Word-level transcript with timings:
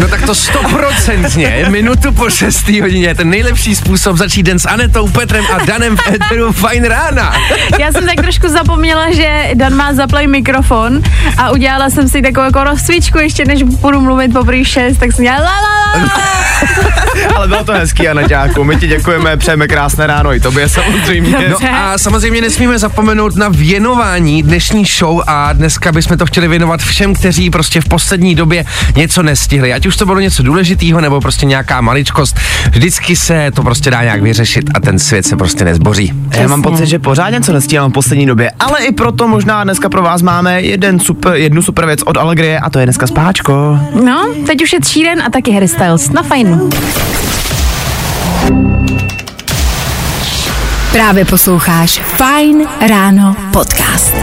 No 0.00 0.08
tak 0.08 0.22
to 0.22 0.34
stoprocentně, 0.34 1.66
minutu 1.68 2.12
po 2.12 2.30
6. 2.30 2.68
hodině, 2.68 3.06
je 3.06 3.14
ten 3.14 3.30
nejlepší 3.30 3.74
způsob 3.74 4.16
začít 4.16 4.42
den 4.42 4.58
s 4.58 4.66
Anetou, 4.66 5.08
Petrem 5.08 5.44
a 5.52 5.64
Danem 5.64 5.96
v 5.96 6.00
Eteru 6.14 6.52
Fajn 6.52 6.84
rána. 6.84 7.32
Já 7.80 7.92
jsem 7.92 8.06
tak 8.06 8.16
trošku 8.16 8.48
zapomněla, 8.48 9.12
že 9.12 9.50
Dan 9.54 9.74
má 9.74 9.94
zaplay 9.94 10.26
mikrofon 10.26 11.02
a 11.38 11.50
udělala 11.50 11.90
jsem 11.90 12.08
si 12.08 12.22
takovou 12.22 12.46
jako 12.46 12.64
rozcvičku 12.64 13.18
ještě, 13.18 13.44
než 13.44 13.62
budu 13.62 14.00
mluvit 14.00 14.32
po 14.32 14.46
6, 14.62 14.98
tak 14.98 15.12
jsem 15.12 15.24
dělala 15.24 15.44
la, 15.44 15.52
la, 15.52 16.02
la, 16.02 16.04
la. 16.04 16.22
Ale 17.36 17.48
bylo 17.48 17.64
to 17.64 17.72
hezký, 17.72 18.08
Anaťáku. 18.08 18.64
My 18.64 18.76
ti 18.76 18.86
děkujeme, 18.86 19.36
přejeme 19.36 19.68
krásné 19.68 20.06
ráno 20.06 20.34
i 20.34 20.40
tobě 20.40 20.68
samozřejmě. 20.68 21.48
No 21.48 21.56
a 21.74 21.98
samozřejmě 21.98 22.40
nesmíme 22.40 22.78
zapomenout 22.78 23.36
na 23.36 23.48
věnování 23.48 24.42
dnešní 24.42 24.84
show 24.84 25.22
a 25.26 25.52
dneska 25.52 25.92
bychom 25.92 26.18
to 26.18 26.26
chtěli 26.26 26.48
věnovat 26.48 26.80
všem, 26.80 27.14
kteří 27.14 27.50
prostě 27.50 27.80
v 27.80 27.88
poslední 27.88 28.34
době 28.34 28.64
něco 28.96 29.22
nestihli. 29.22 29.61
Ať 29.62 29.86
už 29.86 29.96
to 29.96 30.06
bylo 30.06 30.20
něco 30.20 30.42
důležitého 30.42 31.00
nebo 31.00 31.20
prostě 31.20 31.46
nějaká 31.46 31.80
maličkost, 31.80 32.36
vždycky 32.70 33.16
se 33.16 33.50
to 33.54 33.62
prostě 33.62 33.90
dá 33.90 34.02
nějak 34.02 34.22
vyřešit 34.22 34.70
a 34.74 34.80
ten 34.80 34.98
svět 34.98 35.26
se 35.26 35.36
prostě 35.36 35.64
nezboří. 35.64 36.12
Já 36.30 36.48
mám 36.48 36.62
pocit, 36.62 36.86
že 36.86 36.98
pořád 36.98 37.30
něco 37.30 37.52
nestíhám 37.52 37.90
v 37.90 37.94
poslední 37.94 38.26
době, 38.26 38.50
ale 38.60 38.84
i 38.84 38.92
proto 38.92 39.28
možná 39.28 39.64
dneska 39.64 39.88
pro 39.88 40.02
vás 40.02 40.22
máme 40.22 40.62
jeden 40.62 41.00
super, 41.00 41.34
jednu 41.34 41.62
super 41.62 41.86
věc 41.86 42.02
od 42.02 42.16
Allegrie 42.16 42.58
a 42.58 42.70
to 42.70 42.78
je 42.78 42.86
dneska 42.86 43.06
spáčko. 43.06 43.78
No, 44.04 44.34
teď 44.46 44.62
už 44.62 44.72
je 44.72 44.80
tříden 44.80 45.22
a 45.22 45.30
taky 45.30 45.52
Harry 45.52 45.68
Styles. 45.68 46.10
Na 46.10 46.22
fajnu. 46.22 46.70
Právě 50.92 51.24
posloucháš 51.24 51.98
Fajn 51.98 52.66
ráno 52.88 53.36
podcast. 53.52 54.14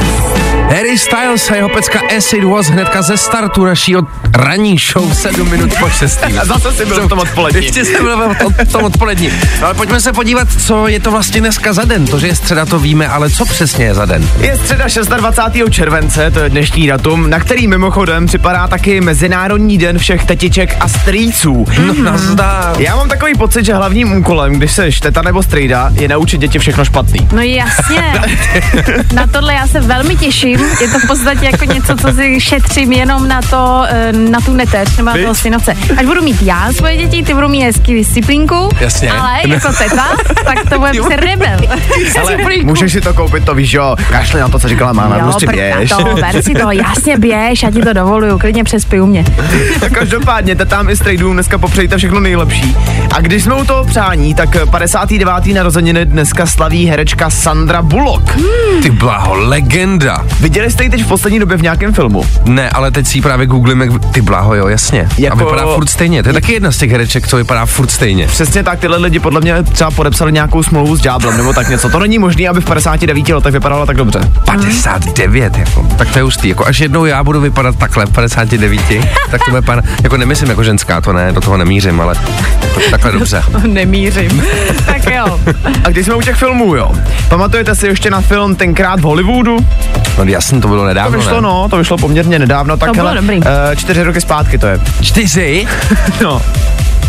Harry 0.69 0.97
Styles 0.97 1.51
a 1.51 1.55
jeho 1.55 1.69
pecka 1.69 1.99
Acid 2.17 2.43
Was 2.43 2.67
hnedka 2.67 3.01
ze 3.01 3.17
startu 3.17 3.65
naší 3.65 3.95
od 3.95 4.05
ranní 4.35 4.77
show 4.91 5.13
7 5.13 5.49
minut 5.49 5.71
po 5.79 5.89
6. 5.89 6.23
A 6.41 6.45
zase 6.45 6.71
si 6.71 6.85
byl 6.85 7.05
v 7.05 7.09
tom 7.09 7.19
odpolední. 7.19 7.65
Ještě 7.65 7.85
jsem 7.85 8.05
byl 8.05 8.35
v 8.65 8.71
tom 8.71 8.83
odpolední. 8.83 9.31
No, 9.61 9.65
ale 9.65 9.73
pojďme 9.73 10.01
se 10.01 10.13
podívat, 10.13 10.47
co 10.61 10.87
je 10.87 10.99
to 10.99 11.11
vlastně 11.11 11.41
dneska 11.41 11.73
za 11.73 11.85
den. 11.85 12.05
To, 12.05 12.19
že 12.19 12.27
je 12.27 12.35
středa, 12.35 12.65
to 12.65 12.79
víme, 12.79 13.07
ale 13.07 13.29
co 13.29 13.45
přesně 13.45 13.85
je 13.85 13.93
za 13.93 14.05
den? 14.05 14.29
Je 14.39 14.57
středa 14.57 14.85
26. 15.17 15.73
července, 15.73 16.31
to 16.31 16.39
je 16.39 16.49
dnešní 16.49 16.87
datum, 16.87 17.29
na 17.29 17.39
který 17.39 17.67
mimochodem 17.67 18.25
připadá 18.25 18.67
taky 18.67 19.01
Mezinárodní 19.01 19.77
den 19.77 19.97
všech 19.97 20.25
tetiček 20.25 20.77
a 20.79 20.87
strýců. 20.87 21.65
No 21.85 21.93
nazdar. 21.93 22.81
Já 22.81 22.95
mám 22.95 23.09
takový 23.09 23.33
pocit, 23.35 23.65
že 23.65 23.73
hlavním 23.73 24.11
úkolem, 24.17 24.53
když 24.53 24.71
seš 24.71 24.99
teta 24.99 25.21
nebo 25.21 25.43
strýda, 25.43 25.91
je 25.93 26.07
naučit 26.07 26.37
děti 26.41 26.59
všechno 26.59 26.85
špatný. 26.85 27.27
No 27.33 27.41
jasně. 27.41 28.13
Na 29.13 29.27
tohle 29.27 29.53
já 29.53 29.67
se 29.67 29.79
velmi 29.79 30.15
těším. 30.15 30.58
Je 30.81 30.87
to 30.87 30.99
v 30.99 31.07
podstatě 31.07 31.45
jako 31.45 31.65
něco, 31.65 31.95
co 31.95 32.11
si 32.13 32.39
šetřím 32.39 32.91
jenom 32.91 33.27
na 33.27 33.41
to, 33.41 33.83
eh, 33.89 34.13
na 34.13 34.39
tu 34.41 34.53
neteř 34.53 34.97
nebo 34.97 35.09
na 35.09 35.17
toho 35.17 35.35
synovce. 35.35 35.73
Až 35.97 36.05
budu 36.05 36.21
mít 36.21 36.41
já 36.41 36.73
svoje 36.73 36.97
děti, 36.97 37.23
ty 37.23 37.33
budou 37.33 37.47
mít 37.47 37.63
hezký 37.63 37.93
disciplínku, 37.93 38.69
Jasně. 38.79 39.11
ale 39.11 39.29
jako 39.47 39.67
teta, 39.77 40.07
tak 40.45 40.69
to 40.69 40.79
bude 40.79 40.91
prostě 40.97 41.15
rebel. 41.15 41.59
Ale 42.21 42.37
můžeš 42.63 42.91
si 42.91 43.01
to 43.01 43.13
koupit, 43.13 43.45
to 43.45 43.55
víš, 43.55 43.73
jo, 43.73 43.95
kašli 44.11 44.39
na 44.39 44.49
to, 44.49 44.59
co 44.59 44.67
říkala 44.67 44.93
máma, 44.93 45.17
Jo, 45.17 45.23
prostě 45.23 45.47
běž. 45.47 45.89
to, 45.89 46.03
ber 46.15 46.41
si 46.43 46.53
to, 46.53 46.71
jasně 46.71 47.17
běž, 47.17 47.63
já 47.63 47.71
ti 47.71 47.81
to 47.81 47.93
dovoluju, 47.93 48.39
klidně 48.39 48.63
přespí 48.63 48.99
u 49.01 49.05
mě. 49.05 49.25
Tak 49.79 49.91
každopádně, 49.91 50.55
tetám 50.55 50.89
i 50.89 50.95
strejdům 50.95 51.33
dneska 51.33 51.57
popřejte 51.57 51.97
všechno 51.97 52.19
nejlepší. 52.19 52.75
A 53.15 53.21
když 53.21 53.43
jsme 53.43 53.53
u 53.55 53.63
toho 53.65 53.83
přání, 53.85 54.35
tak 54.35 54.49
59. 54.71 55.45
narozeniny 55.53 56.05
dneska 56.05 56.45
slaví 56.45 56.85
herečka 56.87 57.29
Sandra 57.29 57.81
Bullock. 57.81 58.37
Ty 58.83 58.89
blaho, 58.91 59.33
legenda. 59.35 60.25
Viděli 60.49 60.71
jste 60.71 60.83
ji 60.83 60.89
teď 60.89 61.03
v 61.03 61.07
poslední 61.07 61.39
době 61.39 61.57
v 61.57 61.61
nějakém 61.61 61.93
filmu? 61.93 62.23
Ne, 62.45 62.69
ale 62.69 62.91
teď 62.91 63.07
si 63.07 63.17
ji 63.17 63.21
právě 63.21 63.47
googlím, 63.47 63.81
jak... 63.81 63.89
Ty 64.11 64.21
blaho, 64.21 64.55
jo, 64.55 64.67
jasně. 64.67 65.07
Jako- 65.17 65.35
A 65.35 65.43
vypadá 65.43 65.73
furt 65.75 65.89
stejně. 65.89 66.23
To 66.23 66.29
je 66.29 66.33
taky 66.33 66.53
jedna 66.53 66.71
z 66.71 66.77
těch 66.77 66.91
hereček, 66.91 67.27
co 67.27 67.37
vypadá 67.37 67.65
furt 67.65 67.91
stejně. 67.91 68.27
Přesně 68.27 68.63
tak, 68.63 68.79
tyhle 68.79 68.97
lidi 68.97 69.19
podle 69.19 69.41
mě 69.41 69.63
třeba 69.63 69.91
podepsali 69.91 70.31
nějakou 70.31 70.63
smlouvu 70.63 70.95
s 70.95 71.01
ďáblem 71.01 71.37
nebo 71.37 71.53
tak 71.53 71.69
něco. 71.69 71.89
To 71.89 71.99
není 71.99 72.19
možné, 72.19 72.47
aby 72.47 72.61
v 72.61 72.65
59 72.65 73.29
letech 73.29 73.53
vypadala 73.53 73.85
tak 73.85 73.97
dobře. 73.97 74.19
59, 74.45 75.57
jako. 75.57 75.87
Tak 75.97 76.09
to 76.11 76.19
je 76.19 76.23
ústý. 76.23 76.49
Jako 76.49 76.65
až 76.67 76.79
jednou 76.79 77.05
já 77.05 77.23
budu 77.23 77.41
vypadat 77.41 77.75
takhle 77.75 78.05
v 78.05 78.11
59, 78.11 78.81
tak 79.31 79.45
to 79.45 79.51
bude 79.51 79.61
pan, 79.61 79.81
jako 80.03 80.17
nemyslím 80.17 80.49
jako 80.49 80.63
ženská, 80.63 81.01
to 81.01 81.13
ne, 81.13 81.31
do 81.31 81.41
toho 81.41 81.57
nemířím, 81.57 82.01
ale 82.01 82.15
jako 82.61 82.79
takhle 82.91 83.11
dobře. 83.11 83.43
Nemířím. 83.67 84.43
tak 84.85 85.05
jo. 85.05 85.39
A 85.83 85.89
když 85.89 86.05
jsme 86.05 86.15
u 86.15 86.21
těch 86.21 86.35
filmů, 86.35 86.75
jo. 86.75 86.91
Pamatujete 87.29 87.75
si 87.75 87.87
ještě 87.87 88.09
na 88.09 88.21
film 88.21 88.55
tenkrát 88.55 88.99
v 88.99 89.03
Hollywoodu? 89.03 89.57
No 90.17 90.23
jasně, 90.39 90.61
to 90.61 90.67
bylo 90.67 90.81
To 90.81 90.87
nedávno, 90.87 91.17
vyšlo, 91.17 91.33
ne? 91.35 91.41
no, 91.41 91.69
to 91.69 91.77
vyšlo 91.77 91.97
poměrně 91.97 92.39
nedávno. 92.39 92.77
Tak 92.77 92.89
To 92.89 92.93
bylo 92.93 93.07
hele, 93.07 93.21
dobrý. 93.21 93.39
eh, 93.71 93.75
čtyři 93.75 94.03
roky 94.03 94.21
zpátky 94.21 94.57
to 94.57 94.67
je. 94.67 94.79
Čtyři? 95.01 95.67
No. 96.23 96.41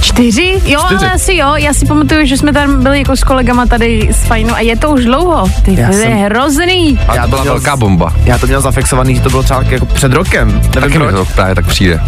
Čtyři? 0.01 0.61
Jo, 0.65 0.81
Čtyři. 0.87 1.05
ale 1.05 1.13
asi 1.13 1.37
jo. 1.37 1.53
Já 1.57 1.75
si 1.75 1.87
pamatuju, 1.87 2.27
že 2.27 2.37
jsme 2.37 2.53
tam 2.53 2.83
byli 2.83 2.99
jako 2.99 3.17
s 3.17 3.25
kolegama 3.25 3.67
tady 3.67 4.09
z 4.13 4.25
Fajnu 4.25 4.55
a 4.55 4.61
je 4.61 4.77
to 4.77 4.91
už 4.91 5.05
dlouho. 5.05 5.49
Ty, 5.65 5.75
Já 5.81 5.89
to 5.89 5.97
je 5.97 6.03
jsem- 6.03 6.19
hrozný. 6.19 6.99
A 7.09 7.15
Já 7.17 7.23
to 7.23 7.29
byla 7.29 7.45
velká 7.45 7.77
bomba. 7.77 8.13
Já 8.25 8.39
to 8.39 8.47
měl 8.47 8.61
zafixovaný, 8.61 9.15
že 9.15 9.21
to 9.21 9.31
bylo 9.31 9.43
třeba 9.43 9.63
jako 9.69 9.87
před 9.87 10.13
rokem. 10.13 10.61
Taky 10.61 10.81
Nevím 10.81 11.01
mi 11.01 11.13
proč. 11.13 11.29
to 11.29 11.35
právě 11.35 11.55
tak 11.55 11.67
přijde. 11.67 12.01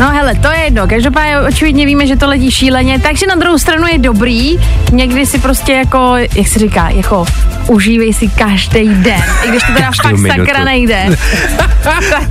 No 0.00 0.10
hele, 0.10 0.34
to 0.34 0.48
je 0.50 0.58
jedno. 0.60 0.86
Každopádně 0.88 1.40
očividně 1.40 1.86
víme, 1.86 2.06
že 2.06 2.16
to 2.16 2.26
letí 2.28 2.50
šíleně, 2.50 2.98
takže 2.98 3.26
na 3.26 3.34
druhou 3.34 3.58
stranu 3.58 3.86
je 3.92 3.98
dobrý. 3.98 4.58
Někdy 4.92 5.26
si 5.26 5.38
prostě 5.38 5.72
jako, 5.72 6.14
jak 6.36 6.48
se 6.48 6.58
říká, 6.58 6.88
jako 6.88 7.26
užívej 7.68 8.12
si 8.12 8.28
každý 8.28 8.88
den. 8.88 9.22
I 9.44 9.48
když 9.48 9.62
to 9.62 9.72
teda 9.72 9.90
fakt 10.02 10.16
minutu. 10.16 10.40
sakra 10.46 10.64
nejde. 10.64 11.06
tak 11.82 12.22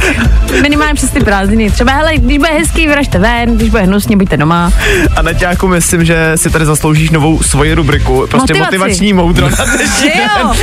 minimálně 0.62 0.94
přes 0.94 1.10
ty 1.10 1.20
prázdniny. 1.20 1.72
Třeba 1.72 1.92
hele, 1.94 2.18
když 2.18 2.38
bude 2.38 2.50
hezký, 2.52 2.88
vyražte 2.88 3.20
ven, 3.20 3.58
když 3.58 3.70
bude 3.70 3.82
hnusně, 3.84 4.18
buďte 4.18 4.38
doma. 4.38 4.72
A 5.16 5.22
na 5.22 5.34
těku 5.34 5.68
myslím, 5.68 6.06
že 6.06 6.32
si 6.36 6.50
tady 6.50 6.66
zasloužíš 6.66 7.10
novou 7.10 7.42
svoji 7.44 7.74
rubriku. 7.74 8.28
Prostě 8.30 8.54
Motivaci. 8.54 8.78
motivační 8.78 9.14
moudro 9.14 9.50
na 9.50 9.66
dnešní 9.66 10.02
Že 10.02 10.22
jo? 10.44 10.54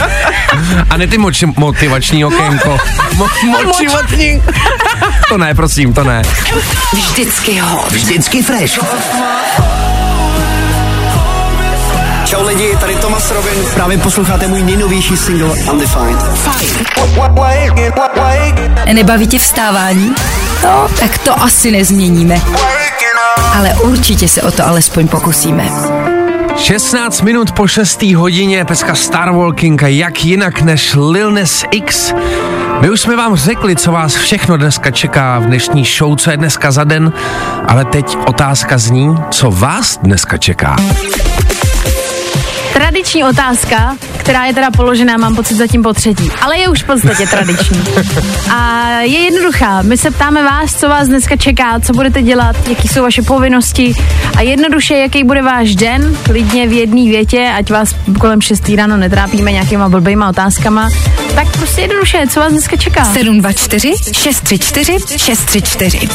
A 0.90 0.96
ne 0.96 1.06
ty 1.06 1.18
moč, 1.18 1.44
motivační 1.56 2.24
okénko. 2.24 2.78
Mo, 3.14 3.26
motivační. 3.46 4.42
to 5.28 5.38
ne, 5.38 5.54
prosím, 5.54 5.92
to 5.92 6.04
ne. 6.04 6.22
Vždycky 6.92 7.58
hot. 7.58 7.92
Vždycky 7.92 8.42
fresh. 8.42 8.78
Čau 12.24 12.46
lidi, 12.46 12.76
tady 12.80 12.94
Tomas 12.96 13.30
Robin. 13.30 13.54
Právě 13.74 13.98
posloucháte 13.98 14.46
můj 14.46 14.62
nejnovější 14.62 15.16
single 15.16 15.48
Undefined. 15.72 16.22
Fajn. 16.22 16.68
Nebaví 18.92 19.26
tě 19.26 19.38
vstávání? 19.38 20.14
No, 20.64 20.88
tak 21.00 21.18
to 21.18 21.42
asi 21.42 21.70
nezměníme. 21.70 22.40
Ale 23.56 23.74
určitě 23.74 24.28
se 24.28 24.42
o 24.42 24.50
to 24.50 24.66
alespoň 24.66 25.08
pokusíme. 25.08 25.68
16 26.56 27.22
minut 27.22 27.52
po 27.52 27.66
6. 27.66 28.02
hodině 28.02 28.64
peska 28.64 28.94
Star 28.94 29.32
Walking 29.32 29.82
a 29.82 29.88
jak 29.88 30.24
jinak 30.24 30.60
než 30.62 30.94
Lil 30.94 31.30
Nas 31.30 31.64
X. 31.70 32.14
My 32.80 32.90
už 32.90 33.00
jsme 33.00 33.16
vám 33.16 33.36
řekli, 33.36 33.76
co 33.76 33.92
vás 33.92 34.14
všechno 34.14 34.56
dneska 34.56 34.90
čeká 34.90 35.38
v 35.38 35.46
dnešní 35.46 35.84
show, 35.84 36.16
co 36.16 36.30
je 36.30 36.36
dneska 36.36 36.70
za 36.70 36.84
den, 36.84 37.12
ale 37.68 37.84
teď 37.84 38.16
otázka 38.26 38.78
zní, 38.78 39.16
co 39.30 39.50
vás 39.50 39.98
dneska 40.02 40.38
čeká. 40.38 40.76
Tradiční 42.72 43.24
otázka, 43.24 43.96
která 44.26 44.44
je 44.44 44.54
teda 44.54 44.70
položená, 44.70 45.16
mám 45.16 45.36
pocit 45.36 45.54
zatím 45.54 45.82
po 45.82 45.92
třetí, 45.92 46.30
ale 46.40 46.58
je 46.58 46.68
už 46.68 46.82
v 46.82 46.86
podstatě 46.86 47.26
tradiční. 47.26 47.82
A 48.50 48.88
je 49.00 49.18
jednoduchá. 49.18 49.82
My 49.82 49.96
se 49.96 50.10
ptáme 50.10 50.44
vás, 50.44 50.74
co 50.74 50.88
vás 50.88 51.08
dneska 51.08 51.36
čeká, 51.36 51.80
co 51.80 51.92
budete 51.92 52.22
dělat, 52.22 52.68
jaký 52.68 52.88
jsou 52.88 53.02
vaše 53.02 53.22
povinnosti 53.22 53.94
a 54.36 54.42
jednoduše, 54.42 54.96
jaký 54.96 55.24
bude 55.24 55.42
váš 55.42 55.74
den, 55.74 56.16
klidně 56.24 56.68
v 56.68 56.72
jedné 56.72 57.02
větě, 57.02 57.52
ať 57.56 57.70
vás 57.70 57.94
kolem 58.20 58.40
6 58.40 58.68
ráno 58.68 58.96
netrápíme 58.96 59.52
nějakýma 59.52 59.88
blbýma 59.88 60.28
otázkama. 60.28 60.88
Tak 61.34 61.52
prostě 61.52 61.80
jednoduše, 61.80 62.26
co 62.30 62.40
vás 62.40 62.52
dneska 62.52 62.76
čeká? 62.76 63.04
724 63.04 63.94
634 64.12 65.18
634. 65.18 66.08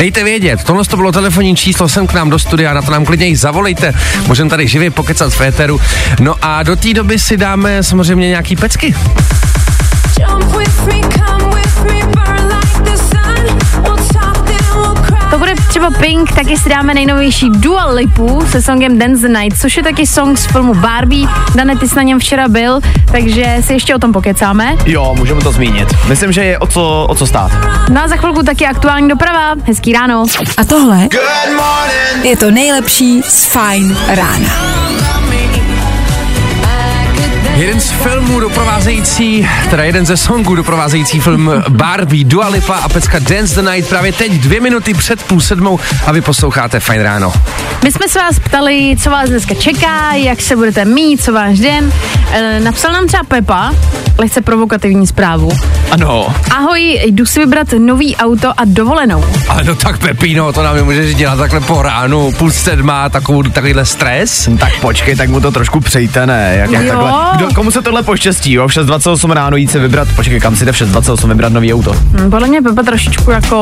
Dejte 0.00 0.24
vědět, 0.24 0.64
tohle 0.64 0.84
to 0.84 0.96
bylo 0.96 1.12
telefonní 1.12 1.56
číslo 1.56 1.88
sem 1.88 2.06
k 2.06 2.12
nám 2.12 2.30
do 2.30 2.38
studia, 2.38 2.74
na 2.74 2.82
to 2.82 2.90
nám 2.90 3.04
klidně 3.04 3.28
i 3.28 3.36
zavolejte, 3.36 3.92
můžeme 4.26 4.50
tady 4.50 4.68
živě 4.68 4.90
pokecat 4.90 5.32
v 5.32 5.40
éteru. 5.40 5.80
No 6.20 6.34
a 6.42 6.62
do 6.62 6.76
té 6.76 6.94
doby 6.94 7.18
si 7.18 7.36
dáme 7.36 7.82
samozřejmě 7.82 8.28
nějaký 8.28 8.56
pecky. 8.56 8.94
To 10.26 10.46
bude 10.46 10.64
třeba 15.70 15.90
Pink, 15.90 16.32
taky 16.32 16.56
si 16.56 16.68
dáme 16.68 16.94
nejnovější 16.94 17.50
Dua 17.50 17.86
Lipu 17.86 18.42
se 18.50 18.62
songem 18.62 18.98
Dance 18.98 19.28
the 19.28 19.38
Night, 19.38 19.60
což 19.60 19.76
je 19.76 19.82
taky 19.82 20.06
song 20.06 20.38
z 20.38 20.46
filmu 20.46 20.74
Barbie. 20.74 21.28
Dane, 21.54 21.76
ty 21.76 21.88
jsi 21.88 21.96
na 21.96 22.02
něm 22.02 22.18
včera 22.18 22.48
byl, 22.48 22.80
takže 23.12 23.56
si 23.60 23.72
ještě 23.72 23.94
o 23.94 23.98
tom 23.98 24.12
pokecáme. 24.12 24.76
Jo, 24.86 25.14
můžeme 25.18 25.40
to 25.40 25.52
zmínit. 25.52 25.88
Myslím, 26.08 26.32
že 26.32 26.44
je 26.44 26.58
o 26.58 26.66
co, 26.66 27.06
o 27.08 27.14
co 27.14 27.26
stát. 27.26 27.52
No 27.88 28.02
a 28.02 28.08
za 28.08 28.16
chvilku 28.16 28.42
taky 28.42 28.66
aktuální 28.66 29.08
doprava. 29.08 29.54
Hezký 29.66 29.92
ráno. 29.92 30.24
A 30.56 30.64
tohle 30.64 31.08
je 32.22 32.36
to 32.36 32.50
nejlepší 32.50 33.22
z 33.22 33.44
Fajn 33.44 33.96
rána. 34.08 34.89
Jeden 37.60 37.80
z 37.80 37.90
filmů 37.90 38.40
doprovázející, 38.40 39.48
teda 39.70 39.84
jeden 39.84 40.06
ze 40.06 40.16
songů 40.16 40.54
doprovázející 40.54 41.20
film 41.20 41.52
Barbie, 41.68 42.24
Dua 42.24 42.48
Lipa 42.48 42.74
a 42.74 42.88
pecka 42.88 43.18
Dance 43.18 43.62
the 43.62 43.70
Night 43.70 43.88
právě 43.88 44.12
teď 44.12 44.32
dvě 44.32 44.60
minuty 44.60 44.94
před 44.94 45.22
půl 45.22 45.40
sedmou 45.40 45.78
a 46.06 46.12
vy 46.12 46.20
posloucháte 46.20 46.80
Fajn 46.80 47.02
ráno. 47.02 47.32
My 47.84 47.92
jsme 47.92 48.08
se 48.08 48.18
vás 48.18 48.38
ptali, 48.38 48.96
co 49.02 49.10
vás 49.10 49.28
dneska 49.28 49.54
čeká, 49.54 50.14
jak 50.14 50.40
se 50.40 50.56
budete 50.56 50.84
mít, 50.84 51.22
co 51.24 51.32
váš 51.32 51.58
den. 51.58 51.92
E, 52.32 52.60
napsal 52.60 52.92
nám 52.92 53.06
třeba 53.06 53.22
Pepa, 53.24 53.72
lehce 54.18 54.40
provokativní 54.40 55.06
zprávu. 55.06 55.50
Ano. 55.90 56.34
Ahoj, 56.50 57.00
jdu 57.04 57.26
si 57.26 57.40
vybrat 57.40 57.66
nový 57.78 58.16
auto 58.16 58.48
a 58.56 58.64
dovolenou. 58.64 59.24
A 59.48 59.62
no 59.62 59.74
tak 59.74 59.98
Pepino, 59.98 60.52
to 60.52 60.62
nám 60.62 60.76
nemůžeš 60.76 61.14
dělat 61.14 61.36
takhle 61.36 61.60
po 61.60 61.82
ránu, 61.82 62.32
půl 62.32 62.50
sedma, 62.50 63.08
takovou, 63.08 63.42
takovýhle 63.42 63.86
stres. 63.86 64.48
Tak 64.60 64.80
počkej, 64.80 65.16
tak 65.16 65.28
mu 65.28 65.40
to 65.40 65.50
trošku 65.50 65.80
přejte, 65.80 66.26
ne? 66.26 66.54
Jak, 66.58 66.70
jak 66.70 66.82
Jo. 66.82 66.88
takhle. 66.92 67.12
Kdo, 67.36 67.49
komu 67.54 67.70
se 67.70 67.82
tohle 67.82 68.02
poštěstí, 68.02 68.52
jo? 68.52 68.68
V 68.68 68.70
6.28 68.70 69.30
ráno 69.32 69.56
jít 69.56 69.70
se 69.70 69.78
vybrat, 69.78 70.08
počkej, 70.16 70.40
kam 70.40 70.56
si 70.56 70.64
jde 70.64 70.72
v 70.72 70.76
6.28 70.76 71.28
vybrat 71.28 71.52
nový 71.52 71.74
auto? 71.74 71.92
Hm, 71.92 72.30
Podle 72.30 72.48
mě 72.48 72.62
Pepa 72.62 72.82
trošičku 72.82 73.30
jako 73.30 73.56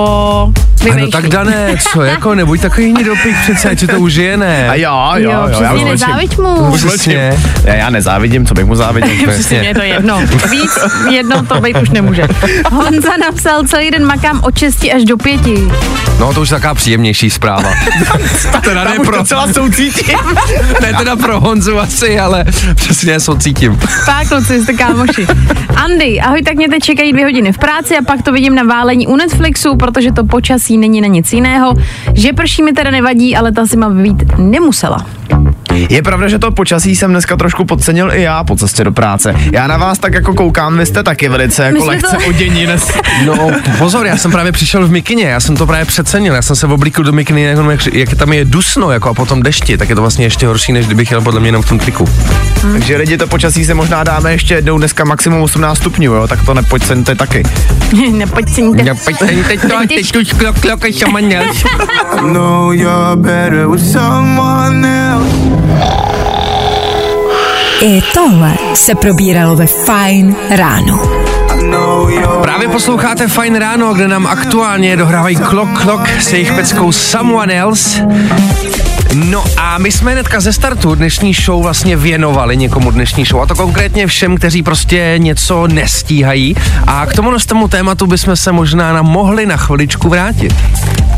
A 0.57 0.85
no 0.85 0.95
vymýšlí. 0.95 1.11
tak 1.11 1.29
Dané, 1.29 1.77
co, 1.93 2.03
jako 2.03 2.35
nebuď 2.35 2.61
takový 2.61 2.93
nedopik 2.93 3.37
přece, 3.43 3.71
ať 3.71 3.87
to 3.87 3.99
užije, 4.01 4.37
ne? 4.37 4.69
A 4.69 4.75
jo, 4.75 4.93
jo, 5.17 5.31
Jo, 5.31 5.49
jo, 5.53 5.63
já 5.63 5.73
už 5.73 5.83
nezáviď 5.83 6.39
mu. 6.39 6.55
Už 6.55 6.85
Přesně. 6.85 7.39
Já, 7.65 7.75
já 7.75 7.91
nezávidím, 7.91 8.47
co 8.47 8.55
bych 8.55 8.65
mu 8.65 8.75
záviděl. 8.75 9.11
Přesně, 9.29 9.59
je 9.59 9.75
to 9.75 9.83
jedno. 9.83 10.21
Víc 10.51 10.79
jedno 11.11 11.47
to 11.47 11.61
být 11.61 11.77
už 11.83 11.91
nemůže. 11.91 12.23
Honza 12.73 13.17
napsal, 13.21 13.63
celý 13.67 13.91
den 13.91 14.05
makám 14.07 14.41
od 14.43 14.59
6 14.59 14.85
až 14.97 15.05
do 15.05 15.17
5. 15.17 15.41
No 16.19 16.35
to 16.35 16.41
už 16.41 16.51
je 16.51 16.57
taková 16.57 16.75
příjemnější 16.75 17.31
zpráva. 17.31 17.71
teda 18.65 18.85
ne 18.85 18.99
už 18.99 19.07
pro, 19.07 19.17
docela 19.19 19.53
soucítím. 19.53 20.19
ne 20.81 20.93
teda 20.99 21.17
pro 21.17 21.41
Honzu 21.41 21.79
asi, 21.79 22.21
ale 22.21 22.45
přesně 22.75 23.21
soucítím. 23.21 23.78
Tak, 24.07 24.29
kluci, 24.29 24.63
jste 24.63 24.73
kámoši. 24.73 25.27
Andy, 25.77 26.21
ahoj, 26.21 26.43
tak 26.43 26.55
mě 26.55 26.69
teď 26.69 26.83
čekají 26.83 27.13
dvě 27.13 27.25
hodiny 27.25 27.53
v 27.53 27.59
práci 27.59 27.97
a 27.97 28.03
pak 28.03 28.23
to 28.23 28.33
vidím 28.33 28.55
na 28.55 28.63
válení 28.63 29.07
u 29.07 29.17
Netflixu, 29.17 29.77
protože 29.77 30.13
to 30.13 30.25
počasí 30.25 30.79
není 30.79 31.01
na 31.01 31.07
nic 31.09 31.33
jiného. 31.33 31.75
Že 32.15 32.33
prší 32.33 32.63
mi 32.63 32.73
teda 32.73 32.91
nevadí, 32.91 33.37
ale 33.37 33.53
ta 33.53 33.65
zima 33.65 33.91
být 33.91 34.39
nemusela. 34.39 35.07
Je 35.91 36.03
pravda, 36.03 36.29
že 36.29 36.39
to 36.39 36.51
počasí 36.51 36.97
jsem 36.97 37.11
dneska 37.11 37.37
trošku 37.37 37.65
podcenil 37.65 38.13
i 38.13 38.23
já 38.23 38.45
po 38.45 38.57
cestě 38.57 38.85
do 38.85 38.93
práce. 38.93 39.35
Já 39.53 39.67
na 39.67 39.77
vás 39.77 39.99
tak 39.99 40.15
jako 40.15 40.35
koukám, 40.35 40.79
vy 40.79 40.87
jste 40.87 41.03
taky 41.03 41.29
velice 41.29 41.65
jako 41.65 41.85
lehce 41.85 42.17
to- 42.17 42.27
odění 42.29 42.65
dnes. 42.67 42.91
No 43.27 43.51
pozor, 43.79 44.07
já 44.07 44.17
jsem 44.17 44.31
právě 44.31 44.53
přišel 44.53 44.87
v 44.87 44.91
mikině, 44.91 45.25
já 45.25 45.41
jsem 45.41 45.57
to 45.57 45.67
právě 45.67 45.85
přecenil, 45.85 46.35
já 46.35 46.43
jsem 46.43 46.57
se 46.57 46.67
oblíkl 46.67 47.03
do 47.03 47.13
mikiny, 47.13 47.43
jako, 47.43 47.71
jak, 47.71 47.87
jak 47.87 48.15
tam 48.15 48.33
je 48.33 48.45
dusno 48.45 48.91
jako 48.91 49.11
a 49.11 49.15
potom 49.15 49.43
dešti, 49.43 49.79
tak 49.79 49.89
je 49.89 49.95
to 49.95 50.01
vlastně 50.01 50.27
ještě 50.27 50.47
horší, 50.47 50.73
než 50.73 50.87
kdybych 50.87 51.11
jel 51.11 51.21
podle 51.21 51.41
mě 51.41 51.49
jenom 51.49 51.63
v 51.63 51.69
tom 51.69 51.79
triku. 51.79 52.09
Takže 52.73 52.97
lidi, 52.97 53.17
to 53.17 53.27
počasí 53.27 53.58
se 53.65 53.75
možná 53.75 54.05
dáme 54.05 54.33
ještě 54.33 54.55
jednou 54.55 54.79
dneska 54.79 55.05
maximum 55.05 55.43
18 55.43 55.79
stupňů, 55.79 56.15
jo? 56.15 56.29
Tak 56.29 56.47
to 56.47 56.55
nepodceňte 56.55 57.15
taky. 57.15 57.43
Nepojď 58.11 58.55
si 58.55 58.63
nikde. 58.63 58.83
Já 58.85 58.95
pojď 58.95 59.19
teď, 59.19 59.47
teď 59.47 59.61
to, 59.61 59.69
teď 59.89 60.17
už 60.17 60.33
klok, 60.33 60.61
klok, 60.61 60.93
šamaněl. 60.93 61.43
know 62.33 62.73
you're 62.73 63.17
better 63.17 63.69
with 63.69 63.93
someone 63.93 65.09
else. 65.11 65.37
I 67.83 68.03
tohle 68.15 68.55
se 68.75 68.95
probíralo 68.95 69.57
ve 69.57 69.67
Fine 69.67 70.35
ráno. 70.51 71.19
Právě 72.43 72.69
posloucháte 72.69 73.29
Fajn 73.29 73.55
ráno, 73.57 73.95
kde 73.95 74.09
nám 74.09 74.27
aktuálně 74.27 74.97
dohrávají 74.97 75.37
Klok 75.37 75.83
Klok 75.83 76.09
s 76.09 76.33
jejich 76.33 76.53
peckou 76.53 76.93
Someone 76.93 77.61
Else. 77.61 78.07
No 79.15 79.45
a 79.57 79.79
my 79.79 79.93
jsme 79.93 80.13
hnedka 80.13 80.41
ze 80.41 80.53
startu 80.53 80.95
dnešní 80.95 81.35
show 81.35 81.63
vlastně 81.63 81.97
věnovali 81.97 82.57
někomu 82.57 82.91
dnešní 82.91 83.25
show 83.25 83.43
a 83.43 83.47
to 83.47 83.55
konkrétně 83.55 84.07
všem, 84.07 84.37
kteří 84.37 84.63
prostě 84.63 85.15
něco 85.19 85.67
nestíhají 85.67 86.57
a 86.87 87.07
k 87.07 87.13
tomu 87.13 87.31
tomu 87.47 87.69
tématu 87.69 88.07
bychom 88.07 88.37
se 88.37 88.53
možná 88.53 88.93
na 88.93 89.03
mohli 89.03 89.47
na 89.47 89.57
chviličku 89.57 90.09
vrátit. 90.09 90.55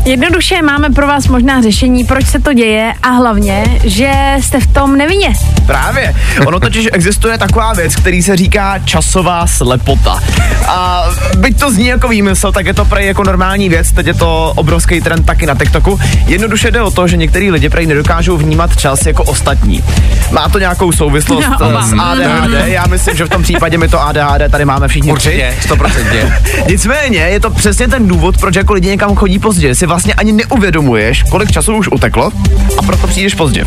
Jednoduše 0.05 0.61
máme 0.61 0.89
pro 0.89 1.07
vás 1.07 1.27
možná 1.27 1.61
řešení, 1.61 2.03
proč 2.03 2.27
se 2.27 2.39
to 2.39 2.53
děje 2.53 2.93
a 3.03 3.09
hlavně, 3.09 3.63
že 3.83 4.11
jste 4.41 4.59
v 4.59 4.67
tom 4.67 4.97
nevinně. 4.97 5.33
Právě. 5.65 6.15
Ono 6.45 6.59
totiž 6.59 6.87
existuje 6.93 7.37
taková 7.37 7.73
věc, 7.73 7.95
který 7.95 8.23
se 8.23 8.35
říká 8.35 8.79
časová 8.79 9.47
slepota. 9.47 10.19
A 10.67 11.03
byť 11.37 11.59
to 11.59 11.71
zní 11.71 11.87
jako 11.87 12.07
výmysl, 12.07 12.51
tak 12.51 12.65
je 12.65 12.73
to 12.73 12.85
prej 12.85 13.07
jako 13.07 13.23
normální 13.23 13.69
věc, 13.69 13.91
teď 13.91 14.07
je 14.07 14.13
to 14.13 14.53
obrovský 14.55 15.01
trend 15.01 15.25
taky 15.25 15.45
na 15.45 15.55
TikToku. 15.55 15.99
Jednoduše 16.25 16.71
jde 16.71 16.81
o 16.81 16.91
to, 16.91 17.07
že 17.07 17.17
některý 17.17 17.51
lidi 17.51 17.69
prej 17.69 17.80
nedokážou 17.87 18.37
vnímat 18.37 18.75
čas 18.77 19.05
jako 19.05 19.23
ostatní. 19.23 19.83
Má 20.31 20.49
to 20.49 20.59
nějakou 20.59 20.91
souvislost 20.91 21.43
Já 21.49 21.57
eh, 21.61 21.65
oba. 21.69 21.81
s 21.81 21.93
ADHD? 21.99 22.67
Já 22.67 22.83
myslím, 22.87 23.17
že 23.17 23.25
v 23.25 23.29
tom 23.29 23.43
případě 23.43 23.77
my 23.77 23.87
to 23.87 24.01
ADHD 24.01 24.51
tady 24.51 24.65
máme 24.65 24.87
všichni. 24.87 25.11
Určitě, 25.11 25.55
stoprocentně. 25.61 26.33
Nicméně 26.67 27.19
je 27.19 27.39
to 27.39 27.49
přesně 27.49 27.87
ten 27.87 28.07
důvod, 28.07 28.37
proč 28.37 28.55
jako 28.55 28.73
lidi 28.73 28.87
někam 28.89 29.15
chodí 29.15 29.39
pozdě. 29.39 29.75
Si 29.75 29.85
vlastně 29.85 30.13
ani 30.13 30.31
neuvědomuješ, 30.31 31.23
kolik 31.23 31.51
času 31.51 31.75
už 31.75 31.87
uteklo 31.91 32.31
a 32.77 32.81
proto 32.81 33.07
přijdeš 33.07 33.35
pozdě. 33.35 33.65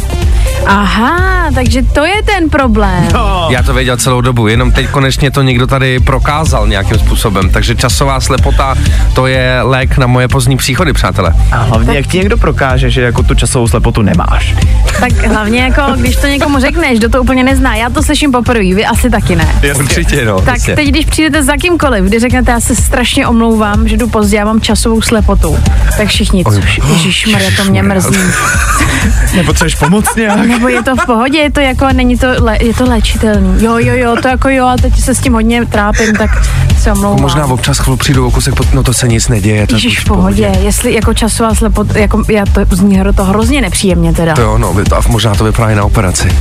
Aha, 0.66 1.50
takže 1.54 1.82
to 1.82 2.04
je 2.04 2.22
ten 2.22 2.50
problém. 2.50 3.08
No. 3.12 3.46
Já 3.50 3.62
to 3.62 3.74
věděl 3.74 3.96
celou 3.96 4.20
dobu, 4.20 4.48
jenom 4.48 4.72
teď 4.72 4.88
konečně 4.88 5.30
to 5.30 5.42
někdo 5.42 5.66
tady 5.66 6.00
prokázal 6.00 6.66
nějakým 6.68 6.98
způsobem. 6.98 7.50
Takže 7.50 7.74
časová 7.74 8.20
slepota, 8.20 8.74
to 9.14 9.26
je 9.26 9.58
lék 9.62 9.98
na 9.98 10.06
moje 10.06 10.28
pozdní 10.28 10.56
příchody, 10.56 10.92
přátelé. 10.92 11.34
A 11.52 11.62
hlavně, 11.62 11.96
jak 11.96 12.06
ti 12.06 12.18
někdo 12.18 12.36
prokáže, 12.36 12.90
že 12.90 13.00
jako 13.02 13.22
tu 13.22 13.34
časovou 13.34 13.68
slepotu 13.68 14.02
nemáš. 14.04 14.54
Tak 15.00 15.12
hlavně 15.26 15.62
jako, 15.62 15.82
když 15.96 16.16
to 16.16 16.26
někomu 16.26 16.58
řekneš, 16.60 16.98
kdo 16.98 17.08
to 17.08 17.22
úplně 17.22 17.44
nezná, 17.44 17.74
já 17.74 17.90
to 17.90 18.02
slyším 18.02 18.32
poprvé, 18.32 18.74
vy 18.74 18.84
asi 18.86 19.10
taky 19.10 19.36
ne. 19.36 19.54
Určitě, 19.78 20.24
no. 20.24 20.40
Tak 20.40 20.58
teď, 20.74 20.88
když 20.88 21.06
přijdete 21.06 21.42
za 21.42 21.56
kýmkoliv, 21.56 22.04
kdy 22.04 22.18
řeknete, 22.18 22.50
já 22.50 22.60
se 22.60 22.76
strašně 22.76 23.26
omlouvám, 23.26 23.88
že 23.88 23.96
jdu 23.96 24.08
pozdě, 24.08 24.36
já 24.36 24.44
mám 24.44 24.60
časovou 24.60 25.02
slepotu, 25.02 25.58
tak 25.96 26.08
všichni, 26.08 26.44
což, 26.44 26.80
Ježíš 26.92 27.26
Maria, 27.26 27.50
to 27.56 27.64
mě 27.64 27.82
mrzí. 27.82 28.16
Nepotřebuješ 29.36 29.74
pomoc 29.74 30.14
nějak? 30.14 30.46
Nebo 30.46 30.68
je 30.68 30.82
to 30.82 30.96
v 30.96 31.06
pohodě, 31.06 31.38
je 31.38 31.52
to 31.52 31.60
jako, 31.60 31.86
není 31.92 32.18
to, 32.18 32.26
le, 32.38 32.58
je 32.60 32.74
to 32.74 32.84
léčitelný. 32.84 33.64
Jo, 33.64 33.78
jo, 33.78 33.94
jo, 33.94 34.16
to 34.22 34.28
jako 34.28 34.48
jo, 34.48 34.66
a 34.66 34.76
teď 34.76 35.00
se 35.00 35.14
s 35.14 35.20
tím 35.20 35.32
hodně 35.32 35.66
trápím, 35.66 36.16
tak 36.16 36.30
se 36.78 36.92
omlouvám. 36.92 37.20
Možná 37.20 37.46
občas 37.46 37.78
chvíli 37.78 37.96
přijdu 37.96 38.26
o 38.26 38.30
kusek, 38.30 38.54
pod- 38.54 38.74
no 38.74 38.82
to 38.82 38.92
se 38.92 39.08
nic 39.08 39.28
neděje. 39.28 39.66
To 39.66 39.74
je 39.74 39.76
Ježíš 39.76 39.98
už 39.98 40.04
v 40.04 40.08
pohodě, 40.08 40.52
jestli 40.62 40.94
jako 40.94 41.14
časová 41.14 41.54
slepota, 41.54 41.98
jako 41.98 42.22
já 42.28 42.44
to 42.46 42.76
zní 42.76 43.00
to 43.16 43.24
hrozně 43.24 43.60
nepříjemně 43.60 43.93
teda. 44.14 44.34
To 44.34 44.42
jo, 44.42 44.58
no, 44.58 44.76
a 44.96 45.00
možná 45.08 45.34
to 45.34 45.44
vypadá 45.44 45.70
i 45.70 45.74
na 45.74 45.84
operaci. 45.84 46.28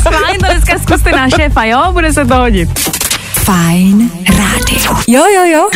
Schválně 0.00 0.38
to 0.38 0.46
dneska 0.46 0.78
zkuste 0.78 1.12
na 1.12 1.28
šéfa, 1.30 1.64
jo, 1.64 1.92
bude 1.92 2.12
se 2.12 2.24
to 2.24 2.34
hodit. 2.34 2.94
Fajn 3.44 4.10
rádio. 4.28 4.96
Jo, 5.08 5.24
jo, 5.34 5.44
jo. 5.44 5.68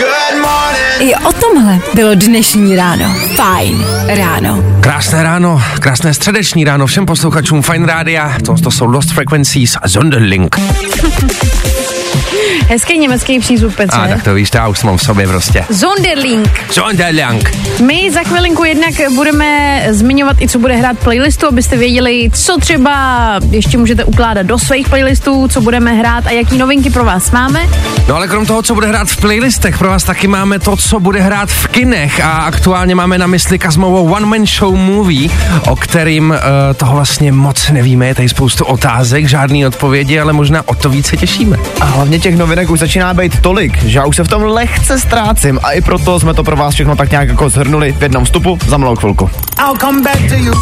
I 1.00 1.14
o 1.14 1.32
tomhle 1.32 1.78
bylo 1.94 2.14
dnešní 2.14 2.76
ráno. 2.76 3.14
Fajn 3.36 3.84
ráno. 4.06 4.64
Krásné 4.80 5.22
ráno, 5.22 5.62
krásné 5.80 6.14
středeční 6.14 6.64
ráno 6.64 6.86
všem 6.86 7.06
posluchačům 7.06 7.62
Fine 7.62 7.86
Rádia. 7.86 8.34
To, 8.46 8.54
to 8.54 8.70
jsou 8.70 8.86
Lost 8.86 9.12
Frequencies 9.12 9.76
a 9.82 9.88
Zonderling. 9.88 10.56
Hezký 12.68 12.98
německý 12.98 13.40
přízvuk, 13.40 13.74
Petře. 13.74 13.98
A 13.98 14.08
tak 14.08 14.22
to 14.22 14.34
víš, 14.34 14.50
to 14.50 14.56
já 14.56 14.68
už 14.68 14.82
mám 14.82 14.96
v 14.96 15.02
sobě 15.02 15.26
prostě. 15.26 15.64
Zonderling. 15.68 16.64
Zonderling. 16.72 17.56
My 17.86 18.10
za 18.10 18.22
chvilinku 18.22 18.64
jednak 18.64 18.94
budeme 19.14 19.82
zmiňovat 19.90 20.36
i, 20.40 20.48
co 20.48 20.58
bude 20.58 20.76
hrát 20.76 20.98
playlistu, 20.98 21.46
abyste 21.46 21.76
věděli, 21.76 22.30
co 22.34 22.56
třeba 22.60 23.34
ještě 23.50 23.78
můžete 23.78 24.04
ukládat 24.04 24.46
do 24.46 24.58
svých 24.58 24.88
playlistů, 24.88 25.48
co 25.48 25.60
budeme 25.60 25.92
hrát 25.92 26.26
a 26.26 26.30
jaký 26.30 26.58
novinky 26.58 26.90
pro 26.90 27.04
vás 27.04 27.30
máme. 27.30 27.60
No 28.08 28.16
ale 28.16 28.28
krom 28.28 28.46
toho, 28.46 28.62
co 28.62 28.74
bude 28.74 28.86
hrát 28.86 29.08
v 29.08 29.16
playlistech, 29.16 29.78
pro 29.78 29.88
vás 29.88 30.04
taky 30.04 30.28
máme 30.28 30.58
to, 30.58 30.76
co 30.76 31.00
bude 31.00 31.20
hrát 31.20 31.48
v 31.50 31.66
kinech 31.66 32.20
a 32.20 32.30
aktuálně 32.30 32.94
máme 32.94 33.18
na 33.18 33.26
mysli 33.26 33.58
Kazmovou 33.58 34.12
One 34.12 34.26
Man 34.26 34.46
Show 34.46 34.76
Movie, 34.76 35.30
o 35.68 35.76
kterým 35.76 36.30
uh, 36.30 36.36
toho 36.76 36.94
vlastně 36.94 37.32
moc 37.32 37.70
nevíme, 37.70 38.06
je 38.06 38.14
tady 38.14 38.28
spoustu 38.28 38.64
otázek, 38.64 39.28
žádný 39.28 39.66
odpovědi, 39.66 40.20
ale 40.20 40.32
možná 40.32 40.62
o 40.68 40.74
to 40.74 40.90
více 40.90 41.16
těšíme. 41.16 41.56
A 41.80 41.84
hlavně 41.84 42.17
těch 42.18 42.36
novinek 42.36 42.70
už 42.70 42.78
začíná 42.78 43.14
být 43.14 43.40
tolik, 43.40 43.82
že 43.82 43.98
já 43.98 44.04
už 44.04 44.16
se 44.16 44.24
v 44.24 44.28
tom 44.28 44.42
lehce 44.42 44.98
ztrácím 44.98 45.60
a 45.62 45.72
i 45.72 45.80
proto 45.80 46.20
jsme 46.20 46.34
to 46.34 46.44
pro 46.44 46.56
vás 46.56 46.74
všechno 46.74 46.96
tak 46.96 47.10
nějak 47.10 47.28
jako 47.28 47.48
zhrnuli 47.48 47.92
v 47.92 48.02
jednom 48.02 48.24
vstupu 48.24 48.58
za 48.66 48.76
malou 48.76 48.96
chvilku. 48.96 49.30
I'll 49.58 49.76
come 49.76 50.02
back 50.02 50.28
to 50.28 50.34
you. 50.34 50.54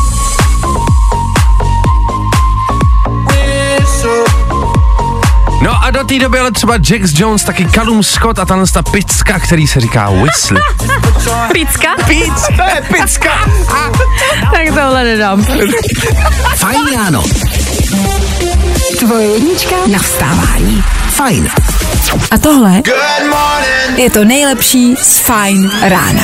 No 5.63 5.85
a 5.85 5.91
do 5.91 6.05
té 6.05 6.19
doby 6.19 6.39
ale 6.39 6.53
třeba 6.53 6.75
Jax 6.91 7.19
Jones, 7.19 7.45
taky 7.45 7.67
Callum 7.75 8.03
Scott 8.03 8.39
a 8.39 8.45
tahle 8.45 8.65
ta 8.73 8.83
picka, 8.83 9.39
který 9.39 9.67
se 9.67 9.81
říká 9.81 10.11
Whistle. 10.11 10.61
Picka? 11.53 11.89
Pizza, 12.07 12.47
to 12.57 12.63
je 12.63 12.83
picka. 12.93 13.31
Tak 14.53 14.69
tohle 14.69 15.05
nedám. 15.05 15.45
Fajn 16.57 16.81
ráno. 16.95 17.25
Tvoje 18.95 19.27
jednička 19.27 19.77
na 19.87 19.99
vstávání. 19.99 20.85
Fajn. 21.09 21.49
A 22.31 22.39
tohle 22.39 22.83
je 23.97 24.11
to 24.11 24.25
nejlepší 24.25 24.97
z 24.97 25.19
Fajn 25.19 25.71
rána. 25.83 26.23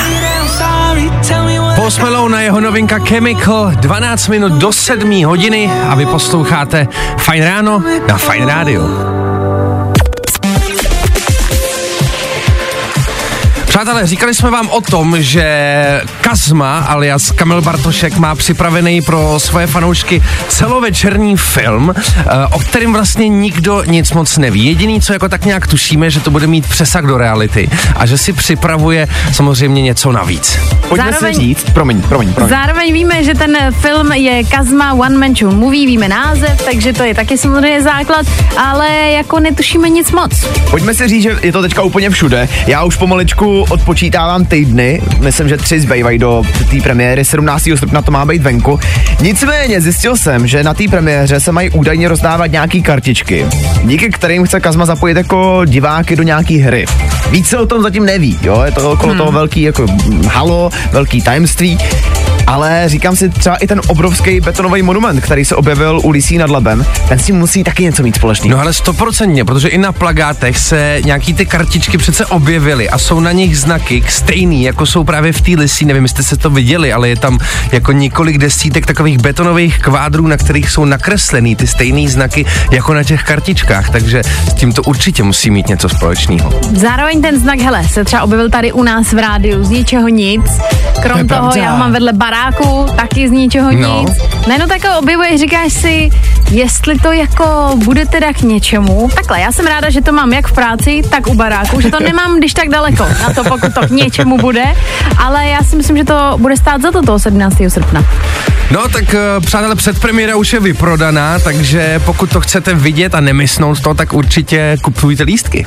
Post 1.76 1.98
Malone 1.98 2.38
a 2.38 2.40
jeho 2.40 2.60
novinka 2.60 2.98
Chemical, 2.98 3.72
12 3.74 4.28
minut 4.28 4.52
do 4.52 4.72
7 4.72 5.24
hodiny 5.24 5.70
a 5.88 5.94
vy 5.94 6.06
posloucháte 6.06 6.88
Fajn 7.18 7.44
ráno 7.44 7.84
na 8.08 8.18
Fajn 8.18 8.46
rádiu. 8.46 8.82
Přátelé, 13.72 14.06
říkali 14.06 14.34
jsme 14.34 14.50
vám 14.50 14.68
o 14.68 14.80
tom, 14.80 15.22
že 15.22 15.44
Kazma 16.20 16.78
alias 16.78 17.30
Kamil 17.30 17.62
Bartošek 17.62 18.16
má 18.16 18.34
připravený 18.34 19.02
pro 19.02 19.40
svoje 19.40 19.66
fanoušky 19.66 20.22
celovečerní 20.48 21.36
film, 21.36 21.94
eh, 21.96 22.22
o 22.50 22.58
kterém 22.58 22.92
vlastně 22.92 23.28
nikdo 23.28 23.84
nic 23.84 24.12
moc 24.12 24.38
neví. 24.38 24.64
Jediný, 24.66 25.00
co 25.00 25.12
jako 25.12 25.28
tak 25.28 25.44
nějak 25.44 25.66
tušíme, 25.66 26.10
že 26.10 26.20
to 26.20 26.30
bude 26.30 26.46
mít 26.46 26.66
přesah 26.68 27.04
do 27.04 27.18
reality 27.18 27.70
a 27.96 28.06
že 28.06 28.18
si 28.18 28.32
připravuje 28.32 29.08
samozřejmě 29.32 29.82
něco 29.82 30.12
navíc. 30.12 30.58
Pojďme 30.88 31.10
Zároveň- 31.12 31.34
si 31.34 31.40
říct, 31.40 31.64
promiň, 31.70 32.02
promiň, 32.02 32.32
promiň. 32.32 32.50
Zároveň 32.50 32.92
víme, 32.92 33.24
že 33.24 33.34
ten 33.34 33.56
film 33.80 34.12
je 34.12 34.44
Kazma 34.44 34.92
One 34.92 35.18
Man 35.18 35.36
Show 35.36 35.54
Movie, 35.54 35.86
víme 35.86 36.08
název, 36.08 36.62
takže 36.64 36.92
to 36.92 37.02
je 37.02 37.14
taky 37.14 37.38
samozřejmě 37.38 37.82
základ, 37.82 38.26
ale 38.56 38.88
jako 39.10 39.40
netušíme 39.40 39.88
nic 39.88 40.12
moc. 40.12 40.44
Pojďme 40.70 40.94
si 40.94 41.08
říct, 41.08 41.22
že 41.22 41.38
je 41.42 41.52
to 41.52 41.62
teďka 41.62 41.82
úplně 41.82 42.10
všude. 42.10 42.48
Já 42.66 42.84
už 42.84 42.96
pomaličku 42.96 43.61
odpočítávám 43.64 44.44
týdny, 44.44 45.02
myslím, 45.20 45.48
že 45.48 45.56
tři 45.56 45.80
zbývají 45.80 46.18
do 46.18 46.42
té 46.70 46.80
premiéry, 46.80 47.24
17. 47.24 47.68
srpna 47.74 48.02
to 48.02 48.10
má 48.10 48.24
být 48.24 48.42
venku. 48.42 48.80
Nicméně 49.20 49.80
zjistil 49.80 50.16
jsem, 50.16 50.46
že 50.46 50.64
na 50.64 50.74
té 50.74 50.84
premiéře 50.90 51.40
se 51.40 51.52
mají 51.52 51.70
údajně 51.70 52.08
rozdávat 52.08 52.46
nějaký 52.46 52.82
kartičky, 52.82 53.46
díky 53.84 54.10
kterým 54.10 54.44
chce 54.44 54.60
Kazma 54.60 54.86
zapojit 54.86 55.16
jako 55.16 55.64
diváky 55.64 56.16
do 56.16 56.22
nějaký 56.22 56.58
hry. 56.58 56.86
Víc 57.30 57.48
se 57.48 57.58
o 57.58 57.66
tom 57.66 57.82
zatím 57.82 58.04
neví, 58.04 58.38
jo, 58.42 58.62
je 58.64 58.72
to 58.72 58.90
okolo 58.90 59.12
hmm. 59.12 59.18
toho 59.18 59.32
velký 59.32 59.62
jako 59.62 59.82
mm, 59.82 60.24
halo, 60.24 60.70
velký 60.92 61.22
tajemství. 61.22 61.78
Ale 62.52 62.82
říkám 62.86 63.16
si, 63.16 63.28
třeba 63.28 63.56
i 63.56 63.66
ten 63.66 63.80
obrovský 63.86 64.40
betonový 64.40 64.82
monument, 64.82 65.20
který 65.20 65.44
se 65.44 65.56
objevil 65.56 66.00
u 66.04 66.10
Lisí 66.10 66.38
nad 66.38 66.50
Labem, 66.50 66.84
ten 67.08 67.18
si 67.18 67.32
musí 67.32 67.64
taky 67.64 67.82
něco 67.82 68.02
mít 68.02 68.16
společného. 68.16 68.56
No 68.56 68.62
ale 68.62 68.72
stoprocentně, 68.72 69.44
protože 69.44 69.68
i 69.68 69.78
na 69.78 69.92
plagátech 69.92 70.58
se 70.58 71.00
nějaký 71.04 71.34
ty 71.34 71.46
kartičky 71.46 71.98
přece 71.98 72.26
objevily 72.26 72.90
a 72.90 72.98
jsou 72.98 73.20
na 73.20 73.32
nich 73.32 73.58
znaky 73.58 74.04
stejný, 74.08 74.62
jako 74.62 74.86
jsou 74.86 75.04
právě 75.04 75.32
v 75.32 75.40
té 75.40 75.50
lisí, 75.50 75.84
nevím, 75.84 76.02
jestli 76.02 76.24
jste 76.24 76.36
to 76.36 76.50
viděli, 76.50 76.92
ale 76.92 77.08
je 77.08 77.16
tam 77.16 77.38
jako 77.72 77.92
několik 77.92 78.38
desítek 78.38 78.86
takových 78.86 79.18
betonových 79.18 79.78
kvádrů, 79.78 80.26
na 80.26 80.36
kterých 80.36 80.70
jsou 80.70 80.84
nakreslený 80.84 81.56
ty 81.56 81.66
stejné 81.66 82.10
znaky 82.10 82.46
jako 82.70 82.94
na 82.94 83.04
těch 83.04 83.22
kartičkách, 83.22 83.90
takže 83.90 84.22
s 84.50 84.54
tím 84.54 84.72
to 84.72 84.82
určitě 84.82 85.22
musí 85.22 85.50
mít 85.50 85.68
něco 85.68 85.88
společného. 85.88 86.60
Zároveň 86.72 87.22
ten 87.22 87.40
znak, 87.40 87.60
hele, 87.60 87.88
se 87.88 88.04
třeba 88.04 88.22
objevil 88.22 88.50
tady 88.50 88.72
u 88.72 88.82
nás 88.82 89.12
v 89.12 89.18
rádiu 89.18 89.64
z 89.64 89.70
ničeho 89.70 90.08
nic. 90.08 90.42
Krom 91.02 91.18
To 91.18 91.34
toho, 91.34 91.40
pravda. 91.50 91.62
já 91.62 91.76
mám 91.76 91.92
vedle 91.92 92.12
baráku, 92.12 92.86
taky 92.96 93.28
z 93.28 93.30
ničeho 93.30 93.70
No. 93.72 94.00
nic. 94.00 94.18
Najednou 94.46 94.66
takhle 94.68 94.98
objevuješ, 94.98 95.40
říkáš 95.40 95.72
si, 95.72 96.10
jestli 96.50 96.98
to 96.98 97.12
jako 97.12 97.70
bude 97.84 98.06
teda 98.06 98.32
k 98.32 98.40
něčemu. 98.42 99.08
Takhle, 99.14 99.40
já 99.40 99.52
jsem 99.52 99.66
ráda, 99.66 99.90
že 99.90 100.00
to 100.00 100.12
mám 100.12 100.32
jak 100.32 100.46
v 100.46 100.52
práci, 100.52 101.02
tak 101.10 101.26
u 101.26 101.34
baráku, 101.34 101.80
že 101.80 101.90
to 101.90 102.00
nemám 102.04 102.38
když 102.38 102.54
tak 102.54 102.68
daleko 102.68 103.06
na 103.22 103.32
to, 103.34 103.44
pokud 103.44 103.74
to 103.74 103.80
k 103.86 103.90
něčemu 103.90 104.38
bude, 104.38 104.64
ale 105.18 105.46
já 105.48 105.62
si 105.62 105.76
myslím, 105.76 105.96
že 105.96 106.04
to 106.04 106.34
bude 106.38 106.56
stát 106.56 106.82
za 106.82 106.90
to 106.90 107.02
toho 107.02 107.18
17. 107.18 107.56
srpna. 107.68 108.04
No 108.70 108.88
tak 108.88 109.14
eh, 109.14 109.40
přátelé, 109.40 109.74
předpremiéra 109.74 110.36
už 110.36 110.52
je 110.52 110.60
vyprodaná, 110.60 111.38
takže 111.38 112.00
pokud 112.04 112.30
to 112.30 112.40
chcete 112.40 112.74
vidět 112.74 113.14
a 113.14 113.20
nemysnout 113.20 113.80
to, 113.80 113.94
tak 113.94 114.12
určitě 114.12 114.76
kupujte 114.82 115.22
lístky. 115.22 115.64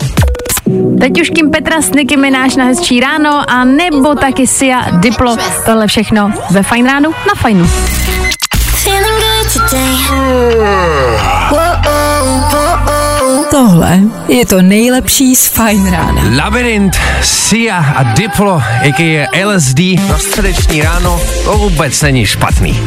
Teď 1.00 1.22
už 1.22 1.30
Kim 1.30 1.52
Petra 1.52 1.82
s 1.82 1.92
Nicky 1.92 2.18
Mináš 2.18 2.56
na 2.56 2.66
hezčí 2.66 3.00
ráno 3.00 3.50
a 3.50 3.64
nebo 3.64 4.16
taky 4.16 4.48
Sia 4.48 4.86
Diplo. 4.92 5.38
Tohle 5.66 5.88
všechno 5.88 6.34
ve 6.52 6.64
Fajn 6.64 6.86
ránu 6.86 7.10
na 7.28 7.36
Fajnu. 7.36 7.70
Tohle 13.52 14.00
je 14.28 14.46
to 14.46 14.62
nejlepší 14.62 15.36
z 15.36 15.48
Fajn 15.48 15.92
rána. 15.92 16.22
Labyrint, 16.44 16.98
Sia 17.22 17.78
a 17.78 18.04
Diplo, 18.04 18.62
a.k.a. 18.82 19.46
LSD, 19.46 19.80
na 20.10 20.18
středeční 20.18 20.82
ráno, 20.82 21.22
to 21.44 21.58
vůbec 21.58 22.02
není 22.02 22.26
špatný. 22.26 22.80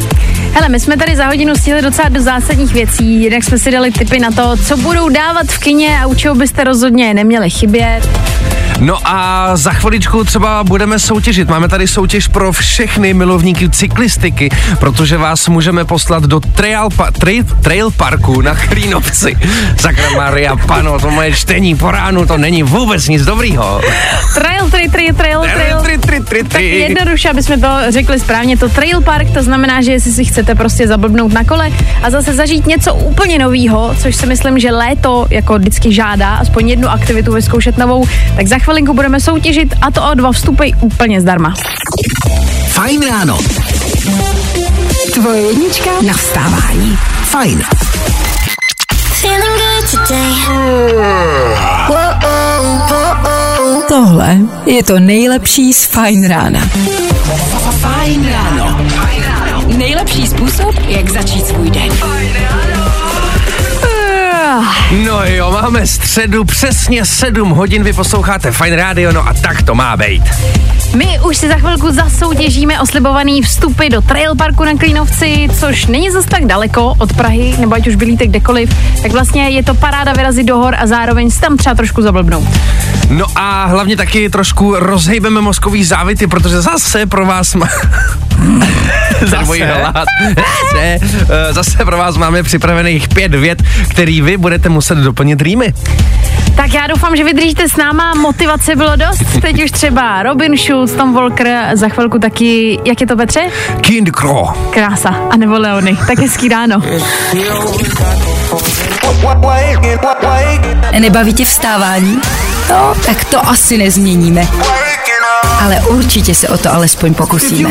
Hele, 0.53 0.69
my 0.69 0.79
jsme 0.79 0.97
tady 0.97 1.15
za 1.15 1.25
hodinu 1.25 1.55
stihli 1.55 1.81
docela 1.81 2.09
do 2.09 2.21
zásadních 2.21 2.73
věcí, 2.73 3.21
jinak 3.23 3.43
jsme 3.43 3.59
si 3.59 3.71
dali 3.71 3.91
tipy 3.91 4.19
na 4.19 4.31
to, 4.31 4.57
co 4.57 4.77
budou 4.77 5.09
dávat 5.09 5.47
v 5.47 5.59
kině 5.59 5.99
a 6.01 6.07
u 6.07 6.15
čeho 6.15 6.35
byste 6.35 6.63
rozhodně 6.63 7.13
neměli 7.13 7.49
chybět. 7.49 8.09
No 8.79 8.97
a 9.07 9.51
za 9.57 9.71
chviličku 9.71 10.23
třeba 10.23 10.63
budeme 10.63 10.99
soutěžit. 10.99 11.49
Máme 11.49 11.67
tady 11.67 11.87
soutěž 11.87 12.27
pro 12.27 12.51
všechny 12.51 13.13
milovníky 13.13 13.69
cyklistiky, 13.69 14.49
protože 14.79 15.17
vás 15.17 15.47
můžeme 15.47 15.85
poslat 15.85 16.23
do 16.23 16.39
trail, 16.39 16.89
pa, 16.95 17.11
trail, 17.11 17.43
trail 17.63 17.91
parku 17.91 18.41
na 18.41 18.53
Chlínovci. 18.53 19.37
Sakra 19.79 20.09
Maria, 20.09 20.55
pano, 20.55 20.99
to 20.99 21.11
moje 21.11 21.31
čtení 21.33 21.75
po 21.75 21.91
ránu, 21.91 22.25
to 22.25 22.37
není 22.37 22.63
vůbec 22.63 23.07
nic 23.07 23.25
dobrýho. 23.25 23.81
Trail, 24.33 24.69
trail, 24.69 24.89
trail, 24.91 25.13
trail, 25.13 25.41
trail. 25.41 25.79
Tri, 25.81 25.97
tri, 25.97 26.19
tri, 26.23 26.43
Tak 26.43 26.51
tri. 26.51 26.79
jednoduše, 26.79 27.29
aby 27.29 27.43
jsme 27.43 27.57
to 27.57 27.67
řekli 27.89 28.19
správně, 28.19 28.57
to 28.57 28.69
trail 28.69 29.01
park, 29.01 29.29
to 29.33 29.43
znamená, 29.43 29.81
že 29.81 29.91
jestli 29.91 30.11
si 30.11 30.25
chcete 30.25 30.55
prostě 30.55 30.87
zablbnout 30.87 31.33
na 31.33 31.43
kole 31.43 31.69
a 32.03 32.09
zase 32.09 32.33
zažít 32.33 32.67
něco 32.67 32.93
úplně 32.93 33.39
novýho, 33.39 33.95
což 34.01 34.15
si 34.15 34.25
myslím, 34.25 34.59
že 34.59 34.71
léto 34.71 35.27
jako 35.29 35.57
vždycky 35.59 35.93
žádá, 35.93 36.35
aspoň 36.35 36.69
jednu 36.69 36.89
aktivitu 36.89 37.33
vyzkoušet 37.33 37.77
novou, 37.77 38.07
tak 38.35 38.47
za 38.47 38.59
chvilinku 38.69 38.93
budeme 38.93 39.19
soutěžit 39.19 39.75
a 39.81 39.91
to 39.91 40.11
o 40.11 40.13
dva 40.13 40.31
vstupy 40.31 40.69
úplně 40.81 41.21
zdarma. 41.21 41.53
Fajn 42.67 43.01
ráno. 43.09 43.37
Tvoje 45.13 45.41
jednička 45.41 45.89
na 46.07 46.13
vstávání. 46.13 46.97
Fajn. 47.23 47.63
Feeling 49.21 49.59
good 49.59 49.91
today. 49.91 50.33
Tohle 53.87 54.37
je 54.65 54.83
to 54.83 54.99
nejlepší 54.99 55.73
z 55.73 55.85
Fajn 55.85 56.27
rána. 56.27 56.59
Fajn 57.81 58.29
ráno. 58.31 58.77
Nejlepší 59.77 60.27
způsob, 60.27 60.75
jak 60.87 61.09
začít 61.09 61.47
svůj 61.47 61.69
den. 61.69 61.89
No 65.03 65.25
jo, 65.25 65.51
máme 65.51 65.87
středu, 65.87 66.45
přesně 66.45 67.05
7 67.05 67.49
hodin, 67.49 67.83
vy 67.83 67.93
posloucháte 67.93 68.51
Fine 68.51 68.75
Radio, 68.75 69.11
no 69.11 69.27
a 69.27 69.33
tak 69.33 69.61
to 69.61 69.75
má 69.75 69.97
být. 69.97 70.23
My 70.95 71.19
už 71.27 71.37
si 71.37 71.47
za 71.47 71.55
chvilku 71.55 71.91
zasoutěžíme 71.91 72.81
oslibovaný 72.81 73.41
vstupy 73.41 73.89
do 73.89 74.01
Trail 74.01 74.35
Parku 74.35 74.63
na 74.63 74.73
Klínovci, 74.79 75.47
což 75.59 75.85
není 75.85 76.11
zas 76.11 76.25
tak 76.25 76.45
daleko 76.45 76.95
od 76.97 77.13
Prahy, 77.13 77.55
nebo 77.59 77.75
ať 77.75 77.87
už 77.87 77.95
bylíte 77.95 78.27
kdekoliv, 78.27 78.75
tak 79.01 79.11
vlastně 79.11 79.49
je 79.49 79.63
to 79.63 79.73
paráda 79.73 80.13
vyrazit 80.13 80.47
do 80.47 80.57
hor 80.57 80.75
a 80.79 80.87
zároveň 80.87 81.31
tam 81.31 81.57
třeba 81.57 81.75
trošku 81.75 82.01
zablbnout. 82.01 82.47
No 83.09 83.25
a 83.35 83.65
hlavně 83.65 83.97
taky 83.97 84.29
trošku 84.29 84.75
rozhejbeme 84.75 85.41
mozkový 85.41 85.83
závity, 85.83 86.27
protože 86.27 86.61
zase 86.61 87.05
pro 87.05 87.25
vás 87.25 87.55
má... 87.55 87.67
Zase? 89.25 89.65
hlad. 89.65 90.05
Zase, 90.27 90.99
eh, 91.29 91.53
zase 91.53 91.85
pro 91.85 91.97
vás 91.97 92.17
máme 92.17 92.43
připravených 92.43 93.07
pět 93.07 93.35
vět, 93.35 93.63
který 93.89 94.21
vy 94.21 94.37
budete 94.37 94.69
muset 94.69 94.97
doplnit 94.97 95.41
rýmy. 95.41 95.73
Tak 96.55 96.73
já 96.73 96.87
doufám, 96.87 97.15
že 97.15 97.23
vydržíte 97.23 97.69
s 97.69 97.75
náma, 97.75 98.13
motivace 98.13 98.75
bylo 98.75 98.95
dost, 98.95 99.41
teď 99.41 99.63
už 99.63 99.71
třeba 99.71 100.23
Robin 100.23 100.57
Schulz, 100.57 100.91
Tom 100.91 101.13
Walker, 101.13 101.57
za 101.73 101.89
chvilku 101.89 102.19
taky, 102.19 102.79
jak 102.85 103.01
je 103.01 103.07
to 103.07 103.15
Petře? 103.15 103.41
Kind 103.81 104.11
Crow. 104.11 104.47
Krása, 104.69 105.09
a 105.29 105.37
nebo 105.37 105.53
Leony, 105.59 105.97
tak 106.07 106.19
hezký 106.19 106.49
ráno. 106.49 106.81
Nebaví 110.99 111.33
tě 111.33 111.45
vstávání? 111.45 112.21
No, 112.69 112.93
tak 113.05 113.23
to 113.23 113.49
asi 113.49 113.77
nezměníme. 113.77 114.47
Ale 115.61 115.75
určitě 115.89 116.35
se 116.35 116.47
o 116.47 116.57
to 116.57 116.73
alespoň 116.73 117.13
pokusíme. 117.13 117.69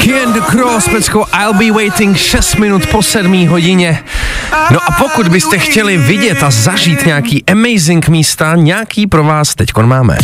Kind 0.00 0.44
Crow 0.50 0.80
s 0.80 0.88
peckou 0.88 1.24
I'll 1.32 1.52
be 1.52 1.70
waiting 1.70 2.16
6 2.16 2.56
minut 2.56 2.86
po 2.86 3.02
7 3.02 3.46
hodině. 3.48 4.04
No 4.70 4.80
a 4.88 4.92
pokud 4.98 5.28
byste 5.28 5.58
chtěli 5.58 5.96
vidět 5.96 6.42
a 6.42 6.50
zažít 6.50 7.06
nějaký 7.06 7.44
amazing 7.46 8.08
místa, 8.08 8.56
nějaký 8.56 9.06
pro 9.06 9.24
vás 9.24 9.54
teď 9.54 9.68
máme. 9.82 10.18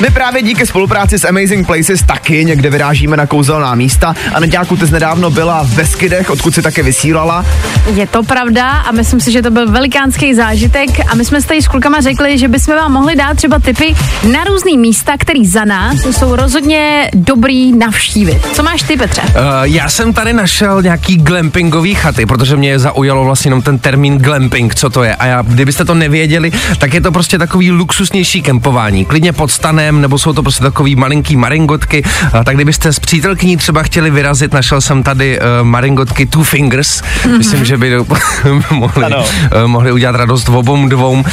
My 0.00 0.10
právě 0.10 0.42
díky 0.42 0.66
spolupráci 0.66 1.18
s 1.18 1.28
Amazing 1.28 1.66
Places 1.66 2.02
taky 2.02 2.44
někde 2.44 2.70
vyrážíme 2.70 3.16
na 3.16 3.26
kouzelná 3.26 3.74
místa 3.74 4.14
a 4.34 4.40
Nedějáku, 4.40 4.76
ty 4.76 4.86
jsi 4.86 4.92
nedávno 4.92 5.30
byla 5.30 5.62
v 5.62 5.74
Beskydech, 5.74 6.30
odkud 6.30 6.54
si 6.54 6.62
také 6.62 6.82
vysílala. 6.82 7.46
Je 7.94 8.06
to 8.06 8.22
pravda 8.22 8.70
a 8.70 8.92
myslím 8.92 9.20
si, 9.20 9.32
že 9.32 9.42
to 9.42 9.50
byl 9.50 9.70
velikánský 9.70 10.34
zážitek 10.34 10.90
a 11.08 11.14
my 11.14 11.24
jsme 11.24 11.40
si 11.40 11.46
tady 11.46 11.62
s 11.62 11.68
klukama 11.68 12.00
řekli, 12.00 12.38
že 12.38 12.48
bychom 12.48 12.76
vám 12.76 12.92
mohli 12.92 13.16
dát 13.16 13.36
třeba 13.36 13.58
tipy 13.58 13.94
na 14.32 14.44
různý 14.44 14.78
místa, 14.78 15.12
který 15.18 15.46
za 15.46 15.64
nás 15.64 16.06
jsou 16.10 16.36
rozhodně 16.36 17.10
dobrý 17.14 17.72
navštívit. 17.72 18.46
Co 18.52 18.62
máš 18.62 18.82
ty, 18.82 18.96
Petře? 18.96 19.22
Uh, 19.22 19.30
já 19.62 19.88
jsem 19.88 20.12
tady 20.12 20.32
našel 20.32 20.82
nějaký 20.82 21.16
glampingový 21.16 21.94
chaty, 21.94 22.26
protože 22.26 22.56
mě 22.56 22.78
zaujalo 22.78 23.24
vlastně 23.24 23.48
jenom 23.48 23.62
ten 23.62 23.78
termín 23.78 24.18
glamping, 24.18 24.74
co 24.74 24.90
to 24.90 25.02
je. 25.02 25.14
A 25.14 25.26
já, 25.26 25.42
kdybyste 25.42 25.84
to 25.84 25.94
nevěděli, 25.94 26.52
tak 26.78 26.94
je 26.94 27.00
to 27.00 27.12
prostě 27.12 27.38
takový 27.38 27.70
luxusnější 27.70 28.42
kempování. 28.42 29.04
Klidně 29.04 29.32
pod 29.32 29.50
stanem, 29.50 29.93
nebo 30.00 30.18
jsou 30.18 30.32
to 30.32 30.42
prostě 30.42 30.62
takový 30.62 30.96
malinký 30.96 31.36
maringotky. 31.36 32.02
Uh, 32.02 32.44
tak 32.44 32.54
kdybyste 32.54 32.92
s 32.92 32.98
přítelkyní 32.98 33.56
třeba 33.56 33.82
chtěli 33.82 34.10
vyrazit, 34.10 34.52
našel 34.52 34.80
jsem 34.80 35.02
tady 35.02 35.38
uh, 35.38 35.66
maringotky 35.66 36.26
Two 36.26 36.42
Fingers. 36.42 37.02
Mm-hmm. 37.02 37.38
Myslím, 37.38 37.64
že 37.64 37.76
by 37.76 37.96
mohli, 38.70 39.06
uh, 39.06 39.66
mohli 39.66 39.92
udělat 39.92 40.16
radost 40.16 40.48
obou 40.48 40.88
dvou. 40.88 41.12
Uh, 41.12 41.24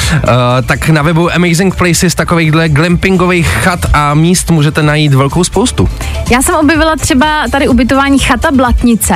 tak 0.66 0.90
na 0.90 1.02
webu 1.02 1.34
Amazing 1.36 1.76
Places 1.76 2.16
takovýchhle 2.16 2.70
glampingových 2.70 3.48
chat 3.48 3.80
a 3.94 4.14
míst 4.14 4.52
můžete 4.52 4.84
najít 4.84 5.14
velkou 5.14 5.44
spoustu. 5.44 5.90
Já 6.32 6.42
jsem 6.42 6.56
objevila 6.56 6.96
třeba 6.96 7.48
tady 7.52 7.68
ubytování 7.68 8.20
Chata 8.20 8.52
Blatnice, 8.52 9.16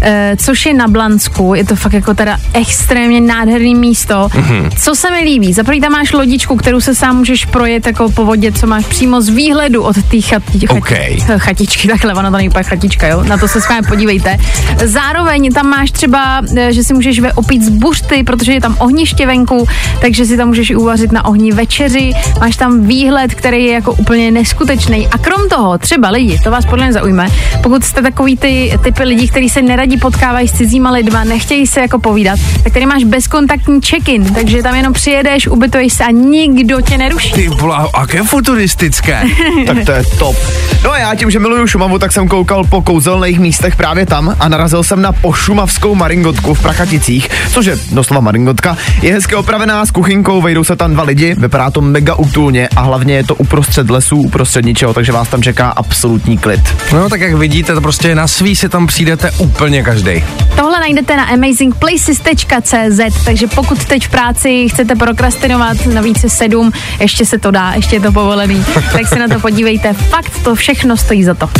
eh, 0.00 0.36
což 0.38 0.66
je 0.66 0.74
na 0.74 0.88
Blansku. 0.88 1.54
Je 1.54 1.64
to 1.64 1.76
fakt 1.76 1.92
jako 1.92 2.14
teda 2.14 2.38
extrémně 2.52 3.20
nádherný 3.20 3.74
místo. 3.74 4.14
Mm-hmm. 4.14 4.70
Co 4.82 4.94
se 4.94 5.10
mi 5.10 5.20
líbí? 5.20 5.52
Za 5.52 5.62
tam 5.80 5.92
máš 5.92 6.12
lodičku, 6.12 6.56
kterou 6.56 6.80
se 6.80 6.94
sám 6.94 7.16
můžeš 7.16 7.44
projet 7.46 7.86
jako 7.86 8.10
po 8.10 8.24
vodě, 8.24 8.52
co 8.52 8.66
máš 8.70 8.86
přímo 8.86 9.20
z 9.20 9.28
výhledu 9.28 9.82
od 9.82 9.96
té 10.10 10.20
chati, 10.20 10.68
Okay. 10.68 11.16
chati, 11.20 11.38
chatičky, 11.38 11.88
takhle, 11.88 12.14
ono 12.14 12.30
to 12.30 12.36
není 12.36 12.48
úplně 12.48 12.64
chatička, 12.64 13.06
jo? 13.06 13.22
Na 13.24 13.36
to 13.38 13.48
se 13.48 13.60
s 13.60 13.68
vámi 13.68 13.86
podívejte. 13.88 14.36
Zároveň 14.84 15.52
tam 15.52 15.66
máš 15.66 15.90
třeba, 15.90 16.42
eh, 16.56 16.72
že 16.72 16.84
si 16.84 16.94
můžeš 16.94 17.20
ve- 17.20 17.32
opít 17.32 17.62
z 17.62 17.68
buřty, 17.68 18.22
protože 18.22 18.52
je 18.52 18.60
tam 18.60 18.76
ohniště 18.78 19.26
venku, 19.26 19.66
takže 20.00 20.24
si 20.24 20.36
tam 20.36 20.48
můžeš 20.48 20.70
i 20.70 20.76
uvařit 20.76 21.12
na 21.12 21.24
ohni 21.24 21.52
večeři. 21.52 22.12
Máš 22.40 22.56
tam 22.56 22.86
výhled, 22.86 23.34
který 23.34 23.64
je 23.64 23.72
jako 23.72 23.92
úplně 23.92 24.30
neskutečný. 24.30 25.08
A 25.08 25.18
krom 25.18 25.48
toho, 25.48 25.78
třeba 25.78 26.10
lidi, 26.10 26.38
to 26.44 26.50
vás 26.50 26.66
podle 26.66 26.84
mě 26.84 26.92
zaujme, 26.92 27.28
pokud 27.62 27.84
jste 27.84 28.02
takový 28.02 28.36
ty 28.36 28.72
typy 28.82 29.02
lidí, 29.02 29.28
kteří 29.28 29.48
se 29.48 29.62
neradí 29.62 29.96
potkávají 29.96 30.48
s 30.48 30.52
cizíma 30.52 30.90
lidma, 30.90 31.24
nechtějí 31.24 31.66
se 31.66 31.80
jako 31.80 31.98
povídat, 31.98 32.38
tak 32.64 32.72
tady 32.72 32.86
máš 32.86 33.04
bezkontaktní 33.04 33.80
check-in, 33.80 34.24
takže 34.34 34.62
tam 34.62 34.74
jenom 34.74 34.92
přijedeš, 34.92 35.46
ubytuješ 35.48 35.92
se 35.92 36.04
a 36.04 36.10
nikdo 36.10 36.80
tě 36.80 36.98
neruší. 36.98 37.32
Ty 37.32 37.48
vole, 37.48 37.76
aké 37.94 38.22
futuristické. 38.60 39.24
Tak 39.66 39.84
to 39.84 39.92
je 39.92 40.04
top. 40.18 40.36
No 40.84 40.92
a 40.92 40.98
já 40.98 41.14
tím, 41.14 41.30
že 41.30 41.38
miluju 41.38 41.66
Šumavu, 41.66 41.98
tak 41.98 42.12
jsem 42.12 42.28
koukal 42.28 42.64
po 42.64 42.82
kouzelných 42.82 43.40
místech 43.40 43.76
právě 43.76 44.06
tam 44.06 44.36
a 44.40 44.48
narazil 44.48 44.82
jsem 44.82 45.02
na 45.02 45.12
pošumavskou 45.12 45.94
maringotku 45.94 46.54
v 46.54 46.62
Prachaticích, 46.62 47.28
což 47.50 47.66
je 47.66 47.78
doslova 47.92 48.20
maringotka. 48.20 48.76
Je 49.02 49.12
hezky 49.12 49.34
opravená 49.34 49.86
s 49.86 49.90
kuchynkou, 49.90 50.42
vejdou 50.42 50.64
se 50.64 50.76
tam 50.76 50.94
dva 50.94 51.02
lidi, 51.02 51.34
vypadá 51.38 51.70
to 51.70 51.80
mega 51.80 52.14
útulně 52.14 52.68
a 52.76 52.80
hlavně 52.80 53.14
je 53.14 53.24
to 53.24 53.34
uprostřed 53.34 53.90
lesů, 53.90 54.16
uprostřed 54.16 54.64
ničeho, 54.64 54.94
takže 54.94 55.12
vás 55.12 55.28
tam 55.28 55.42
čeká 55.42 55.70
absolutní 55.70 56.38
klid. 56.38 56.60
No 56.92 57.08
tak 57.08 57.20
jak 57.20 57.34
vidíte, 57.34 57.74
to 57.74 57.80
prostě 57.80 58.14
na 58.14 58.28
svý 58.28 58.56
si 58.56 58.68
tam 58.68 58.86
přijdete 58.86 59.30
úplně 59.30 59.82
každý. 59.82 60.24
Tohle 60.56 60.80
najdete 60.80 61.16
na 61.16 61.24
amazingplaces.cz, 61.24 63.24
takže 63.24 63.46
pokud 63.46 63.84
teď 63.84 64.06
v 64.06 64.10
práci 64.10 64.68
chcete 64.68 64.94
prokrastinovat 64.94 65.86
na 65.86 66.00
více 66.00 66.28
sedm, 66.28 66.72
ještě 67.00 67.26
se 67.26 67.38
to 67.38 67.50
dá, 67.50 67.72
ještě 67.76 67.96
je 67.96 68.00
to 68.00 68.12
povolený, 68.50 68.64
tak 68.92 69.08
se 69.08 69.18
na 69.18 69.28
to 69.28 69.40
podívejte. 69.40 69.92
Fakt 69.92 70.32
to 70.44 70.54
všechno 70.54 70.96
stojí 70.96 71.24
za 71.24 71.34
to. 71.34 71.50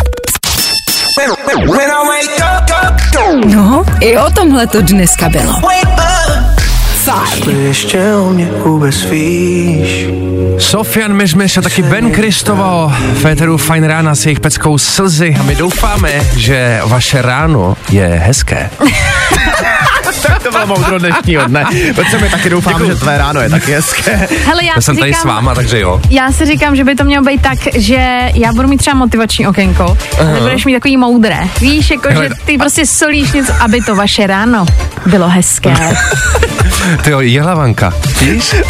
No, 3.47 3.85
i 4.01 4.19
o 4.19 4.31
tomhle 4.31 4.67
to 4.67 4.83
dneska 4.83 5.29
bylo. 5.29 5.53
Fajn. 7.05 7.61
Ještě 7.67 8.15
o 8.15 8.31
mě 8.31 8.49
vůbec 8.65 9.05
víš. 9.05 10.07
Sofian 10.59 11.13
Myžmyš 11.13 11.57
a 11.57 11.63
taky 11.63 11.83
Ben 11.83 12.11
Kristovo 12.11 12.93
v 13.15 13.27
éteru 13.27 13.57
Fajn 13.57 13.85
rána 13.85 14.15
s 14.15 14.27
jejich 14.27 14.41
peckou 14.41 14.79
slzy 14.79 15.37
a 15.41 15.43
my 15.43 15.55
doufáme, 15.55 16.11
že 16.37 16.81
vaše 16.85 17.23
ráno 17.23 17.77
je 17.91 18.07
hezké. 18.07 18.71
Tak 20.23 20.43
to 20.43 20.51
bylo 20.51 20.67
moudro 20.67 20.99
dnešního 20.99 21.45
dne. 21.45 21.65
Protože 21.95 22.19
my 22.19 22.29
taky 22.31 22.51
doufám, 22.51 22.87
že 22.87 22.95
tvé 22.95 23.19
ráno 23.19 23.41
je 23.41 23.51
taky 23.51 23.73
hezké. 23.73 24.29
Hele, 24.47 24.65
já, 24.65 24.73
Já 24.77 24.81
jsem 24.81 24.95
si 24.95 25.01
tady 25.01 25.13
říkám, 25.13 25.23
s 25.23 25.25
váma, 25.25 25.55
takže 25.55 25.81
jo. 25.81 26.01
Já 26.11 26.33
si 26.33 26.47
říkám, 26.47 26.77
že 26.77 26.85
by 26.85 26.95
to 26.95 27.05
mělo 27.05 27.25
být 27.25 27.43
tak, 27.43 27.59
že 27.75 28.31
já 28.35 28.53
budu 28.53 28.69
mít 28.69 28.77
třeba 28.77 28.95
motivační 28.97 29.47
okénko, 29.47 29.99
ale 30.21 30.41
budeš 30.41 30.65
mít 30.65 30.73
takový 30.75 30.97
moudré. 30.97 31.39
Víš, 31.61 31.91
jako, 31.91 32.09
že 32.09 32.15
Hele, 32.15 32.29
ty 32.45 32.59
prostě 32.59 32.87
solíš 32.87 33.33
něco, 33.33 33.53
aby 33.61 33.81
to 33.81 33.97
vaše 33.97 34.27
ráno 34.27 34.67
bylo 35.07 35.29
hezké. 35.29 35.75
Ty 37.05 37.11
jo, 37.11 37.21
jehlevanka. 37.21 37.93
Víš? 38.21 38.55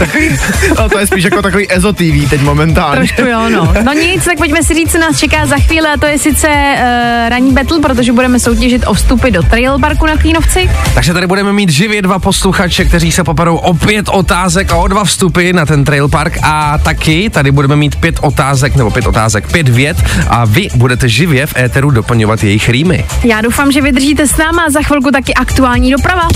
No 0.79 0.89
to 0.89 0.99
je 0.99 1.07
spíš 1.07 1.25
jako 1.25 1.43
takový 1.43 1.73
EZO 1.73 1.93
TV 1.93 2.31
teď 2.31 2.41
momentálně. 2.41 2.97
Trošku 2.97 3.23
jo, 3.23 3.49
no. 3.49 3.73
No 3.83 3.93
nic, 3.93 4.25
tak 4.25 4.39
pojďme 4.39 4.63
si 4.63 4.75
říct, 4.75 4.93
co 4.93 4.99
nás 4.99 5.19
čeká 5.19 5.47
za 5.47 5.57
chvíli 5.57 5.87
a 5.95 5.97
to 5.97 6.07
je 6.07 6.19
sice 6.19 6.49
uh, 6.49 7.29
ranní 7.29 7.53
battle, 7.53 7.81
protože 7.81 8.13
budeme 8.13 8.39
soutěžit 8.41 8.85
o 8.87 8.95
vstupy 8.95 9.31
do 9.31 9.43
Trail 9.43 9.79
Parku 9.79 10.07
na 10.07 10.17
Klínovci. 10.17 10.71
Takže 10.95 11.13
tady 11.13 11.27
budeme 11.31 11.53
mít 11.53 11.71
živě 11.71 12.03
dva 12.03 12.19
posluchače, 12.19 12.85
kteří 12.85 13.13
se 13.13 13.25
poperou 13.25 13.57
o 13.57 13.75
pět 13.75 14.09
otázek 14.09 14.73
a 14.73 14.77
o 14.77 14.89
dva 14.89 15.05
vstupy 15.05 15.53
na 15.53 15.67
ten 15.67 15.85
trail 15.85 16.09
park 16.09 16.39
a 16.43 16.79
taky 16.79 17.31
tady 17.31 17.51
budeme 17.51 17.77
mít 17.77 17.97
pět 17.97 18.19
otázek, 18.21 18.77
nebo 18.77 18.91
pět 18.91 19.07
otázek, 19.07 19.53
pět 19.53 19.69
vět 19.69 19.97
a 20.29 20.45
vy 20.45 20.69
budete 20.75 21.09
živě 21.09 21.47
v 21.47 21.57
éteru 21.57 21.91
doplňovat 21.91 22.45
jejich 22.45 22.69
rýmy. 22.69 23.05
Já 23.25 23.41
doufám, 23.41 23.73
že 23.73 23.83
vydržíte 23.83 24.27
s 24.27 24.37
náma 24.37 24.63
a 24.63 24.71
za 24.71 24.83
chvilku 24.83 25.11
taky 25.11 25.35
aktuální 25.35 25.91
doprava. 25.91 26.29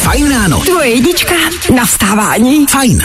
Fajn 0.00 0.30
ráno. 0.30 0.60
Tvoje 0.60 0.88
jednička 0.88 1.34
na 1.76 1.84
vstávání. 1.84 2.66
Fajn. 2.66 3.00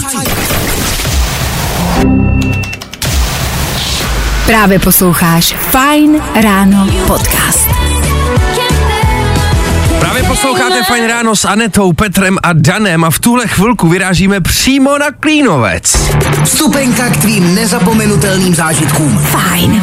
Právě 4.46 4.80
posloucháš 4.80 5.56
Fajn 5.72 6.22
ráno 6.42 6.88
podcast. 7.08 7.79
Posloucháte 10.30 10.84
Fajn 10.84 11.08
ráno 11.08 11.36
s 11.36 11.46
Anetou, 11.46 11.94
Petrem 11.94 12.38
a 12.44 12.54
Danem 12.54 13.04
a 13.04 13.10
v 13.10 13.20
tuhle 13.20 13.48
chvilku 13.48 13.90
vyrážíme 13.90 14.42
přímo 14.42 14.98
na 14.98 15.12
Klínovec. 15.12 16.12
Vstupenka 16.44 17.10
k 17.10 17.18
tvým 17.18 17.56
nezapomenutelným 17.56 18.56
zážitkům. 18.56 19.18
Fajn. 19.18 19.82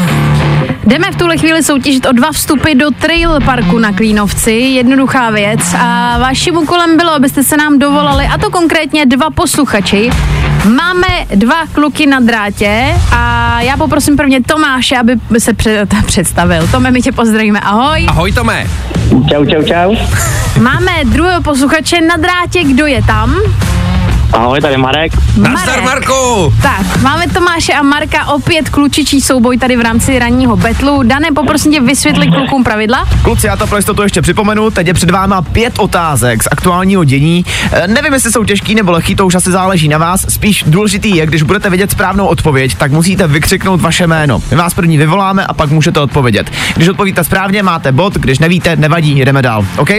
Jdeme 0.86 1.12
v 1.12 1.16
tuhle 1.16 1.36
chvíli 1.36 1.62
soutěžit 1.62 2.06
o 2.06 2.12
dva 2.12 2.32
vstupy 2.32 2.74
do 2.74 2.90
Trail 2.90 3.40
Parku 3.44 3.78
na 3.78 3.92
Klínovci. 3.92 4.52
Jednoduchá 4.52 5.30
věc. 5.30 5.60
A 5.78 6.18
vaším 6.18 6.56
úkolem 6.56 6.96
bylo, 6.96 7.10
abyste 7.10 7.42
se 7.42 7.56
nám 7.56 7.78
dovolali, 7.78 8.26
a 8.26 8.38
to 8.38 8.50
konkrétně 8.50 9.06
dva 9.06 9.30
posluchači. 9.30 10.10
Máme 10.64 11.06
dva 11.34 11.66
kluky 11.72 12.06
na 12.06 12.20
drátě 12.20 12.94
a 13.12 13.60
já 13.60 13.76
poprosím 13.76 14.16
prvně 14.16 14.42
Tomáše, 14.42 14.96
aby 14.96 15.16
se 15.38 15.54
před, 15.54 15.94
představil. 16.06 16.68
Tome, 16.68 16.90
my 16.90 17.02
tě 17.02 17.12
pozdravíme, 17.12 17.60
ahoj. 17.60 18.06
Ahoj 18.08 18.32
Tome. 18.32 18.66
Čau, 19.30 19.44
čau, 19.44 19.62
čau. 19.62 19.96
Máme 20.60 20.92
druhého 21.04 21.42
posluchače 21.42 22.00
na 22.00 22.16
drátě, 22.16 22.64
kdo 22.64 22.86
je 22.86 23.02
tam? 23.02 23.36
Ahoj, 24.32 24.60
tady 24.60 24.76
Marek. 24.76 25.12
Nazdar 25.36 25.82
Marku. 25.82 26.54
Tak, 26.62 27.02
máme 27.02 27.26
Tomáše 27.26 27.72
a 27.72 27.82
Marka, 27.82 28.26
opět 28.26 28.68
klučičí 28.68 29.20
souboj 29.20 29.58
tady 29.58 29.76
v 29.76 29.80
rámci 29.80 30.18
ranního 30.18 30.56
betlu. 30.56 31.02
Dané, 31.02 31.28
poprosím 31.34 31.72
tě 31.72 31.80
vysvětlit 31.80 32.30
klukům 32.30 32.64
pravidla. 32.64 33.08
Kluci, 33.22 33.46
já 33.46 33.56
to 33.56 33.66
pro 33.66 33.76
jistotu 33.76 34.02
ještě 34.02 34.22
připomenu, 34.22 34.70
teď 34.70 34.86
je 34.86 34.94
před 34.94 35.10
váma 35.10 35.42
pět 35.42 35.78
otázek 35.78 36.42
z 36.42 36.48
aktuálního 36.50 37.04
dění. 37.04 37.44
E, 37.72 37.88
nevím, 37.88 38.12
jestli 38.12 38.32
jsou 38.32 38.44
těžký 38.44 38.74
nebo 38.74 38.92
lehký, 38.92 39.16
to 39.16 39.26
už 39.26 39.34
asi 39.34 39.50
záleží 39.50 39.88
na 39.88 39.98
vás. 39.98 40.26
Spíš 40.28 40.64
důležitý 40.66 41.16
je, 41.16 41.26
když 41.26 41.42
budete 41.42 41.70
vědět 41.70 41.90
správnou 41.90 42.26
odpověď, 42.26 42.74
tak 42.74 42.92
musíte 42.92 43.26
vykřiknout 43.26 43.80
vaše 43.80 44.06
jméno. 44.06 44.42
My 44.50 44.56
vás 44.56 44.74
první 44.74 44.98
vyvoláme 44.98 45.46
a 45.46 45.54
pak 45.54 45.70
můžete 45.70 46.00
odpovědět. 46.00 46.50
Když 46.76 46.88
odpovíte 46.88 47.24
správně, 47.24 47.62
máte 47.62 47.92
bod, 47.92 48.14
když 48.14 48.38
nevíte, 48.38 48.76
nevadí, 48.76 49.18
jedeme 49.18 49.42
dál. 49.42 49.66
OK? 49.76 49.90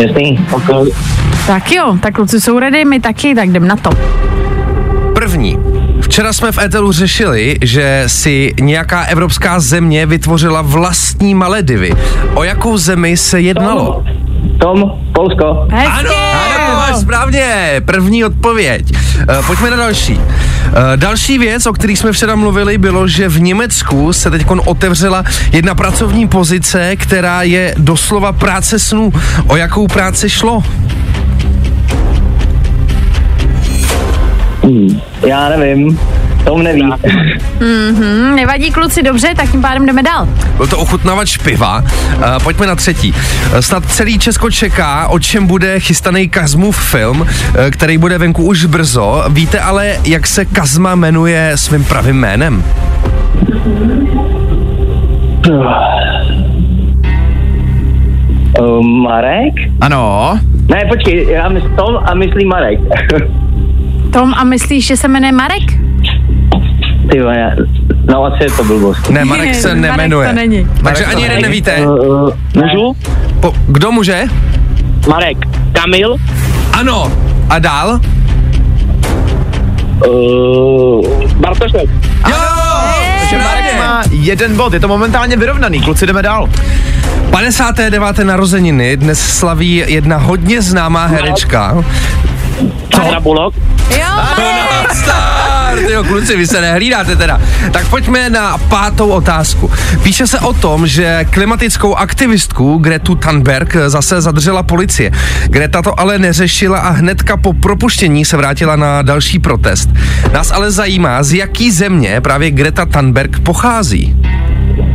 Jasný. 0.00 0.46
Tak 1.46 1.72
jo, 1.72 1.98
tak 2.00 2.14
kluci 2.14 2.40
jsou 2.40 2.58
ready, 2.58 2.84
my 2.84 3.00
taky, 3.00 3.34
tak 3.34 3.48
jdem 3.48 3.68
na 3.68 3.76
to. 3.76 3.90
První. 5.14 5.58
Včera 6.00 6.32
jsme 6.32 6.52
v 6.52 6.58
Etelu 6.58 6.92
řešili, 6.92 7.58
že 7.62 8.04
si 8.06 8.54
nějaká 8.60 9.02
evropská 9.02 9.60
země 9.60 10.06
vytvořila 10.06 10.62
vlastní 10.62 11.34
Maledivy. 11.34 11.90
O 12.34 12.42
jakou 12.44 12.76
zemi 12.76 13.16
se 13.16 13.40
jednalo? 13.40 14.04
Tom, 14.58 14.92
Polsko. 15.12 15.66
Hezky. 15.70 15.98
Ano, 15.98 16.10
ano, 16.32 16.66
to 16.66 16.76
máš 16.76 16.96
správně. 17.00 17.46
První 17.84 18.24
odpověď. 18.24 18.86
Uh, 18.92 19.46
pojďme 19.46 19.70
na 19.70 19.76
další. 19.76 20.14
Uh, 20.14 20.20
další 20.96 21.38
věc, 21.38 21.66
o 21.66 21.72
který 21.72 21.96
jsme 21.96 22.12
včera 22.12 22.36
mluvili, 22.36 22.78
bylo, 22.78 23.08
že 23.08 23.28
v 23.28 23.40
Německu 23.40 24.12
se 24.12 24.30
teď 24.30 24.46
otevřela 24.66 25.24
jedna 25.52 25.74
pracovní 25.74 26.28
pozice, 26.28 26.96
která 26.96 27.42
je 27.42 27.74
doslova 27.78 28.32
práce 28.32 28.78
snů. 28.78 29.12
O 29.46 29.56
jakou 29.56 29.86
práci 29.86 30.30
šlo? 30.30 30.62
Hmm. 34.62 35.00
Já 35.26 35.48
nevím. 35.48 35.98
Tom 36.44 36.62
neví. 36.62 36.82
Mhm, 37.60 38.34
nevadí 38.36 38.70
kluci, 38.70 39.02
dobře, 39.02 39.28
tak 39.36 39.50
tím 39.50 39.62
pádem 39.62 39.86
jdeme 39.86 40.02
dál. 40.02 40.28
Byl 40.56 40.66
to 40.66 40.78
ochutnavač 40.78 41.36
piva. 41.36 41.80
Uh, 41.80 42.42
pojďme 42.42 42.66
na 42.66 42.74
třetí. 42.74 43.12
Uh, 43.12 43.58
Snad 43.58 43.86
celý 43.86 44.18
Česko 44.18 44.50
čeká, 44.50 45.08
o 45.08 45.18
čem 45.18 45.46
bude 45.46 45.80
chystaný 45.80 46.28
Kazmův 46.28 46.78
film, 46.78 47.20
uh, 47.20 47.26
který 47.70 47.98
bude 47.98 48.18
venku 48.18 48.44
už 48.44 48.64
brzo. 48.64 49.24
Víte 49.28 49.60
ale, 49.60 49.96
jak 50.04 50.26
se 50.26 50.44
Kazma 50.44 50.94
jmenuje 50.94 51.52
svým 51.54 51.84
pravým 51.84 52.16
jménem? 52.16 52.64
Uh, 58.60 58.86
Marek? 58.86 59.54
Ano. 59.80 60.38
Ne, 60.68 60.84
počkej, 60.88 61.26
já 61.30 61.48
myslím 61.48 61.76
Tom 61.76 61.96
a 62.04 62.14
myslím 62.14 62.48
Marek. 62.48 62.80
Tom, 64.12 64.34
a 64.34 64.44
myslíš, 64.44 64.86
že 64.86 64.96
se 64.96 65.08
jmenuje 65.08 65.32
Marek? 65.32 65.83
Ty 67.10 67.18
no 68.04 68.24
asi 68.24 68.44
je 68.44 68.50
to 68.50 68.64
blbost. 68.64 69.10
Ne, 69.10 69.24
Marek 69.24 69.54
se 69.54 69.68
Marek 69.68 69.82
nemenuje. 69.82 70.28
to 70.28 70.34
není. 70.34 70.68
Takže 70.84 71.04
ani 71.04 71.22
jeden 71.22 71.42
nevíte. 71.42 71.86
Uh, 71.86 72.30
můžu? 72.54 72.96
Po, 73.40 73.52
kdo 73.66 73.92
může? 73.92 74.24
Marek. 75.08 75.38
Kamil? 75.72 76.16
Ano. 76.72 77.12
A 77.50 77.58
dál? 77.58 78.00
Uh, 80.08 81.24
Bartošek. 81.36 81.90
Jo! 82.28 82.36
Takže 83.20 83.38
Marek 83.38 83.78
má 83.78 84.02
jeden 84.10 84.56
bod, 84.56 84.72
je 84.72 84.80
to 84.80 84.88
momentálně 84.88 85.36
vyrovnaný, 85.36 85.80
kluci 85.80 86.06
jdeme 86.06 86.22
dál. 86.22 86.48
59. 87.30 88.18
narozeniny 88.18 88.96
dnes 88.96 89.20
slaví 89.20 89.84
jedna 89.86 90.16
hodně 90.16 90.62
známá 90.62 91.06
herečka. 91.06 91.84
Sandra 92.94 93.20
Bullock. 93.20 93.56
Jo, 93.90 94.06
Star! 94.92 95.78
Tyjo, 95.86 96.04
kluci, 96.04 96.36
vy 96.36 96.46
se 96.46 96.60
nehlídáte 96.60 97.16
teda. 97.16 97.40
Tak 97.72 97.88
pojďme 97.88 98.30
na 98.30 98.58
pátou 98.58 99.08
otázku. 99.08 99.70
Píše 100.02 100.26
se 100.26 100.40
o 100.40 100.52
tom, 100.52 100.86
že 100.86 101.24
klimatickou 101.30 101.94
aktivistku 101.94 102.78
Gretu 102.78 103.14
Thunberg 103.14 103.76
zase 103.86 104.20
zadržela 104.20 104.62
policie. 104.62 105.10
Greta 105.44 105.82
to 105.82 106.00
ale 106.00 106.18
neřešila 106.18 106.78
a 106.78 106.90
hnedka 106.90 107.36
po 107.36 107.52
propuštění 107.52 108.24
se 108.24 108.36
vrátila 108.36 108.76
na 108.76 109.02
další 109.02 109.38
protest. 109.38 109.88
Nás 110.32 110.50
ale 110.50 110.70
zajímá, 110.70 111.22
z 111.22 111.32
jaký 111.32 111.70
země 111.70 112.20
právě 112.20 112.50
Greta 112.50 112.86
Thunberg 112.86 113.40
pochází. 113.40 114.16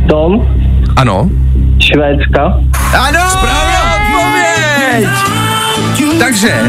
Tom? 0.08 0.46
Ano? 0.96 1.30
Švédska. 1.78 2.60
Ano! 2.98 3.30
Správná 3.30 3.94
odpověď! 3.94 5.29
Takže, 6.20 6.60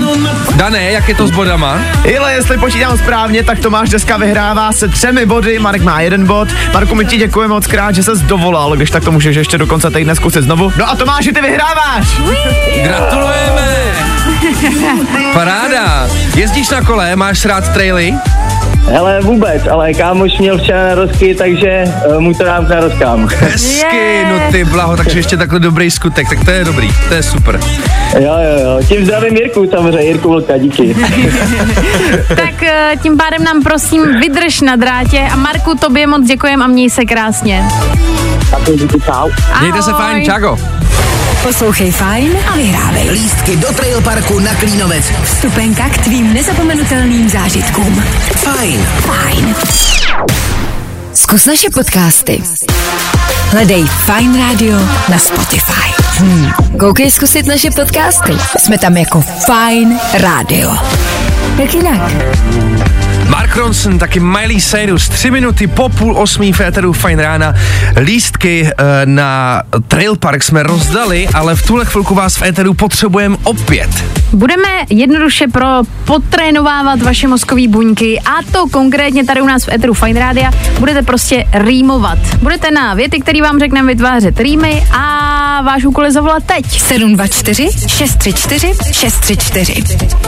Dané, 0.55 0.91
jak 0.91 1.09
je 1.09 1.15
to 1.15 1.27
s 1.27 1.31
bodama? 1.31 1.79
Ile, 2.03 2.33
jestli 2.33 2.57
počítám 2.57 2.97
správně, 2.97 3.43
tak 3.43 3.59
Tomáš 3.59 3.89
dneska 3.89 4.17
vyhrává 4.17 4.71
se 4.71 4.87
třemi 4.87 5.25
body, 5.25 5.59
Marek 5.59 5.81
má 5.81 6.01
jeden 6.01 6.25
bod. 6.25 6.47
Marku, 6.73 6.95
my 6.95 7.05
ti 7.05 7.17
děkujeme 7.17 7.53
moc 7.53 7.67
krát, 7.67 7.95
že 7.95 8.03
ses 8.03 8.21
dovolal, 8.21 8.75
když 8.75 8.91
tak 8.91 9.03
to 9.03 9.11
můžeš 9.11 9.35
ještě 9.35 9.57
do 9.57 9.67
konce 9.67 9.91
týdne 9.91 10.15
zkusit 10.15 10.43
znovu. 10.43 10.73
No 10.77 10.89
a 10.89 10.95
Tomáši, 10.95 11.33
ty 11.33 11.41
vyhráváš! 11.41 12.07
Gratulujeme! 12.83 13.77
Paráda! 15.33 16.09
Jezdíš 16.35 16.69
na 16.69 16.81
kole, 16.81 17.15
máš 17.15 17.45
rád 17.45 17.73
traily? 17.73 18.13
Hele, 18.85 19.21
vůbec, 19.21 19.67
ale 19.67 19.93
kámoš 19.93 20.37
měl 20.39 20.57
včera 20.57 20.83
narozky, 20.87 21.35
takže 21.35 21.83
uh, 22.07 22.19
mu 22.19 22.33
to 22.33 22.43
dám 22.43 22.65
k 22.65 22.69
narozkám. 22.69 23.27
Hezky, 23.39 23.95
Je. 23.95 24.25
no 24.25 24.51
ty 24.51 24.63
blaho, 24.63 24.97
takže 24.97 25.19
ještě 25.19 25.37
takhle 25.37 25.59
dobrý 25.59 25.91
skutek, 25.91 26.29
tak 26.29 26.45
to 26.45 26.51
je 26.51 26.65
dobrý, 26.65 26.89
to 27.07 27.13
je 27.13 27.23
super. 27.23 27.59
jo, 28.19 28.21
jo, 28.21 28.59
jo. 28.59 28.79
Tím 28.87 29.05
zdravím 29.05 29.35
Jirku 29.35 29.67
samozřejmě, 29.71 30.07
Jirku 30.07 30.29
Vlka, 30.29 30.57
díky. 30.57 30.95
tak 32.27 32.63
eh, 32.63 32.91
tím 33.03 33.17
pádem 33.17 33.43
nám 33.43 33.63
prosím 33.63 34.19
vydrž 34.19 34.61
na 34.61 34.75
drátě 34.75 35.19
a 35.31 35.35
Marku, 35.35 35.75
tobě 35.75 36.07
moc 36.07 36.27
děkujem 36.27 36.61
a 36.61 36.67
měj 36.67 36.89
se 36.89 37.05
krásně. 37.05 37.63
Tak 38.51 38.61
díky, 38.75 39.01
čau. 39.01 39.29
Mějte 39.61 39.81
se 39.81 39.91
fajn, 39.91 40.25
čago. 40.25 40.57
Poslouchej 41.43 41.91
fajn 41.91 42.37
a 42.53 42.55
vyhrávej. 42.55 43.09
Lístky 43.09 43.55
do 43.55 43.73
Trail 43.73 44.01
Parku 44.01 44.39
na 44.39 44.55
Klínovec. 44.55 45.05
Vstupenka 45.23 45.89
k 45.89 45.97
tvým 45.97 46.33
nezapomenutelným 46.33 47.29
zážitkům. 47.29 48.03
Fajn. 48.35 48.85
Fajn. 48.99 49.55
Zkus 51.13 51.45
naše 51.45 51.69
podcasty. 51.69 52.43
Hledej 53.49 53.85
Fine 53.85 54.39
Radio 54.39 54.77
na 55.09 55.17
Spotify. 55.19 56.03
Hmm. 56.17 56.51
Koukej 56.79 57.11
zkusit 57.11 57.45
naše 57.45 57.71
podcasty. 57.71 58.33
Jsme 58.57 58.77
tam 58.77 58.97
jako 58.97 59.21
Fine 59.21 59.99
Radio. 60.13 60.77
Jak 61.57 61.73
jinak? 61.73 62.11
Mark 63.31 63.55
Ronson, 63.55 63.99
taky 63.99 64.19
Miley 64.19 64.61
Cyrus, 64.61 65.09
tři 65.09 65.31
minuty 65.31 65.67
po 65.67 65.89
půl 65.89 66.17
osmí 66.17 66.53
féteru 66.53 66.93
Fajn 66.93 67.19
rána. 67.19 67.53
Lístky 68.01 68.67
e, 68.67 69.05
na 69.05 69.61
Trail 69.87 70.15
Park 70.15 70.43
jsme 70.43 70.63
rozdali, 70.63 71.27
ale 71.33 71.55
v 71.55 71.67
tuhle 71.67 71.85
chvilku 71.85 72.15
vás 72.15 72.37
v 72.37 72.41
éteru 72.41 72.73
potřebujeme 72.73 73.37
opět. 73.43 73.89
Budeme 74.33 74.67
jednoduše 74.89 75.47
pro 75.47 75.67
potrénovávat 76.05 77.01
vaše 77.01 77.27
mozkové 77.27 77.67
buňky 77.67 78.19
a 78.19 78.51
to 78.51 78.67
konkrétně 78.67 79.25
tady 79.25 79.41
u 79.41 79.45
nás 79.45 79.65
v 79.65 79.69
Eteru 79.73 79.93
Fine 79.93 80.19
Rádia 80.19 80.51
budete 80.79 81.01
prostě 81.01 81.45
rýmovat. 81.53 82.19
Budete 82.41 82.71
na 82.71 82.93
věty, 82.93 83.19
které 83.19 83.41
vám 83.41 83.59
řekneme 83.59 83.87
vytvářet 83.87 84.39
rýmy 84.39 84.83
a 84.91 85.61
váš 85.61 85.85
úkol 85.85 86.05
je 86.05 86.11
zavolat 86.11 86.43
teď. 86.43 86.81
724 86.81 87.69
634 87.87 88.73
634. 88.91 89.83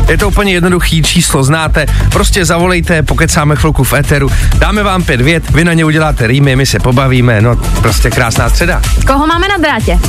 Je 0.09 0.17
to 0.17 0.27
úplně 0.27 0.53
jednoduchý 0.53 1.03
číslo, 1.03 1.43
znáte, 1.43 1.85
prostě 2.11 2.45
zavolejte, 2.45 2.92
pokecáme 3.01 3.55
chvilku 3.55 3.83
v 3.83 3.93
éteru, 3.93 4.29
dáme 4.57 4.83
vám 4.83 5.03
pět 5.03 5.21
vět, 5.21 5.49
vy 5.49 5.63
na 5.63 5.73
ně 5.73 5.85
uděláte 5.85 6.27
rýmy, 6.27 6.55
my 6.55 6.65
se 6.65 6.79
pobavíme, 6.79 7.41
no 7.41 7.55
prostě 7.55 8.09
krásná 8.09 8.49
středa. 8.49 8.81
Koho 9.07 9.27
máme 9.27 9.47
na 9.47 9.57
drátě? 9.57 9.99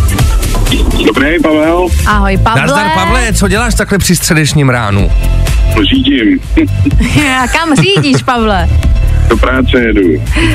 Dobrý, 1.07 1.42
Pavel, 1.42 1.87
Ahoj, 2.07 2.38
Pavle. 2.38 2.62
Nazdar 2.62 2.90
Pavle, 2.94 3.33
co 3.33 3.49
děláš 3.49 3.75
takhle 3.75 3.99
při 3.99 4.16
středečním 4.16 4.68
ránu? 4.68 5.11
řídím. 5.83 6.40
Kam 7.53 7.77
řídíš, 7.77 8.23
Pavle? 8.23 8.68
Do 9.28 9.37
práce 9.37 9.80
jedu. 9.80 10.00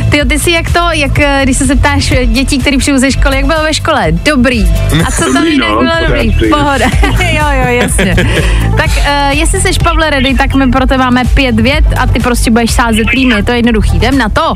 Ty, 0.10 0.26
ty 0.28 0.40
jsi 0.40 0.52
jak 0.52 0.74
to, 0.74 0.80
jak 0.94 1.20
eh, 1.20 1.40
když 1.44 1.58
se 1.58 1.66
zeptáš 1.66 2.12
eh, 2.12 2.26
dětí, 2.26 2.60
který 2.60 2.78
přijdu 2.78 3.00
ze 3.00 3.12
školy, 3.12 3.36
jak 3.36 3.46
bylo 3.46 3.64
ve 3.64 3.74
škole? 3.74 4.12
Dobrý. 4.12 4.66
A 5.08 5.12
co 5.12 5.34
tam 5.34 5.46
jinak 5.46 5.70
no, 5.70 5.76
bylo 5.80 5.92
dobrý? 6.08 6.50
Pohoda. 6.50 6.86
jo, 7.32 7.46
jo, 7.52 7.68
jasně. 7.68 8.16
tak 8.78 8.90
uh, 8.98 9.38
jestli 9.40 9.62
jsi 9.62 9.70
Pavle 9.84 10.10
ready, 10.10 10.34
tak 10.34 10.56
my 10.56 10.72
pro 10.72 10.86
tebe 10.86 10.98
máme 10.98 11.24
pět 11.34 11.60
vět 11.60 11.86
a 12.00 12.08
ty 12.08 12.20
prostě 12.20 12.52
budeš 12.52 12.72
sázet 12.72 13.08
rýmy, 13.14 13.36
je 13.36 13.44
to 13.44 13.52
jednoduchý. 13.52 13.98
Jdem 13.98 14.18
na 14.18 14.30
to. 14.30 14.54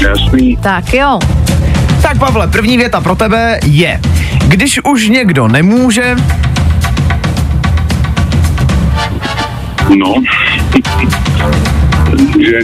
Jasný. 0.00 0.56
Tak 0.56 0.94
jo. 0.94 1.18
Tak 2.02 2.18
Pavle, 2.18 2.48
první 2.48 2.76
věta 2.76 3.00
pro 3.00 3.16
tebe 3.16 3.60
je, 3.64 4.00
když 4.48 4.80
už 4.84 5.08
někdo 5.08 5.48
nemůže, 5.48 6.16
No. 9.98 10.14
že... 12.40 12.58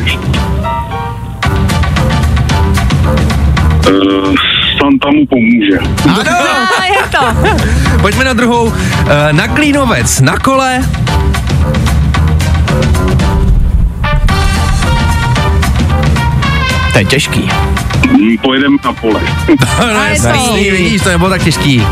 Uh, 3.91 4.35
Santa 4.81 5.09
mu 5.11 5.27
pomůže. 5.27 5.79
A 6.79 6.85
je 6.85 7.03
to. 7.11 7.49
Pojďme 8.01 8.25
na 8.25 8.33
druhou, 8.33 8.73
e, 9.09 9.33
na 9.33 9.49
Klínovec, 9.49 10.21
na 10.21 10.37
kole, 10.39 10.85
to 16.93 16.99
je 16.99 17.05
těžký. 17.05 17.49
Hm, 18.07 18.37
Pojedeme 18.43 18.77
na 18.85 18.93
pole. 18.93 19.21
no 19.81 20.05
je 20.05 20.21
to. 20.21 20.27
jasný, 20.29 20.71
vidíš, 20.71 21.03
to 21.03 21.09
nebylo 21.09 21.31
tak 21.31 21.43
těžký. 21.43 21.83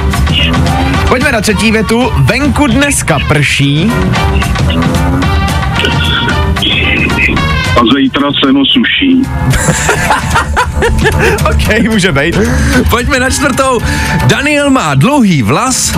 Pojďme 1.08 1.32
na 1.32 1.40
třetí 1.40 1.72
větu, 1.72 2.12
venku 2.16 2.66
dneska 2.66 3.18
prší, 3.28 3.92
A 7.76 7.80
zítra 7.96 8.28
seno 8.44 8.62
suší. 8.64 9.22
ok, 11.50 11.90
může 11.90 12.12
být. 12.12 12.36
Pojďme 12.90 13.20
na 13.20 13.30
čtvrtou, 13.30 13.80
Daniel 14.26 14.70
má 14.70 14.94
dlouhý 14.94 15.42
vlas, 15.42 15.92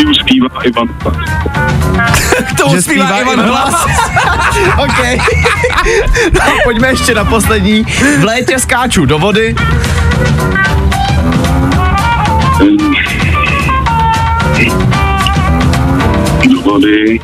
Ty 0.00 0.06
už 0.06 0.16
zpívá 0.16 0.48
Ivan. 0.64 0.88
to 2.56 2.82
zpívá 2.82 3.18
Ivan 3.20 3.40
Hlas. 3.40 3.86
ok. 4.84 5.20
no, 6.32 6.40
pojďme 6.64 6.88
ještě 6.88 7.14
na 7.14 7.24
poslední. 7.24 7.84
V 8.18 8.24
létě 8.24 8.58
skáču 8.58 9.06
do 9.06 9.18
vody. 9.18 9.54
Do 16.48 16.60
vody. 16.62 17.20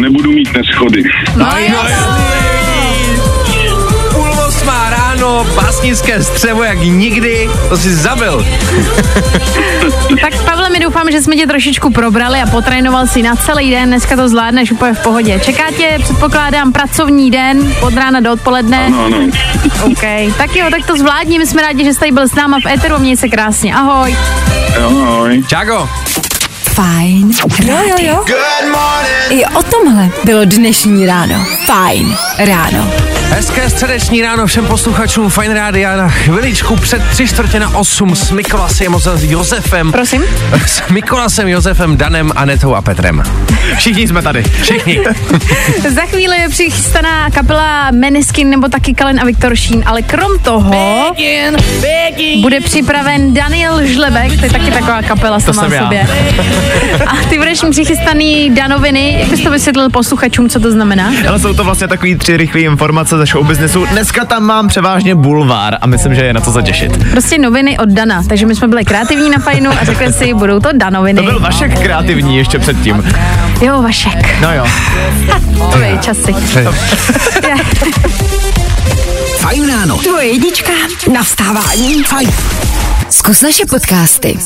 Nebudu 0.00 0.32
mít 0.32 0.52
neschody. 0.56 1.02
No, 1.36 1.46
Půl 4.12 4.30
osmá 4.48 4.90
ráno, 4.90 5.46
básnické 5.54 6.24
střevo, 6.24 6.62
jak 6.64 6.78
nikdy, 6.78 7.50
to 7.68 7.76
si 7.76 7.94
zabil. 7.94 8.46
Tak 10.20 10.44
Pavle, 10.44 10.70
my 10.70 10.80
doufám, 10.80 11.10
že 11.10 11.20
jsme 11.20 11.36
tě 11.36 11.46
trošičku 11.46 11.92
probrali 11.92 12.40
a 12.40 12.46
potrénoval 12.46 13.06
si 13.06 13.22
na 13.22 13.36
celý 13.36 13.70
den. 13.70 13.88
Dneska 13.88 14.16
to 14.16 14.28
zvládneš 14.28 14.72
úplně 14.72 14.94
v 14.94 15.02
pohodě. 15.02 15.40
Čeká 15.44 15.70
tě, 15.76 15.98
předpokládám, 16.02 16.72
pracovní 16.72 17.30
den 17.30 17.74
od 17.80 17.94
rána 17.94 18.20
do 18.20 18.32
odpoledne. 18.32 18.86
Ano, 18.86 19.04
ano. 19.04 19.18
OK. 19.84 20.02
Tak 20.38 20.56
jo, 20.56 20.66
tak 20.70 20.86
to 20.86 20.96
zvládni. 20.96 21.38
My 21.38 21.46
jsme 21.46 21.62
rádi, 21.62 21.84
že 21.84 21.94
jsi 21.94 22.00
tady 22.00 22.12
byl 22.12 22.28
s 22.28 22.34
náma 22.34 22.58
v 22.60 22.66
Eteru. 22.66 22.98
Měj 22.98 23.16
se 23.16 23.28
krásně. 23.28 23.74
Ahoj. 23.74 24.16
Jo, 24.80 25.02
ahoj. 25.06 25.44
Čágo, 25.48 25.88
Fajn. 26.74 27.30
Jo, 27.64 27.76
jo, 27.88 27.96
jo. 27.98 28.24
I 29.30 29.44
o 29.44 29.62
tomhle 29.62 30.10
bylo 30.24 30.44
dnešní 30.44 31.06
ráno. 31.06 31.46
Fajn 31.66 32.16
ráno. 32.38 32.90
Hezké 33.30 33.70
středeční 33.70 34.22
ráno 34.22 34.46
všem 34.46 34.66
posluchačům 34.66 35.30
Fine 35.30 35.54
Rádia 35.54 35.96
na 35.96 36.08
chviličku 36.08 36.76
před 36.76 37.02
tři 37.10 37.28
čtvrtě 37.28 37.60
na 37.60 37.78
osm 37.78 38.16
s 38.16 38.30
Mikolasem 38.30 38.94
s 38.98 39.24
Josefem. 39.24 39.92
Prosím? 39.92 40.22
S 40.66 40.82
Mikolasem, 40.90 41.48
Josefem, 41.48 41.96
Danem, 41.96 42.32
Anetou 42.36 42.74
a 42.74 42.82
Petrem. 42.82 43.22
Všichni 43.76 44.08
jsme 44.08 44.22
tady. 44.22 44.42
Všichni. 44.42 45.00
Za 45.94 46.00
chvíli 46.00 46.40
je 46.40 46.48
přichystaná 46.48 47.30
kapela 47.30 47.90
Meniskin 47.90 48.50
nebo 48.50 48.68
taky 48.68 48.94
Kalen 48.94 49.20
a 49.20 49.24
Viktor 49.24 49.56
Šín, 49.56 49.82
ale 49.86 50.02
krom 50.02 50.38
toho 50.38 51.14
bude 52.42 52.60
připraven 52.60 53.34
Daniel 53.34 53.86
Žlebek, 53.86 54.38
to 54.38 54.44
je 54.44 54.50
taky 54.50 54.70
taková 54.70 55.02
kapela 55.02 55.40
sama 55.40 55.62
jsem 55.62 55.72
o 55.72 55.74
já. 55.74 55.82
sobě. 55.82 56.06
A 57.06 57.16
ty 57.30 57.38
budeš 57.38 57.62
mít 57.62 57.70
přichystaný 57.70 58.50
danoviny, 58.50 59.16
jak 59.20 59.28
bys 59.28 59.40
to 59.40 59.50
vysvětlil 59.50 59.90
posluchačům, 59.90 60.48
co 60.48 60.60
to 60.60 60.70
znamená? 60.70 61.12
Ale 61.28 61.38
jsou 61.38 61.54
to 61.54 61.64
vlastně 61.64 61.88
takový 61.88 62.14
tři 62.14 62.36
rychlé 62.36 62.60
informace 62.60 63.19
ze 63.20 63.26
showbiznesu. 63.26 63.86
Dneska 63.86 64.24
tam 64.24 64.42
mám 64.44 64.68
převážně 64.68 65.14
bulvár 65.14 65.78
a 65.80 65.86
myslím, 65.86 66.14
že 66.14 66.24
je 66.24 66.32
na 66.32 66.40
co 66.40 66.50
zatěšit. 66.50 67.10
Prostě 67.10 67.38
noviny 67.38 67.78
od 67.78 67.88
Dana, 67.88 68.22
takže 68.28 68.46
my 68.46 68.54
jsme 68.54 68.68
byli 68.68 68.84
kreativní 68.84 69.30
na 69.30 69.38
fajnu 69.38 69.70
a 69.80 69.84
řekli 69.84 70.12
si, 70.12 70.34
budou 70.34 70.60
to 70.60 70.68
danoviny. 70.72 71.16
To 71.16 71.22
byl 71.22 71.40
Vašek 71.40 71.80
kreativní 71.80 72.36
ještě 72.36 72.58
předtím. 72.58 73.04
Jo, 73.62 73.82
Vašek, 73.82 74.40
No 74.40 74.54
jo. 74.54 74.66
to 75.72 75.78
je 75.82 75.98
časy. 75.98 76.34
Fajn 79.50 79.68
ráno. 79.68 79.98
Tvoje 79.98 80.26
jednička 80.26 80.72
na 81.12 81.22
vstávání. 81.22 82.04
Fajn. 82.04 82.30
Zkus 83.10 83.42
naše 83.42 83.66
podcasty. 83.66 84.38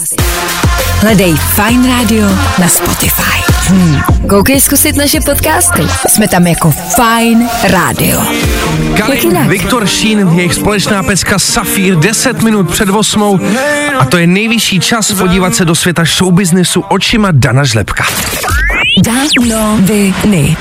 Hledej 1.00 1.34
Fine 1.36 1.88
Radio 1.88 2.26
na 2.58 2.68
Spotify. 2.68 3.52
Hmm. 3.68 4.00
Koukej 4.28 4.60
zkusit 4.60 4.96
naše 4.96 5.20
podcasty. 5.20 5.82
Jsme 6.08 6.28
tam 6.28 6.46
jako 6.46 6.70
Fine 6.70 7.48
Radio. 7.62 8.22
Kalin? 8.96 9.48
Viktor 9.48 9.86
Šín, 9.86 10.28
jejich 10.34 10.54
společná 10.54 11.02
pecka 11.02 11.38
Safír 11.38 11.96
10 11.96 12.42
minut 12.42 12.70
před 12.70 12.88
osmou 12.88 13.40
a 13.98 14.04
to 14.04 14.16
je 14.16 14.26
nejvyšší 14.26 14.80
čas 14.80 15.12
podívat 15.12 15.54
se 15.54 15.64
do 15.64 15.74
světa 15.74 16.04
showbiznesu 16.04 16.80
očima 16.80 17.28
Dana 17.32 17.64
Žlepka. 17.64 18.04
Danoviny. 19.02 20.56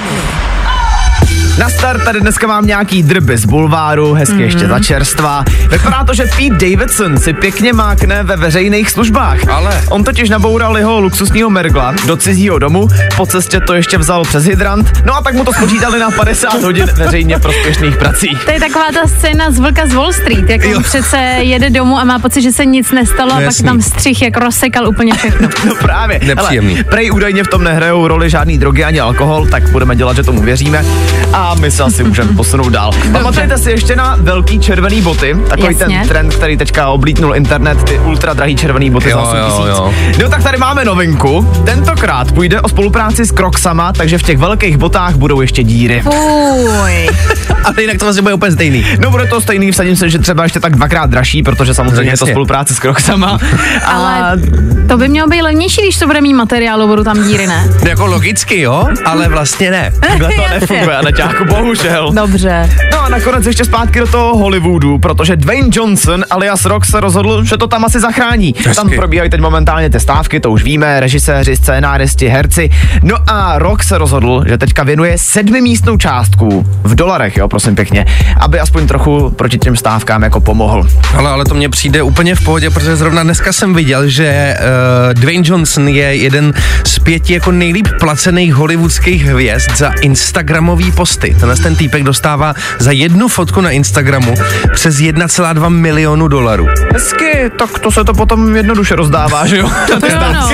Na 1.59 1.69
start 1.69 2.03
tady 2.03 2.21
dneska 2.21 2.47
mám 2.47 2.65
nějaký 2.65 3.03
drby 3.03 3.37
z 3.37 3.45
bulváru, 3.45 4.13
hezky 4.13 4.35
mm. 4.35 4.41
ještě 4.41 4.67
za 4.67 4.79
čerstva. 4.79 5.43
Vypadá 5.69 6.03
to, 6.03 6.13
že 6.13 6.23
Pete 6.23 6.69
Davidson 6.69 7.17
si 7.17 7.33
pěkně 7.33 7.73
mákne 7.73 8.23
ve 8.23 8.35
veřejných 8.35 8.89
službách. 8.89 9.47
Ale. 9.47 9.81
On 9.89 10.03
totiž 10.03 10.29
naboural 10.29 10.77
jeho 10.77 11.01
luxusního 11.01 11.49
mergla 11.49 11.95
do 12.07 12.17
cizího 12.17 12.59
domu, 12.59 12.87
po 13.17 13.25
cestě 13.25 13.59
to 13.59 13.73
ještě 13.73 13.97
vzal 13.97 14.23
přes 14.23 14.45
hydrant, 14.45 14.91
no 15.05 15.15
a 15.15 15.21
tak 15.21 15.35
mu 15.35 15.43
to 15.43 15.53
spočítali 15.53 15.99
na 15.99 16.11
50 16.11 16.63
hodin 16.63 16.85
veřejně 16.97 17.39
prospěšných 17.39 17.97
prací. 17.97 18.37
To 18.45 18.51
je 18.51 18.59
taková 18.59 18.85
ta 18.93 19.07
scéna 19.07 19.51
z 19.51 19.59
Vlka 19.59 19.87
z 19.87 19.93
Wall 19.93 20.13
Street, 20.13 20.49
jak 20.49 20.61
on 20.77 20.83
přece 20.83 21.17
jede 21.39 21.69
domů 21.69 21.99
a 21.99 22.03
má 22.03 22.19
pocit, 22.19 22.41
že 22.41 22.51
se 22.51 22.65
nic 22.65 22.91
nestalo 22.91 23.33
a 23.33 23.41
pak 23.41 23.65
tam 23.65 23.81
střih, 23.81 24.21
jak 24.21 24.37
rozsekal 24.37 24.87
úplně 24.87 25.13
všechno. 25.13 25.49
No 25.65 25.75
právě. 25.75 26.19
Nepříjemný. 26.23 26.73
Hele, 26.73 26.83
prej 26.83 27.11
údajně 27.11 27.43
v 27.43 27.47
tom 27.47 27.63
nehrajou 27.63 28.07
roli 28.07 28.29
žádný 28.29 28.57
drogy 28.57 28.83
ani 28.83 28.99
alkohol, 28.99 29.47
tak 29.47 29.69
budeme 29.69 29.95
dělat, 29.95 30.15
že 30.15 30.23
tomu 30.23 30.41
věříme 30.41 30.85
a 31.33 31.42
my 31.59 31.71
se 31.71 31.83
asi 31.83 32.03
můžeme 32.03 32.33
posunout 32.33 32.69
dál. 32.69 32.91
Pamatujete 33.11 33.57
si 33.57 33.71
ještě 33.71 33.95
na 33.95 34.17
velký 34.19 34.59
červený 34.59 35.01
boty? 35.01 35.35
Takový 35.49 35.77
Jasně. 35.79 35.97
ten 35.99 36.07
trend, 36.07 36.35
který 36.35 36.57
teďka 36.57 36.87
oblítnul 36.89 37.35
internet, 37.35 37.83
ty 37.83 37.99
ultra 37.99 38.33
drahý 38.33 38.55
červený 38.55 38.89
boty 38.89 39.09
Jo, 39.09 39.27
za 39.31 39.47
8 39.47 39.67
jo. 39.67 39.93
No 40.21 40.29
tak 40.29 40.43
tady 40.43 40.57
máme 40.57 40.85
novinku. 40.85 41.47
Tentokrát 41.65 42.31
půjde 42.31 42.61
o 42.61 42.69
spolupráci 42.69 43.25
s 43.25 43.31
Crocsama, 43.31 43.93
takže 43.93 44.17
v 44.17 44.23
těch 44.23 44.37
velkých 44.37 44.77
botách 44.77 45.15
budou 45.15 45.41
ještě 45.41 45.63
díry. 45.63 46.01
Fuj. 46.01 47.09
Ale 47.63 47.81
jinak 47.81 47.97
to 47.97 48.05
vlastně 48.05 48.21
bude 48.21 48.33
úplně 48.33 48.51
stejný. 48.51 48.85
No 48.99 49.11
bude 49.11 49.25
to 49.25 49.41
stejný, 49.41 49.71
vsadím 49.71 49.95
se, 49.95 50.09
že 50.09 50.19
třeba 50.19 50.43
ještě 50.43 50.59
tak 50.59 50.75
dvakrát 50.75 51.09
dražší, 51.09 51.43
protože 51.43 51.73
samozřejmě 51.73 52.11
je 52.11 52.17
to 52.17 52.23
Jasně. 52.23 52.33
spolupráce 52.33 52.73
s 52.75 52.79
Crocsama. 52.79 53.39
Ale 53.85 54.39
to 54.87 54.97
by 54.97 55.07
mělo 55.07 55.27
být 55.27 55.41
levnější, 55.41 55.81
když 55.81 55.97
to 55.97 56.07
bude 56.07 56.21
mít 56.21 56.33
materiálu, 56.33 56.87
budou 56.87 57.03
tam 57.03 57.23
díry, 57.23 57.47
ne? 57.47 57.69
Jako 57.87 58.05
logicky, 58.05 58.59
jo, 58.59 58.87
ale 59.05 59.29
vlastně 59.29 59.71
ne. 59.71 59.93
Takhle 59.99 60.29
to 60.35 60.41
nefunguje, 60.53 60.97
Anaťáku, 61.33 61.45
bohužel. 61.45 62.11
Dobře. 62.13 62.69
No 62.91 63.01
a 63.01 63.09
nakonec 63.09 63.45
ještě 63.45 63.65
zpátky 63.65 63.99
do 63.99 64.07
toho 64.07 64.37
Hollywoodu, 64.37 64.97
protože 64.97 65.35
Dwayne 65.35 65.69
Johnson 65.71 66.25
alias 66.29 66.65
Rock 66.65 66.85
se 66.85 66.99
rozhodl, 66.99 67.43
že 67.43 67.57
to 67.57 67.67
tam 67.67 67.85
asi 67.85 67.99
zachrání. 67.99 68.55
Hezky. 68.57 68.75
Tam 68.75 68.89
probíhají 68.89 69.29
teď 69.29 69.41
momentálně 69.41 69.89
ty 69.89 69.99
stávky, 69.99 70.39
to 70.39 70.51
už 70.51 70.63
víme, 70.63 70.99
režiséři, 70.99 71.55
scénáristi, 71.55 72.27
herci. 72.27 72.69
No 73.03 73.15
a 73.27 73.59
Rock 73.59 73.83
se 73.83 73.97
rozhodl, 73.97 74.43
že 74.47 74.57
teďka 74.57 74.83
věnuje 74.83 75.17
sedmimístnou 75.17 75.97
částku 75.97 76.65
v 76.83 76.95
dolarech, 76.95 77.37
jo, 77.37 77.47
prosím 77.47 77.75
pěkně, 77.75 78.05
aby 78.39 78.59
aspoň 78.59 78.87
trochu 78.87 79.29
proti 79.29 79.57
těm 79.57 79.75
stávkám 79.75 80.23
jako 80.23 80.39
pomohl. 80.39 80.87
Ale, 81.15 81.29
ale 81.29 81.45
to 81.45 81.55
mně 81.55 81.69
přijde 81.69 82.03
úplně 82.03 82.35
v 82.35 82.43
pohodě, 82.43 82.69
protože 82.69 82.95
zrovna 82.95 83.23
dneska 83.23 83.53
jsem 83.53 83.73
viděl, 83.73 84.07
že 84.07 84.57
uh, 84.59 85.13
Dwayne 85.13 85.43
Johnson 85.47 85.87
je 85.87 86.15
jeden 86.15 86.53
z 86.83 86.99
pěti 86.99 87.33
jako 87.33 87.51
nejlíp 87.51 87.87
placených 87.99 88.53
hollywoodských 88.53 89.25
hvězd 89.25 89.71
za 89.75 89.91
Instagramový 90.01 90.91
posty. 91.23 91.39
Tenhle 91.39 91.55
ten 91.55 91.75
týpek 91.75 92.03
dostává 92.03 92.53
za 92.79 92.91
jednu 92.91 93.27
fotku 93.27 93.61
na 93.61 93.71
Instagramu 93.71 94.33
přes 94.73 94.95
1,2 94.95 95.69
milionu 95.69 96.27
dolarů. 96.27 96.67
Hezky, 96.93 97.51
tak 97.59 97.79
to 97.79 97.91
se 97.91 98.03
to 98.03 98.13
potom 98.13 98.55
jednoduše 98.55 98.95
rozdává, 98.95 99.47
že 99.47 99.57
jo? 99.57 99.71
To 99.87 100.07
jo, 100.07 100.19
no. 100.33 100.49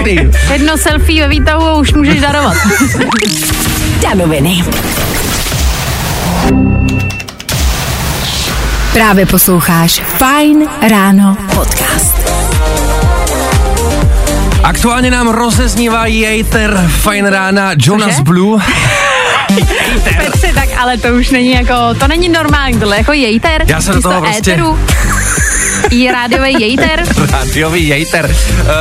Jedno 0.52 0.78
selfie 0.78 1.24
ve 1.24 1.30
výtahu 1.30 1.66
a 1.66 1.74
už 1.74 1.94
můžeš 1.94 2.22
darovat. 2.22 2.58
Danoviny. 4.02 4.64
Právě 8.94 9.26
posloucháš 9.26 10.02
Fine 10.18 10.66
Ráno 10.90 11.38
podcast. 11.56 12.30
Aktuálně 14.64 15.12
nám 15.12 15.28
rozeznívá 15.28 16.06
Jejter 16.06 16.88
Fine 16.88 17.30
Rána 17.30 17.72
Jonas 17.78 18.10
Cože? 18.10 18.24
Blue. 18.24 18.64
Petře, 20.18 20.54
tak 20.54 20.70
ale 20.78 20.98
to 20.98 21.08
už 21.08 21.30
není 21.30 21.52
jako, 21.52 21.74
to 22.00 22.08
není 22.08 22.30
normální, 22.30 22.80
tohle 22.80 22.98
jako 22.98 23.14
jejter. 23.14 23.64
Já 23.68 23.82
se 23.82 23.94
do 23.94 24.02
toho 24.02 24.22
prostě- 24.22 24.52
éteru. 24.54 24.80
I 25.92 26.12
rádiový 26.12 26.54
jejter. 26.60 27.04
Rádiový 27.32 27.88
jejter. 27.88 28.26
Uh, 28.26 28.36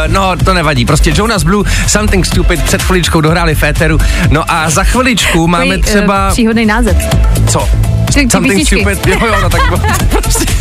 no, 0.07 0.37
to 0.37 0.55
nevadí. 0.55 0.85
Prostě 0.85 1.13
Jonas 1.15 1.43
Blue, 1.43 1.71
Something 1.87 2.27
Stupid, 2.27 2.63
před 2.63 2.83
chviličkou 2.83 3.21
dohráli 3.21 3.55
Féteru. 3.55 3.99
No 4.31 4.45
a 4.53 4.71
za 4.71 4.85
chviličku 4.85 5.47
máme 5.49 5.65
Takový, 5.79 5.89
eh, 5.89 5.93
třeba... 5.99 6.31
příhodný 6.31 6.67
název. 6.67 6.97
Co? 7.49 7.69
Ty- 8.15 8.25
ty 8.25 8.31
Something 8.31 8.59
písničky. 8.59 8.95
Stupid. 8.97 9.07
Jo, 9.07 9.27
jo, 9.27 9.35
no 9.43 9.51
tak 9.51 9.61
prostě, 10.11 10.45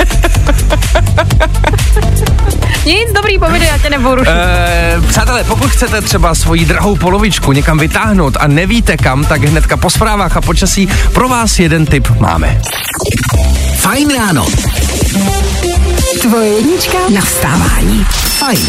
Nic, 2.86 3.14
dobrý, 3.16 3.40
povědej, 3.40 3.68
já 3.68 3.78
tě 3.78 3.90
nebudu. 3.90 4.24
Eh, 4.28 4.96
přátelé, 5.08 5.44
pokud 5.44 5.72
chcete 5.72 6.02
třeba 6.02 6.36
svoji 6.36 6.66
drahou 6.66 6.96
polovičku 6.96 7.52
někam 7.52 7.78
vytáhnout 7.78 8.38
a 8.40 8.48
nevíte 8.48 8.98
kam, 8.98 9.26
tak 9.26 9.44
hnedka 9.44 9.78
po 9.78 9.90
zprávách 9.90 10.38
a 10.38 10.42
počasí 10.42 10.90
pro 11.14 11.30
vás 11.30 11.60
jeden 11.60 11.86
tip 11.86 12.08
máme. 12.20 12.62
Fajn 13.76 14.10
ráno. 14.18 14.46
Tvoje 16.22 16.48
jednička 16.50 16.98
na 17.16 17.22
vstávání. 17.22 18.06
Fajn. 18.40 18.60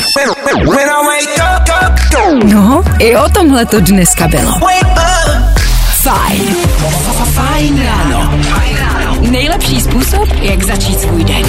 No, 2.45 2.83
i 2.99 3.17
o 3.17 3.29
tomhle 3.29 3.67
to 3.67 3.81
dneska 3.81 4.29
bylo. 4.29 4.53
Fajn. 6.03 6.57
Fajn 7.35 7.83
ráno. 7.85 8.39
Nejlepší 9.21 9.81
způsob, 9.81 10.29
jak 10.41 10.63
začít 10.65 11.01
svůj 11.01 11.25
den. 11.25 11.43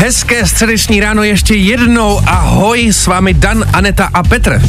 Hezké 0.00 0.46
středeční 0.46 1.00
ráno 1.00 1.22
ještě 1.22 1.54
jednou. 1.54 2.20
Ahoj, 2.26 2.92
s 2.92 3.06
vámi 3.06 3.34
Dan, 3.34 3.64
Aneta 3.72 4.08
a 4.14 4.22
Petr. 4.22 4.62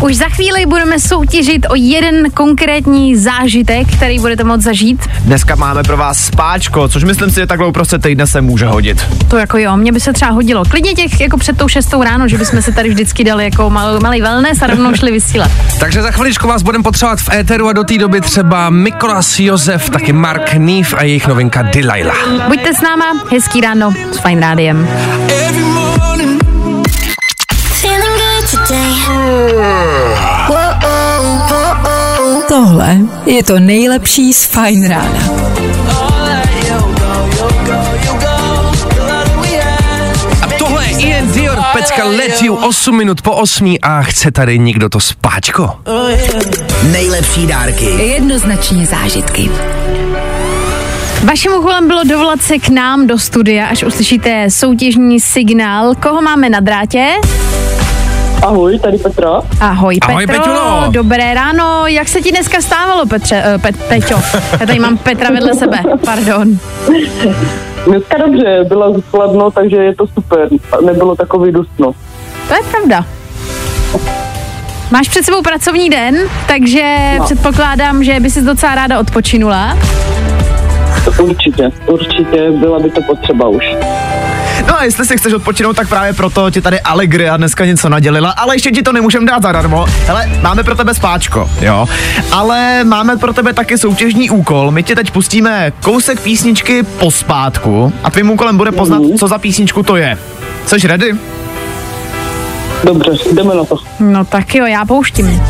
Už 0.00 0.16
za 0.16 0.28
chvíli 0.28 0.66
budeme 0.66 1.00
soutěžit 1.00 1.66
o 1.68 1.74
jeden 1.74 2.30
konkrétní 2.30 3.16
zážitek, 3.16 3.96
který 3.96 4.18
budete 4.18 4.44
moct 4.44 4.62
zažít. 4.62 5.08
Dneska 5.20 5.54
máme 5.54 5.82
pro 5.82 5.96
vás 5.96 6.26
spáčko, 6.26 6.88
což 6.88 7.04
myslím 7.04 7.30
si, 7.30 7.34
že 7.34 7.46
takhle 7.46 7.68
uprostřed 7.68 8.02
týdne 8.02 8.26
se 8.26 8.40
může 8.40 8.66
hodit. 8.66 9.06
To 9.28 9.36
jako 9.36 9.58
jo, 9.58 9.76
mě 9.76 9.92
by 9.92 10.00
se 10.00 10.12
třeba 10.12 10.30
hodilo. 10.30 10.64
Klidně 10.64 10.92
těch 10.92 11.20
jako 11.20 11.36
před 11.36 11.58
tou 11.58 11.68
šestou 11.68 12.02
ráno, 12.02 12.28
že 12.28 12.38
bychom 12.38 12.62
se 12.62 12.72
tady 12.72 12.88
vždycky 12.88 13.24
dali 13.24 13.44
jako 13.44 13.70
mal, 13.70 14.00
malý 14.00 14.20
wellness 14.20 14.62
a 14.62 14.66
rovnou 14.66 14.94
šli 14.94 15.12
vysílat. 15.12 15.50
Takže 15.80 16.02
za 16.02 16.10
chviličku 16.10 16.48
vás 16.48 16.62
budeme 16.62 16.84
potřebovat 16.84 17.20
v 17.20 17.32
éteru 17.32 17.68
a 17.68 17.72
do 17.72 17.84
té 17.84 17.98
doby 17.98 18.20
třeba 18.20 18.70
Mikolas 18.70 19.40
Josef, 19.40 19.90
taky 19.90 20.12
Mark 20.12 20.54
Neve 20.54 20.96
a 20.96 21.02
jejich 21.02 21.26
novinka 21.26 21.62
Delilah. 21.62 22.28
Buďte 22.48 22.74
s 22.74 22.80
náma, 22.80 23.04
hezký 23.30 23.60
ráno 23.60 23.94
s 24.12 24.18
Fine 24.18 24.40
Rádiem. 24.40 24.75
Feeling 27.80 28.16
good 28.18 28.44
today. 28.50 28.96
Tohle 32.48 32.96
je 33.26 33.42
to 33.44 33.58
nejlepší 33.58 34.32
z 34.32 34.44
Fine 34.44 34.88
Rána. 34.88 35.20
A 40.42 40.46
tohle 40.58 40.86
je 40.86 40.98
Ian 40.98 41.32
Dior, 41.32 41.58
pecka 41.72 42.04
Let 42.04 42.42
You 42.42 42.54
8 42.54 42.96
minut 42.96 43.22
po 43.22 43.32
8 43.32 43.76
a 43.82 44.02
chce 44.02 44.30
tady 44.30 44.58
někdo 44.58 44.88
to 44.88 45.00
spáčko. 45.00 45.70
Nejlepší 46.82 47.46
dárky. 47.46 47.84
Jednoznačně 47.84 48.86
zážitky. 48.86 49.50
Vaším 51.26 51.52
úkolem 51.52 51.88
bylo 51.88 52.04
dovolat 52.04 52.42
se 52.42 52.58
k 52.58 52.68
nám 52.68 53.06
do 53.06 53.18
studia, 53.18 53.66
až 53.66 53.84
uslyšíte 53.84 54.50
soutěžní 54.50 55.20
signál. 55.20 55.94
Koho 55.94 56.22
máme 56.22 56.50
na 56.50 56.60
drátě? 56.60 57.06
Ahoj, 58.42 58.78
tady 58.78 58.98
Petra. 58.98 59.30
Ahoj, 59.60 59.98
Ahoj, 60.02 60.26
Petro. 60.26 60.42
Peťulo. 60.42 60.84
Dobré 60.90 61.34
ráno. 61.34 61.86
Jak 61.86 62.08
se 62.08 62.20
ti 62.20 62.30
dneska 62.30 62.60
stávalo, 62.60 63.06
Petře? 63.06 63.42
Uh, 63.54 63.62
Pet, 63.62 63.76
Peťo. 63.88 64.20
Já 64.60 64.66
tady 64.66 64.78
mám 64.78 64.98
Petra 64.98 65.30
vedle 65.30 65.54
sebe. 65.54 65.78
Pardon. 66.04 66.58
Dneska 67.86 68.18
dobře, 68.18 68.64
byla 68.68 68.92
chladno, 69.10 69.50
takže 69.50 69.76
je 69.76 69.94
to 69.94 70.06
super. 70.06 70.48
Nebylo 70.84 71.16
takový 71.16 71.52
dustno. 71.52 71.92
To 72.48 72.54
je 72.54 72.60
pravda. 72.70 73.06
Máš 74.90 75.08
před 75.08 75.24
sebou 75.24 75.42
pracovní 75.42 75.90
den, 75.90 76.16
takže 76.48 77.14
no. 77.18 77.24
předpokládám, 77.24 78.04
že 78.04 78.20
by 78.20 78.30
si 78.30 78.42
docela 78.42 78.74
ráda 78.74 79.00
odpočinula. 79.00 79.76
Určitě, 81.18 81.70
určitě 81.86 82.50
byla 82.50 82.78
by 82.78 82.90
to 82.90 83.00
potřeba 83.02 83.48
už. 83.48 83.64
No 84.66 84.78
a 84.78 84.84
jestli 84.84 85.06
si 85.06 85.16
chceš 85.16 85.32
odpočinout, 85.32 85.76
tak 85.76 85.88
právě 85.88 86.12
proto 86.12 86.50
ti 86.50 86.60
tady 86.60 86.80
Allegria 86.80 87.36
dneska 87.36 87.64
něco 87.64 87.88
nadělila, 87.88 88.30
ale 88.30 88.54
ještě 88.54 88.70
ti 88.70 88.82
to 88.82 88.92
nemůžem 88.92 89.26
dát 89.26 89.42
zadarmo. 89.42 89.86
Hele, 90.06 90.30
máme 90.42 90.62
pro 90.62 90.74
tebe 90.74 90.94
spáčko, 90.94 91.50
jo. 91.60 91.86
Ale 92.32 92.84
máme 92.84 93.16
pro 93.16 93.32
tebe 93.32 93.52
taky 93.52 93.78
soutěžní 93.78 94.30
úkol. 94.30 94.70
My 94.70 94.82
ti 94.82 94.94
teď 94.94 95.10
pustíme 95.10 95.72
kousek 95.82 96.20
písničky 96.20 96.82
po 96.82 97.10
spátku 97.10 97.92
a 98.04 98.10
tvým 98.10 98.30
úkolem 98.30 98.56
bude 98.56 98.72
poznat, 98.72 99.02
co 99.18 99.28
za 99.28 99.38
písničku 99.38 99.82
to 99.82 99.96
je. 99.96 100.18
Jseš 100.66 100.84
ready? 100.84 101.12
Dobře, 102.84 103.10
jdeme 103.32 103.54
na 103.54 103.64
to. 103.64 103.76
No 104.00 104.24
tak 104.24 104.54
jo, 104.54 104.66
já 104.66 104.84
pouštím. 104.84 105.42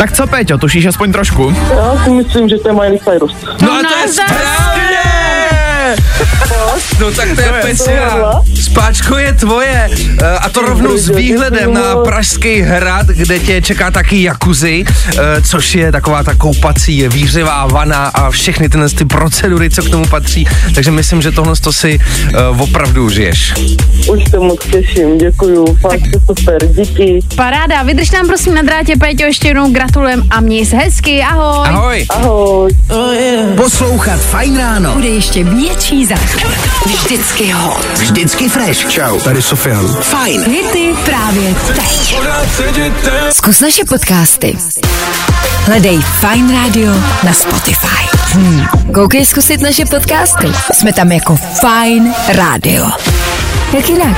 Tak 0.00 0.12
co, 0.16 0.26
Péťo, 0.26 0.56
tušíš 0.58 0.96
aspoň 0.96 1.12
trošku? 1.12 1.52
Já 1.76 2.04
si 2.04 2.10
myslím, 2.10 2.48
že 2.48 2.56
to 2.58 2.68
je 2.68 2.74
Miley 2.74 2.98
Cyrus. 2.98 3.34
No 3.62 3.72
a 3.72 3.82
to 3.82 3.94
je 4.00 4.08
správně! 4.08 4.89
No 7.00 7.10
tak 7.10 7.28
to 7.34 7.40
je 7.40 7.52
Pecia. 7.62 8.32
Spáčko 8.60 9.16
je 9.18 9.32
tvoje. 9.32 9.88
Eh, 10.22 10.38
A 10.38 10.48
to 10.48 10.60
rovnou 10.62 10.96
s 10.98 11.08
výhledem 11.08 11.72
na 11.74 11.96
Pražský 11.96 12.60
hrad, 12.60 13.06
kde 13.06 13.38
tě 13.38 13.62
čeká 13.62 13.90
taky 13.90 14.22
jacuzzi, 14.22 14.84
eh, 14.84 15.42
což 15.42 15.74
je 15.74 15.92
taková 15.92 16.22
ta 16.22 16.34
koupací 16.34 17.08
výřivá 17.08 17.66
vana 17.66 18.06
a 18.06 18.30
všechny 18.30 18.68
tyhle 18.68 18.88
ty 18.88 19.04
procedury, 19.04 19.70
co 19.70 19.82
k 19.82 19.90
tomu 19.90 20.06
patří. 20.06 20.46
Takže 20.74 20.90
myslím, 20.90 21.22
že 21.22 21.30
tohle 21.32 21.56
to 21.56 21.72
si 21.72 21.98
eh, 22.00 22.36
opravdu 22.58 23.04
užiješ. 23.04 23.54
Už 24.12 24.20
se 24.30 24.38
moc 24.38 24.66
těším, 24.66 25.18
děkuju, 25.18 25.76
fakt 25.80 26.06
je 26.06 26.20
super, 26.26 26.66
díky. 26.66 27.20
Paráda, 27.36 27.82
vydrž 27.82 28.10
nám 28.10 28.26
prosím 28.26 28.54
na 28.54 28.62
drátě, 28.62 28.96
Péťo, 28.96 29.24
ještě 29.24 29.48
jednou 29.48 29.72
gratulujem 29.72 30.22
a 30.30 30.40
měj 30.40 30.66
se 30.66 30.76
hezky, 30.76 31.22
ahoj. 31.22 31.68
Ahoj. 31.68 32.06
Ahoj. 32.10 32.70
Poslouchat 33.56 34.20
Fajn 34.20 34.58
ráno. 34.58 34.92
Bude 34.94 35.08
ještě 35.08 35.44
větší 35.44 36.06
zážitek. 36.06 36.46
Vždycky 36.94 37.50
hot. 37.50 37.86
Vždycky 37.94 38.48
fresh. 38.48 38.88
Čau, 38.88 39.20
tady 39.20 39.42
Sofian. 39.42 39.88
Fajn. 40.02 40.44
Hity 40.44 40.94
právě 41.04 41.54
teď. 41.54 42.16
Zkus 43.30 43.60
naše 43.60 43.84
podcasty. 43.84 44.58
Hledej 45.64 46.00
Fine 46.20 46.62
Radio 46.62 46.92
na 47.22 47.32
Spotify. 47.32 48.18
Hmm. 48.32 48.66
Koukej 48.94 49.26
zkusit 49.26 49.60
naše 49.60 49.84
podcasty. 49.84 50.52
Jsme 50.72 50.92
tam 50.92 51.12
jako 51.12 51.36
Fine 51.36 52.14
Radio. 52.28 52.90
Jak 53.72 53.88
jinak? 53.88 54.16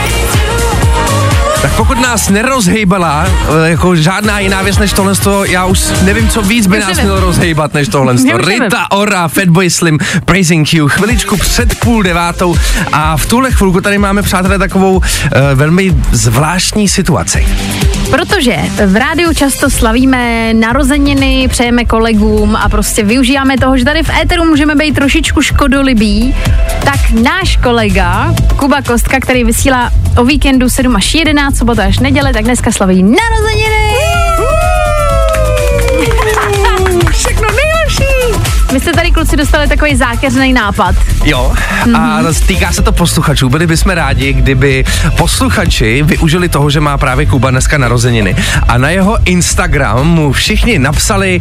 Tak 1.63 1.77
pokud 1.77 2.01
nás 2.01 2.29
nerozhejbala 2.29 3.27
eh, 3.27 3.71
jako 3.71 3.97
žádná 3.97 4.39
jiná 4.39 4.63
věc 4.63 4.79
než 4.79 4.93
tohle, 4.93 5.15
já 5.49 5.65
už 5.65 5.81
nevím, 6.03 6.29
co 6.29 6.43
víc 6.43 6.67
by 6.67 6.79
nás 6.79 7.01
mělo 7.01 7.21
rozhejbat 7.21 7.75
než 7.75 7.89
tohle. 7.89 8.15
Rita 8.35 8.91
Ora, 8.91 9.29
Fatboy 9.29 9.71
Slim, 9.71 9.99
Praising 10.25 10.75
You, 10.75 10.89
chviličku 10.89 11.37
před 11.37 11.79
půl 11.79 12.03
devátou 12.03 12.57
a 12.93 13.17
v 13.17 13.27
tuhle 13.27 13.51
chvilku 13.51 13.81
tady 13.81 13.99
máme, 13.99 14.23
přátelé, 14.23 14.59
takovou 14.59 14.97
uh, 14.97 15.03
velmi 15.55 15.95
zvláštní 16.13 16.89
situaci. 16.89 17.47
Protože 18.11 18.57
v 18.87 18.97
rádiu 18.97 19.35
často 19.35 19.71
slavíme 19.71 20.55
narozeniny, 20.55 21.49
přejeme 21.49 21.85
kolegům 21.85 22.57
a 22.57 22.69
prostě 22.69 23.05
využíváme 23.05 23.57
toho, 23.57 23.79
že 23.79 23.85
tady 23.85 24.03
v 24.03 24.11
éteru 24.23 24.45
můžeme 24.45 24.75
být 24.75 24.95
trošičku 24.95 25.43
škodolibí, 25.43 26.35
tak 26.85 27.11
náš 27.23 27.57
kolega 27.57 28.35
Kuba 28.57 28.83
Kostka, 28.83 29.21
který 29.21 29.45
vysílá 29.45 29.91
o 30.17 30.25
víkendu 30.25 30.69
7 30.69 30.97
až 30.97 31.15
11, 31.15 31.52
sobota 31.57 31.85
až 31.85 31.99
neděle, 31.99 32.33
tak 32.33 32.45
dneska 32.45 32.73
slaví 32.73 33.03
narozeniny! 33.03 33.93
Všechno 37.11 37.49
nejlepší! 37.51 38.43
My 38.73 38.81
jste 38.81 38.93
tady 38.93 39.11
kluci 39.11 39.37
dostali 39.37 39.69
takový 39.69 39.97
zákeřný 39.97 40.53
nápad. 40.53 40.95
Jo, 41.25 41.53
a 41.95 42.19
týká 42.47 42.73
se 42.73 42.83
to 42.83 42.93
posluchačů. 42.93 43.49
Byli 43.49 43.67
bychom 43.67 43.93
rádi, 43.93 44.33
kdyby 44.33 44.85
posluchači 45.17 46.03
využili 46.03 46.49
toho, 46.49 46.71
že 46.71 46.81
má 46.81 46.99
právě 46.99 47.27
Kuba 47.27 47.51
dneska 47.51 47.79
narozeniny. 47.79 48.37
A 48.69 48.79
na 48.79 48.91
jeho 48.91 49.19
Instagram 49.25 50.07
mu 50.07 50.33
všichni 50.33 50.79
napsali, 50.79 51.41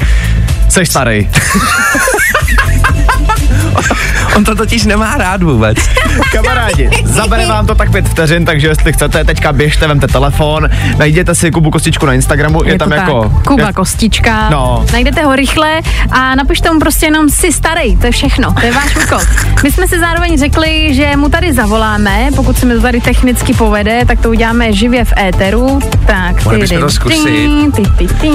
Seš 0.70 0.90
starý. 0.90 1.30
on 4.36 4.44
to 4.44 4.56
totiž 4.56 4.86
nemá 4.86 5.18
rád 5.18 5.44
vůbec. 5.44 5.78
Kamarádi, 6.32 6.90
zabere 7.04 7.46
vám 7.46 7.68
to 7.68 7.76
tak 7.76 7.92
pět 7.92 8.10
vteřin, 8.10 8.46
takže 8.46 8.68
jestli 8.68 8.94
chcete, 8.94 9.24
teďka 9.24 9.54
běžte, 9.54 9.88
vemte 9.88 10.08
telefon, 10.08 10.70
najděte 10.98 11.36
si 11.36 11.52
Kubu 11.52 11.72
Kostičku 11.72 12.06
na 12.06 12.14
Instagramu, 12.14 12.64
je, 12.64 12.74
to 12.74 12.78
tam 12.78 12.90
tak. 12.90 13.00
jako... 13.00 13.42
Kuba 13.48 13.68
je, 13.68 13.74
Kostička. 13.74 14.50
No. 14.50 14.86
Najdete 14.94 15.24
ho 15.24 15.36
rychle 15.36 15.82
a 16.12 16.36
napište 16.36 16.72
mu 16.72 16.80
prostě 16.80 17.06
jenom 17.06 17.30
si 17.30 17.52
starý, 17.52 17.98
to 17.98 18.06
je 18.06 18.12
všechno, 18.12 18.54
to 18.54 18.66
je 18.66 18.72
váš 18.72 18.96
úkol. 18.96 19.20
My 19.64 19.72
jsme 19.72 19.88
si 19.88 20.00
zároveň 20.00 20.40
řekli, 20.40 20.94
že 20.94 21.16
mu 21.16 21.30
tady 21.30 21.54
zavoláme, 21.54 22.30
pokud 22.36 22.58
se 22.58 22.66
mi 22.66 22.74
to 22.74 22.82
tady 22.82 23.02
technicky 23.02 23.54
povede, 23.54 24.06
tak 24.06 24.20
to 24.20 24.30
uděláme 24.30 24.74
živě 24.74 25.06
v 25.06 25.14
éteru. 25.18 25.80
Tak, 26.06 26.44
Mohli 26.44 26.58
ty, 26.58 26.62
bychom 26.62 26.78
ty, 26.78 26.84
to 26.84 26.90
zkusit. 26.90 27.76
ty, 27.76 27.84
ty, 27.98 28.14
ty. 28.14 28.32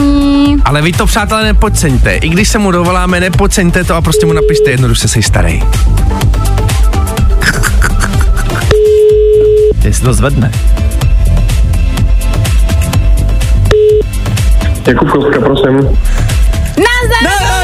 Ale 0.64 0.82
vy 0.82 0.92
to, 0.92 1.06
přátelé, 1.06 1.44
nepodceňte. 1.44 2.14
I 2.14 2.28
když 2.28 2.48
se 2.48 2.58
mu 2.58 2.70
dovoláme, 2.70 3.20
nepodceňte 3.20 3.84
to 3.84 3.94
a 3.94 4.00
prostě 4.00 4.26
mu 4.26 4.32
napište 4.32 4.70
jednoduše, 4.70 5.08
jsi 5.08 5.22
starý. 5.26 5.62
Jestli 9.84 10.04
to 10.04 10.12
zvedne. 10.14 10.50
Jakub 14.86 15.10
Kostka, 15.10 15.40
prosím. 15.40 15.74
Nazdar! 16.78 17.56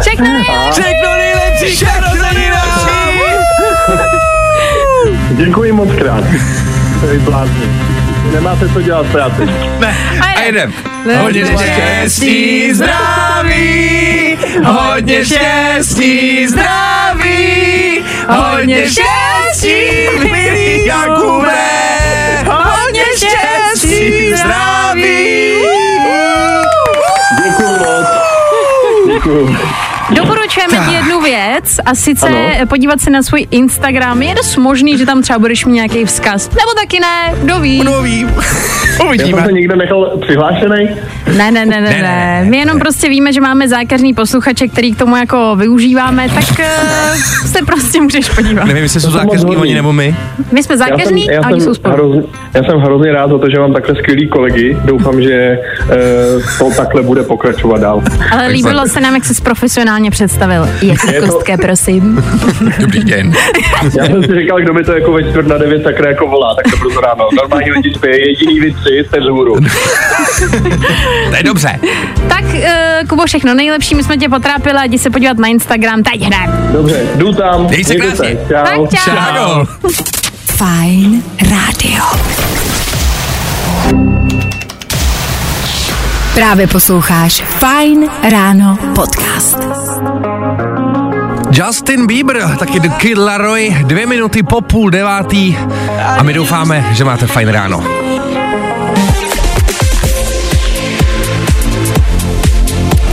Všechno 0.00 0.24
nejlepší! 0.24 1.76
Všechno 1.76 2.14
nejlepší, 2.14 2.84
Děkuji 5.30 5.72
moc 5.72 5.88
krát. 5.98 6.24
To 7.00 7.06
je 7.06 7.18
blázni 7.18 7.73
nemáte 8.34 8.68
co 8.68 8.82
dělat 8.82 9.06
v 9.06 9.12
práci. 9.12 9.46
Ne, 9.78 9.96
a 10.20 10.42
jdem. 10.42 10.72
Hodně 11.20 11.46
štěstí, 11.46 12.74
zdraví, 12.74 14.38
hodně 14.64 15.24
štěstí, 15.24 16.48
zdraví, 16.48 18.04
hodně 18.28 18.86
štěstí, 18.90 19.74
milý 20.30 20.86
Jakube, 20.86 21.54
hodně 22.46 23.04
štěstí, 23.16 24.36
zdraví. 24.36 25.54
Děkuju 27.44 27.68
moc. 27.68 28.06
Děkuju. 29.14 29.56
Doporučujeme 30.10 30.86
ti 30.88 30.94
jednu 30.94 31.20
věc 31.20 31.80
a 31.86 31.94
sice 31.94 32.26
Ano. 32.26 32.66
podívat 32.68 33.00
se 33.00 33.10
na 33.10 33.22
svůj 33.22 33.46
Instagram. 33.50 34.22
Je 34.22 34.34
dost 34.34 34.56
možný, 34.56 34.98
že 34.98 35.06
tam 35.06 35.22
třeba 35.22 35.38
budeš 35.38 35.64
mít 35.64 35.72
nějaký 35.72 36.04
vzkaz. 36.04 36.50
Nebo 36.50 36.72
taky 36.80 37.00
ne, 37.00 37.34
kdo 37.42 37.60
ví. 37.60 37.80
Kdo 37.80 38.02
ví? 38.02 38.26
Já 38.98 39.04
Uvidíme. 39.04 39.38
jsem 39.38 39.46
se 39.46 39.52
někde 39.52 39.76
nechal 39.76 40.18
přihlášený. 40.26 40.88
Ne, 41.36 41.50
ne, 41.50 41.66
ne, 41.66 41.80
ne, 41.80 41.90
Ne. 42.02 42.44
My 42.48 42.56
jenom 42.56 42.78
prostě 42.78 43.08
víme, 43.08 43.32
že 43.32 43.40
máme 43.40 43.68
zákeřný 43.68 44.14
posluchače, 44.14 44.68
který 44.68 44.92
k 44.92 44.98
tomu 44.98 45.16
jako 45.16 45.56
využíváme, 45.56 46.28
tak 46.28 46.44
uh, 46.58 47.16
se 47.46 47.58
prostě 47.66 48.00
můžeš 48.00 48.28
podívat. 48.28 48.64
Nevím, 48.64 48.82
jestli 48.82 49.00
jsou 49.00 49.10
To 49.10 49.18
hodný. 49.18 49.56
oni 49.56 49.74
nebo 49.74 49.92
my. 49.92 50.16
My 50.52 50.62
jsme 50.62 50.76
Já 50.78 50.86
já, 51.32 51.40
a 51.42 51.48
oni 51.50 51.60
jsou 51.60 51.64
jsem 51.64 51.74
spolu. 51.74 51.94
hrozně, 51.94 52.22
já 52.54 52.62
jsem 52.62 52.78
hrozně 52.78 53.12
rád 53.12 53.30
za 53.30 53.38
to, 53.38 53.50
že 53.50 53.58
mám 53.58 53.72
takhle 53.72 53.94
skvělý 53.96 54.28
kolegy. 54.28 54.76
Doufám, 54.84 55.22
že 55.22 55.58
uh, 55.82 56.42
to 56.58 56.76
takhle 56.76 57.02
bude 57.02 57.22
pokračovat 57.22 57.80
dál. 57.80 58.02
Ale 58.30 58.46
líbilo 58.48 58.86
se 58.86 59.00
nám, 59.00 59.14
jak 59.14 59.24
jsi 59.24 59.34
profesionálně 59.94 60.10
představil. 60.10 60.68
Jak 60.82 61.04
Je 61.12 61.20
to- 61.20 61.26
kostké, 61.26 61.56
prosím. 61.56 62.24
Dobrý 62.78 63.04
den. 63.04 63.32
Já 63.98 64.04
jsem 64.06 64.22
si 64.24 64.34
říkal, 64.40 64.60
kdo 64.60 64.74
mi 64.74 64.84
to 64.84 64.92
jako 64.92 65.12
ve 65.12 65.22
čtvrt 65.30 65.46
na 65.46 65.58
devět 65.58 65.82
takhle 65.82 66.08
jako 66.08 66.26
volá, 66.26 66.54
tak 66.54 66.64
to 66.72 66.76
brzo 66.76 67.00
ráno. 67.00 67.28
Normální 67.36 67.70
lidi 67.72 67.94
spí, 67.94 68.08
jediný 68.08 68.60
vy 68.60 68.72
tři 68.72 69.04
jste 69.08 69.20
vzhůru. 69.20 69.56
To 71.30 71.36
je 71.36 71.42
dobře. 71.42 71.78
Tak, 72.28 72.44
uh, 72.44 73.08
Kubo, 73.08 73.26
všechno 73.26 73.54
nejlepší, 73.54 73.94
my 73.94 74.02
jsme 74.04 74.16
tě 74.16 74.28
potrápili 74.28 74.74
a 74.78 74.84
jdi 74.84 74.98
se 74.98 75.10
podívat 75.10 75.38
na 75.38 75.48
Instagram, 75.48 76.02
teď 76.02 76.22
hned. 76.22 76.50
Dobře, 76.72 77.02
jdu 77.16 77.32
tam. 77.32 77.66
Dej 77.66 77.84
se 77.84 77.94
krásně. 77.94 78.36
Čau. 78.48 78.86
Tak 78.86 79.04
čau. 79.04 79.14
Čau. 79.36 79.64
Fajn 80.56 81.22
rádio. 81.50 82.04
Právě 86.34 86.66
posloucháš 86.66 87.42
Fajn 87.42 88.08
ráno 88.30 88.78
podcast. 88.94 89.58
Justin 91.50 92.06
Bieber, 92.06 92.56
taky 92.58 92.80
The 92.80 92.88
Kid 92.88 93.18
Laroi, 93.18 93.76
dvě 93.82 94.06
minuty 94.06 94.42
po 94.42 94.60
půl 94.60 94.90
devátý 94.90 95.56
a 96.18 96.22
my 96.22 96.32
doufáme, 96.32 96.84
že 96.92 97.04
máte 97.04 97.26
fajn 97.26 97.48
ráno. 97.48 97.84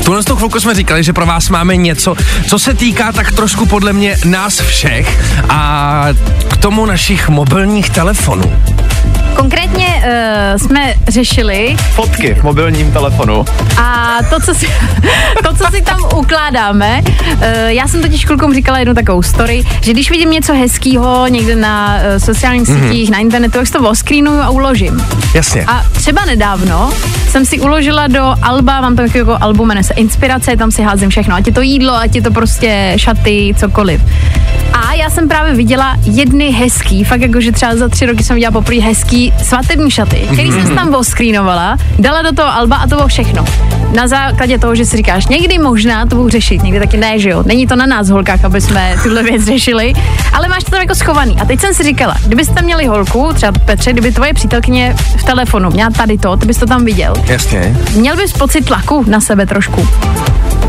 Tuhle 0.05 0.24
tu 0.24 0.36
chvilku 0.36 0.59
jsme 0.59 0.74
říkali, 0.76 1.03
že 1.03 1.13
pro 1.13 1.26
vás 1.26 1.49
máme 1.49 1.76
něco, 1.76 2.15
co 2.47 2.59
se 2.59 2.74
týká 2.74 3.11
tak 3.11 3.32
trošku 3.32 3.65
podle 3.65 3.93
mě 3.93 4.17
nás 4.26 4.61
všech 4.61 5.38
a 5.49 6.07
k 6.47 6.57
tomu 6.57 6.86
našich 6.86 7.30
mobilních 7.30 7.89
telefonů. 7.89 8.53
Konkrétně 9.36 9.86
uh, 9.86 10.57
jsme 10.57 10.93
řešili 11.07 11.75
Fotky 11.95 12.34
v 12.34 12.43
mobilním 12.43 12.91
telefonu. 12.91 13.45
a 13.77 14.17
to, 14.29 14.39
co 14.39 14.53
si, 14.55 14.67
to, 15.43 15.55
co 15.55 15.71
si 15.71 15.82
tam 15.82 15.99
ukládáme, 16.15 17.01
uh, 17.01 17.43
já 17.67 17.88
jsem 17.88 18.01
totiž 18.01 18.25
klukům 18.25 18.53
říkala 18.53 18.79
jednu 18.79 18.93
takovou 18.93 19.21
story, 19.23 19.63
že 19.82 19.93
když 19.93 20.11
vidím 20.11 20.32
něco 20.32 20.53
hezkého 20.53 21.27
někde 21.27 21.55
na 21.55 21.95
uh, 21.95 22.17
sociálních 22.17 22.67
sítích, 22.67 23.09
na 23.11 23.17
internetu, 23.17 23.57
tak 23.57 23.67
si 23.67 23.73
to 23.73 23.89
oscreenuju 23.89 24.41
a 24.41 24.49
uložím. 24.49 25.03
Jasně. 25.34 25.65
A 25.67 25.84
třeba 25.91 26.25
nedávno 26.25 26.91
jsem 27.29 27.45
si 27.45 27.59
uložila 27.59 28.07
do 28.07 28.36
Alba, 28.41 28.82
mám 28.82 28.95
tam 28.95 29.05
takový 29.05 29.19
jako 29.19 29.38
album, 29.41 29.67
jmenuje 29.67 29.84
se 29.84 29.93
Inspirace, 29.93 30.57
tam 30.57 30.71
si 30.71 30.82
házím 30.82 31.09
všechno, 31.09 31.36
ať 31.36 31.47
je 31.47 31.53
to 31.53 31.61
jídlo, 31.61 31.95
ať 31.95 32.15
je 32.15 32.21
to 32.21 32.32
prostě 32.32 32.93
šaty, 32.95 33.53
cokoliv. 33.57 34.01
A 34.74 34.93
já 34.93 35.09
jsem 35.09 35.28
právě 35.28 35.53
viděla 35.53 35.97
jedny 36.03 36.51
hezký, 36.51 37.03
fakt 37.03 37.22
jako, 37.22 37.41
že 37.41 37.51
třeba 37.51 37.76
za 37.76 37.89
tři 37.89 38.05
roky 38.05 38.24
jsem 38.24 38.34
viděla 38.34 38.51
poprvé 38.51 38.82
hezký 38.82 39.34
svatební 39.43 39.91
šaty, 39.91 40.28
který 40.34 40.51
jsem 40.51 40.67
si 40.67 40.76
tam 40.76 40.95
oscreenovala, 40.95 41.78
dala 41.99 42.22
do 42.22 42.32
toho 42.32 42.53
Alba 42.53 42.76
a 42.76 42.88
to 42.88 42.95
bylo 42.95 43.07
všechno. 43.07 43.45
Na 43.95 44.07
základě 44.07 44.59
toho, 44.59 44.76
že 44.76 44.86
si 44.86 44.97
říkáš, 44.97 45.28
někdy 45.28 45.57
možná 45.57 46.05
to 46.05 46.15
budu 46.15 46.30
řešit, 46.30 46.63
někdy 46.63 46.80
taky 46.80 46.97
ne, 46.97 47.19
že 47.19 47.30
jo. 47.30 47.43
Není 47.45 47.67
to 47.67 47.76
na 47.76 47.86
nás, 47.86 48.09
holkách, 48.09 48.45
aby 48.45 48.61
jsme 48.61 48.95
tuhle 49.03 49.24
věc 49.24 49.45
řešili, 49.45 49.93
ale 50.34 50.47
máš 50.47 50.63
to 50.63 50.72
tam 50.72 50.82
jako 50.82 50.95
schovaný. 50.95 51.38
A 51.41 51.45
teď 51.45 51.59
jsem 51.59 51.74
si 51.74 51.84
říkala, 51.84 52.15
kdybyste 52.26 52.61
měli 52.61 52.86
holku, 52.86 53.30
třeba 53.34 53.51
Petře, 53.51 53.93
kdyby 53.93 54.11
tvoje 54.11 54.34
přítelkyně 54.34 54.95
v 55.17 55.24
telefonu 55.24 55.69
měla 55.69 55.89
tady 55.89 56.17
to, 56.17 56.38
ty 56.38 56.45
bys 56.45 56.57
to 56.57 56.65
tam 56.65 56.86
viděl. 56.86 57.13
Jasně. 57.26 57.78
Měl 57.95 58.15
bys 58.15 58.34
pocit 58.34 58.65
tlaku 58.65 59.05
na 59.07 59.22
sebe 59.22 59.45
trošku, 59.45 59.88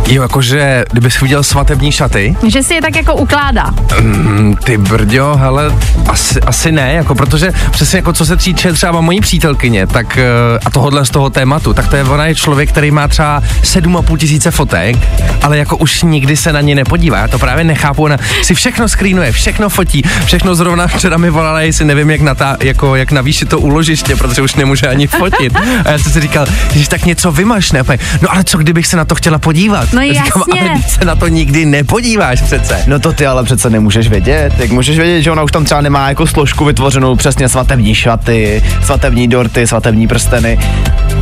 Jo, 0.09 0.22
jakože, 0.22 0.84
kdybys 0.90 1.20
viděl 1.20 1.42
svatební 1.42 1.92
šaty, 1.92 2.36
že 2.46 2.62
si 2.62 2.74
je 2.74 2.82
tak 2.82 2.96
jako 2.96 3.14
ukládá. 3.14 3.74
Mm, 4.01 4.57
ty 4.64 4.78
brďo, 4.78 5.36
hele, 5.36 5.72
asi, 6.09 6.40
asi 6.40 6.72
ne, 6.72 6.93
jako 6.93 7.14
protože 7.14 7.53
přesně 7.70 7.97
jako 7.97 8.12
co 8.12 8.26
se 8.26 8.36
týče 8.36 8.72
třeba 8.72 9.01
mojí 9.01 9.20
přítelkyně, 9.20 9.86
tak 9.86 10.18
eh, 10.18 10.24
a 10.64 10.70
tohohle 10.70 11.07
z 11.07 11.11
toho 11.11 11.30
tématu, 11.30 11.72
tak 11.74 11.88
to 11.88 11.97
je, 11.97 12.05
ona 12.05 12.26
je 12.26 12.34
člověk, 12.34 12.68
který 12.68 12.90
má 12.90 13.09
třeba 13.09 13.43
7,5 13.62 14.16
tisíce 14.16 14.51
fotek, 14.51 14.97
ale 15.43 15.59
jako 15.59 15.76
už 15.76 16.03
nikdy 16.03 16.36
se 16.36 16.53
na 16.53 16.61
ně 16.61 16.74
nepodívá, 16.74 17.18
já 17.18 17.28
to 17.28 17.38
právě 17.38 17.64
nechápu, 17.64 18.03
ona 18.03 18.16
si 18.43 18.55
všechno 18.55 18.88
skrýnuje, 18.88 19.32
všechno 19.32 19.68
fotí, 19.68 20.03
všechno 20.24 20.55
zrovna 20.55 20.86
včera 20.86 21.16
mi 21.16 21.30
volala, 21.30 21.61
jestli 21.61 21.84
nevím, 21.84 22.11
jak, 22.11 22.20
na 22.20 22.34
ta, 22.34 22.57
jako, 22.62 22.97
jak 22.97 23.12
navýšit 23.12 23.49
to 23.49 23.59
úložiště, 23.61 24.16
protože 24.16 24.43
už 24.43 24.55
nemůže 24.55 24.86
ani 24.88 25.07
fotit. 25.07 25.57
A 25.84 25.90
já 25.90 25.99
jsem 25.99 26.12
si 26.12 26.20
říkal, 26.20 26.47
když 26.72 26.88
tak 26.88 27.05
něco 27.05 27.32
vymaš, 27.32 27.72
ne? 27.72 27.82
No 28.22 28.32
ale 28.32 28.45
co 28.45 28.59
kdybych 28.59 28.86
se 28.86 28.97
na 28.97 29.05
to 29.05 29.14
chtěla 29.14 29.38
podívat? 29.38 29.93
No 29.93 30.01
Já 30.01 30.24
Říkám, 30.24 30.43
jasně. 30.49 30.70
ale 30.70 30.82
se 30.88 31.05
na 31.05 31.14
to 31.16 31.28
nikdy 31.28 31.64
nepodíváš 31.64 32.43
přece. 32.43 32.84
No 32.86 32.99
to 32.99 33.12
ty 33.12 33.26
ale 33.26 33.45
přece 33.45 33.70
nemůžeš 33.70 33.81
vědět. 33.90 34.52
Jak 34.58 34.70
můžeš 34.70 34.98
vědět, 34.98 35.22
že 35.22 35.30
ona 35.30 35.42
už 35.42 35.52
tam 35.52 35.64
třeba 35.64 35.80
nemá 35.80 36.08
jako 36.08 36.26
složku 36.26 36.64
vytvořenou 36.64 37.16
přesně 37.16 37.48
svatební 37.48 37.94
šaty, 37.94 38.62
svatební 38.84 39.28
dorty, 39.28 39.66
svatební 39.66 40.08
prsteny. 40.08 40.58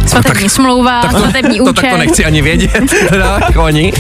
Svatební 0.07 0.49
smlouva, 0.49 1.03
svatební 1.11 1.59
to, 1.59 1.65
účet. 1.65 1.75
tak 1.75 1.91
to 1.91 1.97
nechci 1.97 2.25
ani 2.25 2.43
vědět, 2.43 2.85
teda, 3.09 3.39
jako 3.47 3.63
oni. 3.65 3.93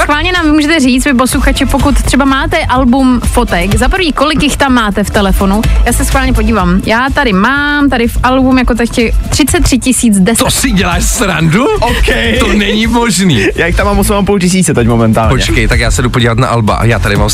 Schválně 0.00 0.32
nám 0.32 0.46
vy 0.46 0.52
můžete 0.52 0.80
říct, 0.80 1.04
vy 1.04 1.14
posluchači, 1.14 1.66
pokud 1.66 2.02
třeba 2.02 2.24
máte 2.24 2.58
album 2.58 3.20
fotek, 3.24 3.74
za 3.74 3.88
prvý, 3.88 4.12
kolik 4.12 4.42
jich 4.42 4.56
tam 4.56 4.72
máte 4.72 5.04
v 5.04 5.10
telefonu, 5.10 5.62
já 5.86 5.92
se 5.92 6.04
schválně 6.04 6.32
podívám. 6.32 6.80
Já 6.86 7.06
tady 7.14 7.32
mám, 7.32 7.90
tady 7.90 8.08
v 8.08 8.18
album 8.22 8.58
jako 8.58 8.74
tak 8.74 8.88
těch 8.88 9.14
33 9.28 9.78
tisíc 9.78 10.18
10. 10.20 10.44
To 10.44 10.50
si 10.50 10.70
děláš 10.70 11.04
srandu? 11.04 11.66
OK. 11.80 12.06
To 12.40 12.52
není 12.52 12.86
možný. 12.86 13.46
Já 13.54 13.66
jich 13.66 13.76
tam 13.76 13.86
mám 13.86 13.98
8,5 13.98 14.38
tisíce 14.38 14.74
teď 14.74 14.88
momentálně. 14.88 15.30
Počkej, 15.30 15.68
tak 15.68 15.80
já 15.80 15.90
se 15.90 16.02
jdu 16.02 16.10
podívat 16.10 16.38
na 16.38 16.46
Alba. 16.48 16.80
Já 16.84 16.98
tady 16.98 17.16
mám 17.16 17.30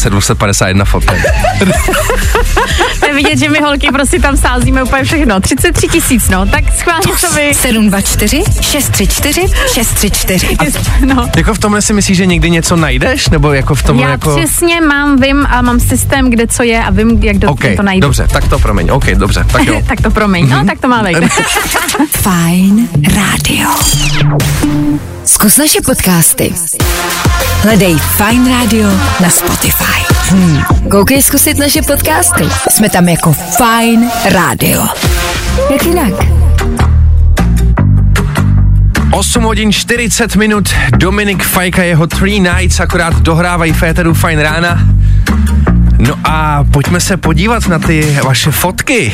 751 0.61 0.85
fotek. 0.85 1.23
To 3.01 3.07
je 3.07 3.15
vidět, 3.15 3.39
že 3.39 3.49
my 3.49 3.59
holky 3.61 3.89
prostě 3.93 4.21
tam 4.21 4.37
sázíme 4.37 4.83
úplně 4.83 5.05
všechno. 5.05 5.41
33 5.41 5.89
tisíc, 5.89 6.29
no, 6.29 6.47
tak 6.47 6.65
schválně 6.79 7.17
co 7.21 7.31
vy. 7.33 7.55
724 7.55 8.43
634 8.61 9.47
634. 9.75 10.57
No. 11.07 11.29
Jako 11.37 11.55
v 11.55 11.59
tomhle 11.59 11.83
si 11.83 11.93
myslíš, 11.93 12.17
že 12.17 12.27
někdy 12.27 12.51
něco 12.51 12.77
najdeš? 12.77 13.29
Nebo 13.29 13.53
jako 13.53 13.75
v 13.75 13.83
tomhle 13.83 14.07
Já 14.07 14.11
jako... 14.11 14.37
přesně 14.37 14.81
mám, 14.81 15.21
vím 15.21 15.47
a 15.51 15.63
mám 15.63 15.81
systém, 15.81 16.31
kde 16.31 16.47
co 16.47 16.63
je 16.63 16.85
a 16.85 16.91
vím, 16.91 17.19
jak 17.23 17.39
do, 17.39 17.51
OK, 17.51 17.65
to 17.77 17.83
najdu. 17.83 18.01
dobře, 18.01 18.29
tak 18.33 18.49
to 18.49 18.59
promiň. 18.59 18.91
OK, 18.91 19.07
dobře, 19.07 19.45
tak 19.53 19.67
jo. 19.67 19.83
tak 19.89 20.01
to 20.01 20.11
promiň, 20.11 20.49
no, 20.49 20.65
tak 20.65 20.79
to 20.81 20.89
má 20.89 21.03
být. 21.03 21.17
Fajn 22.11 22.89
rádio. 23.17 23.71
Zkus 25.25 25.57
naše 25.57 25.81
podcasty. 25.81 26.55
Hledej 27.63 27.95
Fajn 27.95 28.51
Radio 28.51 28.89
na 29.21 29.31
Spotify. 29.31 30.10
Hmm. 30.31 30.63
Koukej 30.91 31.23
zkusit 31.23 31.59
naše 31.59 31.83
podcasty. 31.83 32.45
Jsme 32.71 32.89
tam 32.89 33.09
jako 33.09 33.33
Fajn 33.33 34.11
Radio. 34.25 34.87
Jak 35.73 35.87
jinak? 35.87 36.13
8 39.11 39.43
hodin 39.43 39.73
40 39.73 40.37
minut, 40.37 40.69
Dominik 40.97 41.43
Fajka, 41.43 41.83
jeho 41.83 42.07
Three 42.07 42.41
Nights 42.41 42.81
akorát 42.81 43.21
dohrávají 43.21 43.73
Féteru 43.73 44.15
Fajn 44.15 44.39
rána. 44.39 44.89
No 45.99 46.15
a 46.25 46.65
pojďme 46.71 47.01
se 47.01 47.17
podívat 47.17 47.69
na 47.69 47.79
ty 47.79 48.19
vaše 48.25 48.51
fotky. 48.51 49.13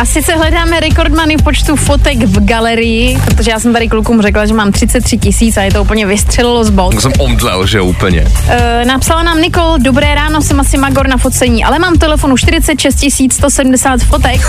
Asi 0.00 0.22
se 0.22 0.34
hledáme 0.34 0.80
rekordmany 0.80 1.36
v 1.36 1.42
počtu 1.42 1.76
fotek 1.76 2.18
v 2.18 2.44
galerii, 2.44 3.18
protože 3.24 3.50
já 3.50 3.58
jsem 3.58 3.72
tady 3.72 3.88
klukům 3.88 4.22
řekla, 4.22 4.46
že 4.46 4.54
mám 4.54 4.72
33 4.72 5.18
tisíc 5.18 5.56
a 5.56 5.62
je 5.62 5.72
to 5.72 5.82
úplně 5.82 6.06
vystřelilo 6.06 6.64
z 6.64 6.70
bod. 6.70 6.94
To 6.94 7.00
jsem 7.00 7.12
omdlel, 7.18 7.66
že 7.66 7.80
úplně. 7.80 8.24
E, 8.48 8.84
napsala 8.84 9.22
nám 9.22 9.40
Nikol, 9.40 9.78
dobré 9.78 10.14
ráno, 10.14 10.42
jsem 10.42 10.60
asi 10.60 10.78
magor 10.78 11.08
na 11.08 11.16
focení, 11.16 11.64
ale 11.64 11.78
mám 11.78 11.94
telefonu 11.98 12.36
46 12.36 13.32
170 13.32 14.00
fotek. 14.00 14.40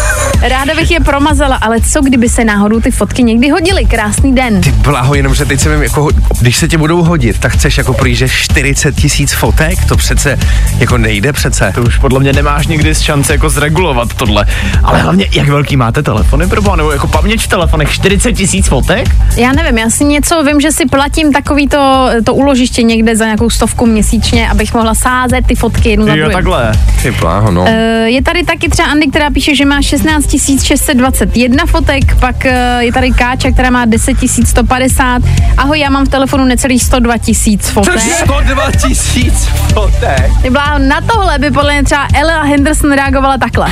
Ráda 0.42 0.76
bych 0.76 0.92
je 0.92 1.00
promazala, 1.00 1.56
ale 1.56 1.82
co 1.82 2.02
kdyby 2.02 2.30
se 2.30 2.46
náhodou 2.46 2.80
ty 2.80 2.92
fotky 2.92 3.24
někdy 3.24 3.50
hodily? 3.50 3.86
Krásný 3.86 4.36
den. 4.36 4.62
Ty 4.62 4.72
blaho, 4.72 5.16
jenom 5.16 5.36
že 5.36 5.46
teď 5.46 5.60
se 5.60 5.70
vím, 5.70 5.84
jako, 5.84 6.10
když 6.40 6.58
se 6.58 6.68
ti 6.68 6.78
budou 6.78 7.04
hodit, 7.04 7.40
tak 7.40 7.52
chceš 7.52 7.78
jako 7.78 7.94
prý, 7.94 8.16
že 8.16 8.30
40 8.30 8.96
tisíc 8.96 9.34
fotek? 9.34 9.86
To 9.86 9.98
přece 9.98 10.40
jako 10.80 10.98
nejde 10.98 11.34
přece. 11.34 11.72
To 11.76 11.82
už 11.82 11.98
podle 11.98 12.20
mě 12.20 12.34
nemáš 12.34 12.68
nikdy 12.68 12.96
z 12.96 13.02
šance 13.02 13.34
jako 13.34 13.50
zregulovat 13.50 14.14
tohle. 14.14 14.46
Ale 14.84 15.04
hlavně, 15.10 15.28
jak 15.32 15.48
velký 15.48 15.78
máte 15.78 16.04
telefony, 16.04 16.48
proboha, 16.48 16.76
nebo 16.76 16.92
jako 16.92 17.08
paměť 17.08 17.42
v 17.42 17.48
telefonech, 17.48 17.92
40 17.92 18.34
tisíc 18.34 18.68
fotek? 18.68 19.08
Já 19.36 19.52
nevím, 19.52 19.78
já 19.78 19.90
si 19.90 20.06
něco 20.06 20.44
vím, 20.44 20.62
že 20.62 20.72
si 20.72 20.86
platím 20.86 21.34
takový 21.34 21.68
to, 21.68 22.10
to 22.26 22.34
úložiště 22.34 22.84
někde 22.84 23.16
za 23.16 23.26
nějakou 23.26 23.50
stovku 23.50 23.86
měsíčně, 23.86 24.50
abych 24.50 24.74
mohla 24.74 24.96
sázet 24.96 25.48
ty 25.48 25.56
fotky 25.56 25.90
jednu 25.90 26.06
za 26.06 26.16
Jo, 26.16 26.30
takhle. 26.30 26.72
Ty 27.02 27.12
bláho, 27.12 27.52
no. 27.52 27.66
Eh, 27.68 28.10
Je 28.10 28.24
tady 28.24 28.44
taky 28.44 28.70
třeba 28.70 28.88
Andy, 28.88 29.08
která 29.08 29.30
píše, 29.30 29.56
že 29.56 29.66
má 29.66 29.82
16 29.82 30.36
621 30.64 31.66
fotek, 31.66 32.16
pak 32.20 32.46
eh, 32.46 32.78
je 32.80 32.94
tady 32.94 33.12
Káča, 33.12 33.52
která 33.52 33.70
má 33.70 33.86
10 33.86 34.18
150. 34.46 35.22
Ahoj, 35.58 35.80
já 35.80 35.90
mám 35.90 36.06
v 36.06 36.10
telefonu 36.10 36.46
necelých 36.46 36.84
102 36.84 37.18
tisíc 37.18 37.70
fotek. 37.70 38.00
102 38.00 38.72
tisíc 38.72 39.50
fotek. 39.74 40.32
Ty 40.42 40.50
bláho, 40.50 40.80
na 40.80 41.02
tohle 41.02 41.40
by 41.40 41.52
podle 41.52 41.74
mě 41.74 41.84
třeba 41.84 42.08
Ella 42.16 42.44
Henderson 42.44 42.92
reagovala 42.92 43.38
takhle. 43.38 43.68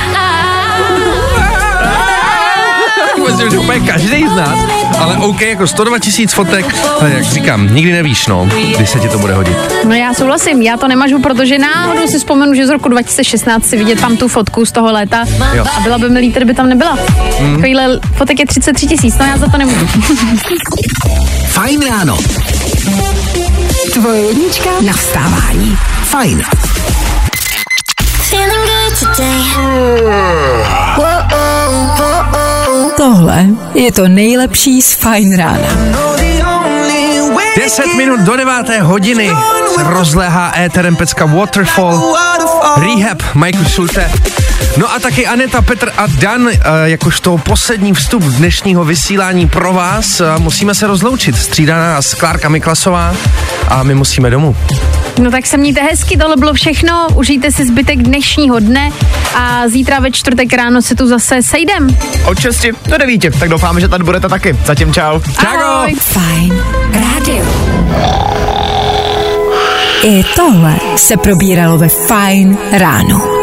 Myslím, 3.38 3.50
že 3.52 3.58
úplně 3.58 3.80
každý 3.80 4.28
z 4.28 4.36
nás, 4.36 4.58
ale 4.98 5.16
OK, 5.16 5.40
jako 5.40 5.66
102 5.66 5.98
tisíc 5.98 6.32
fotek, 6.32 6.74
ale 7.00 7.10
jak 7.10 7.22
říkám, 7.24 7.74
nikdy 7.74 7.92
nevíš, 7.92 8.26
no, 8.26 8.48
kdy 8.76 8.86
se 8.86 9.00
ti 9.00 9.08
to 9.08 9.18
bude 9.18 9.34
hodit. 9.34 9.56
No 9.84 9.94
já 9.94 10.14
souhlasím, 10.14 10.62
já 10.62 10.76
to 10.76 10.88
nemažu, 10.88 11.22
protože 11.22 11.58
náhodou 11.58 12.06
si 12.06 12.18
vzpomenu, 12.18 12.54
že 12.54 12.66
z 12.66 12.70
roku 12.70 12.88
2016 12.88 13.66
si 13.66 13.76
vidět 13.76 14.00
tam 14.00 14.16
tu 14.16 14.28
fotku 14.28 14.64
z 14.66 14.72
toho 14.72 14.92
léta 14.92 15.24
Jo. 15.54 15.64
a 15.76 15.80
byla 15.80 15.98
by 15.98 16.08
mi 16.10 16.18
líto, 16.20 16.38
kdyby 16.38 16.54
tam 16.54 16.68
nebyla. 16.68 16.98
Hmm. 17.40 17.54
Takovýhle 17.56 18.00
fotek 18.16 18.38
je 18.40 18.46
33 18.46 18.86
tisíc, 18.86 19.18
no 19.18 19.26
já 19.26 19.36
za 19.36 19.46
to 19.48 19.58
nemůžu. 19.58 19.86
Fajn 21.46 21.80
ráno. 21.90 22.18
Tvoje 23.92 24.20
jednička 24.20 24.70
na 24.86 24.92
vstávání. 24.92 25.78
Fajn. 26.04 26.42
Feeling 28.30 28.66
good 28.66 29.16
today. 29.16 29.42
Tohle 32.98 33.46
je 33.74 33.92
to 33.92 34.08
nejlepší 34.08 34.82
z 34.82 34.94
Fajn 34.94 35.36
rána. 35.36 35.68
10 37.56 37.94
minut 37.94 38.20
do 38.20 38.36
9. 38.36 38.80
hodiny 38.82 39.30
se 39.74 39.82
rozléhá 39.84 40.52
éterem 40.56 40.96
pecka 40.96 41.24
Waterfall, 41.24 42.16
Rehab, 42.76 43.22
Michael 43.34 43.64
Schulte. 43.64 44.10
No 44.78 44.92
a 44.94 44.98
taky 44.98 45.26
Aneta, 45.26 45.62
Petr 45.62 45.92
a 45.96 46.06
Dan, 46.06 46.48
eh, 46.48 46.58
jakožto 46.84 47.38
poslední 47.38 47.94
vstup 47.94 48.22
dnešního 48.22 48.84
vysílání 48.84 49.48
pro 49.48 49.72
vás. 49.72 50.20
eh, 50.20 50.24
Musíme 50.38 50.74
se 50.74 50.86
rozloučit. 50.86 51.36
Střídá 51.36 51.76
nás 51.78 52.14
Klárka 52.14 52.48
Miklasová 52.48 53.14
a 53.68 53.82
my 53.82 53.94
musíme 53.94 54.30
domů. 54.30 54.56
No 55.18 55.30
tak 55.30 55.46
se 55.46 55.56
mějte 55.56 55.80
hezky, 55.82 56.16
tohle 56.16 56.36
bylo 56.36 56.54
všechno, 56.54 57.06
užijte 57.14 57.52
si 57.52 57.66
zbytek 57.66 57.98
dnešního 58.02 58.58
dne 58.60 58.90
a 59.34 59.68
zítra 59.68 60.00
ve 60.00 60.10
čtvrtek 60.10 60.52
ráno 60.52 60.82
se 60.82 60.94
tu 60.94 61.06
zase 61.08 61.42
sejdem. 61.42 61.96
Od 62.26 62.40
6 62.40 62.66
do 62.86 62.98
9, 62.98 63.38
tak 63.40 63.48
doufáme, 63.48 63.80
že 63.80 63.88
tady 63.88 64.04
budete 64.04 64.28
taky. 64.28 64.56
Zatím 64.66 64.92
čau. 64.94 65.20
Čau! 65.40 65.94
Fajn 66.00 66.62
rádio. 66.92 67.44
I 70.04 70.24
tohle 70.36 70.74
se 70.96 71.16
probíralo 71.16 71.78
ve 71.78 71.88
Fajn 71.88 72.58
ráno. 72.72 73.37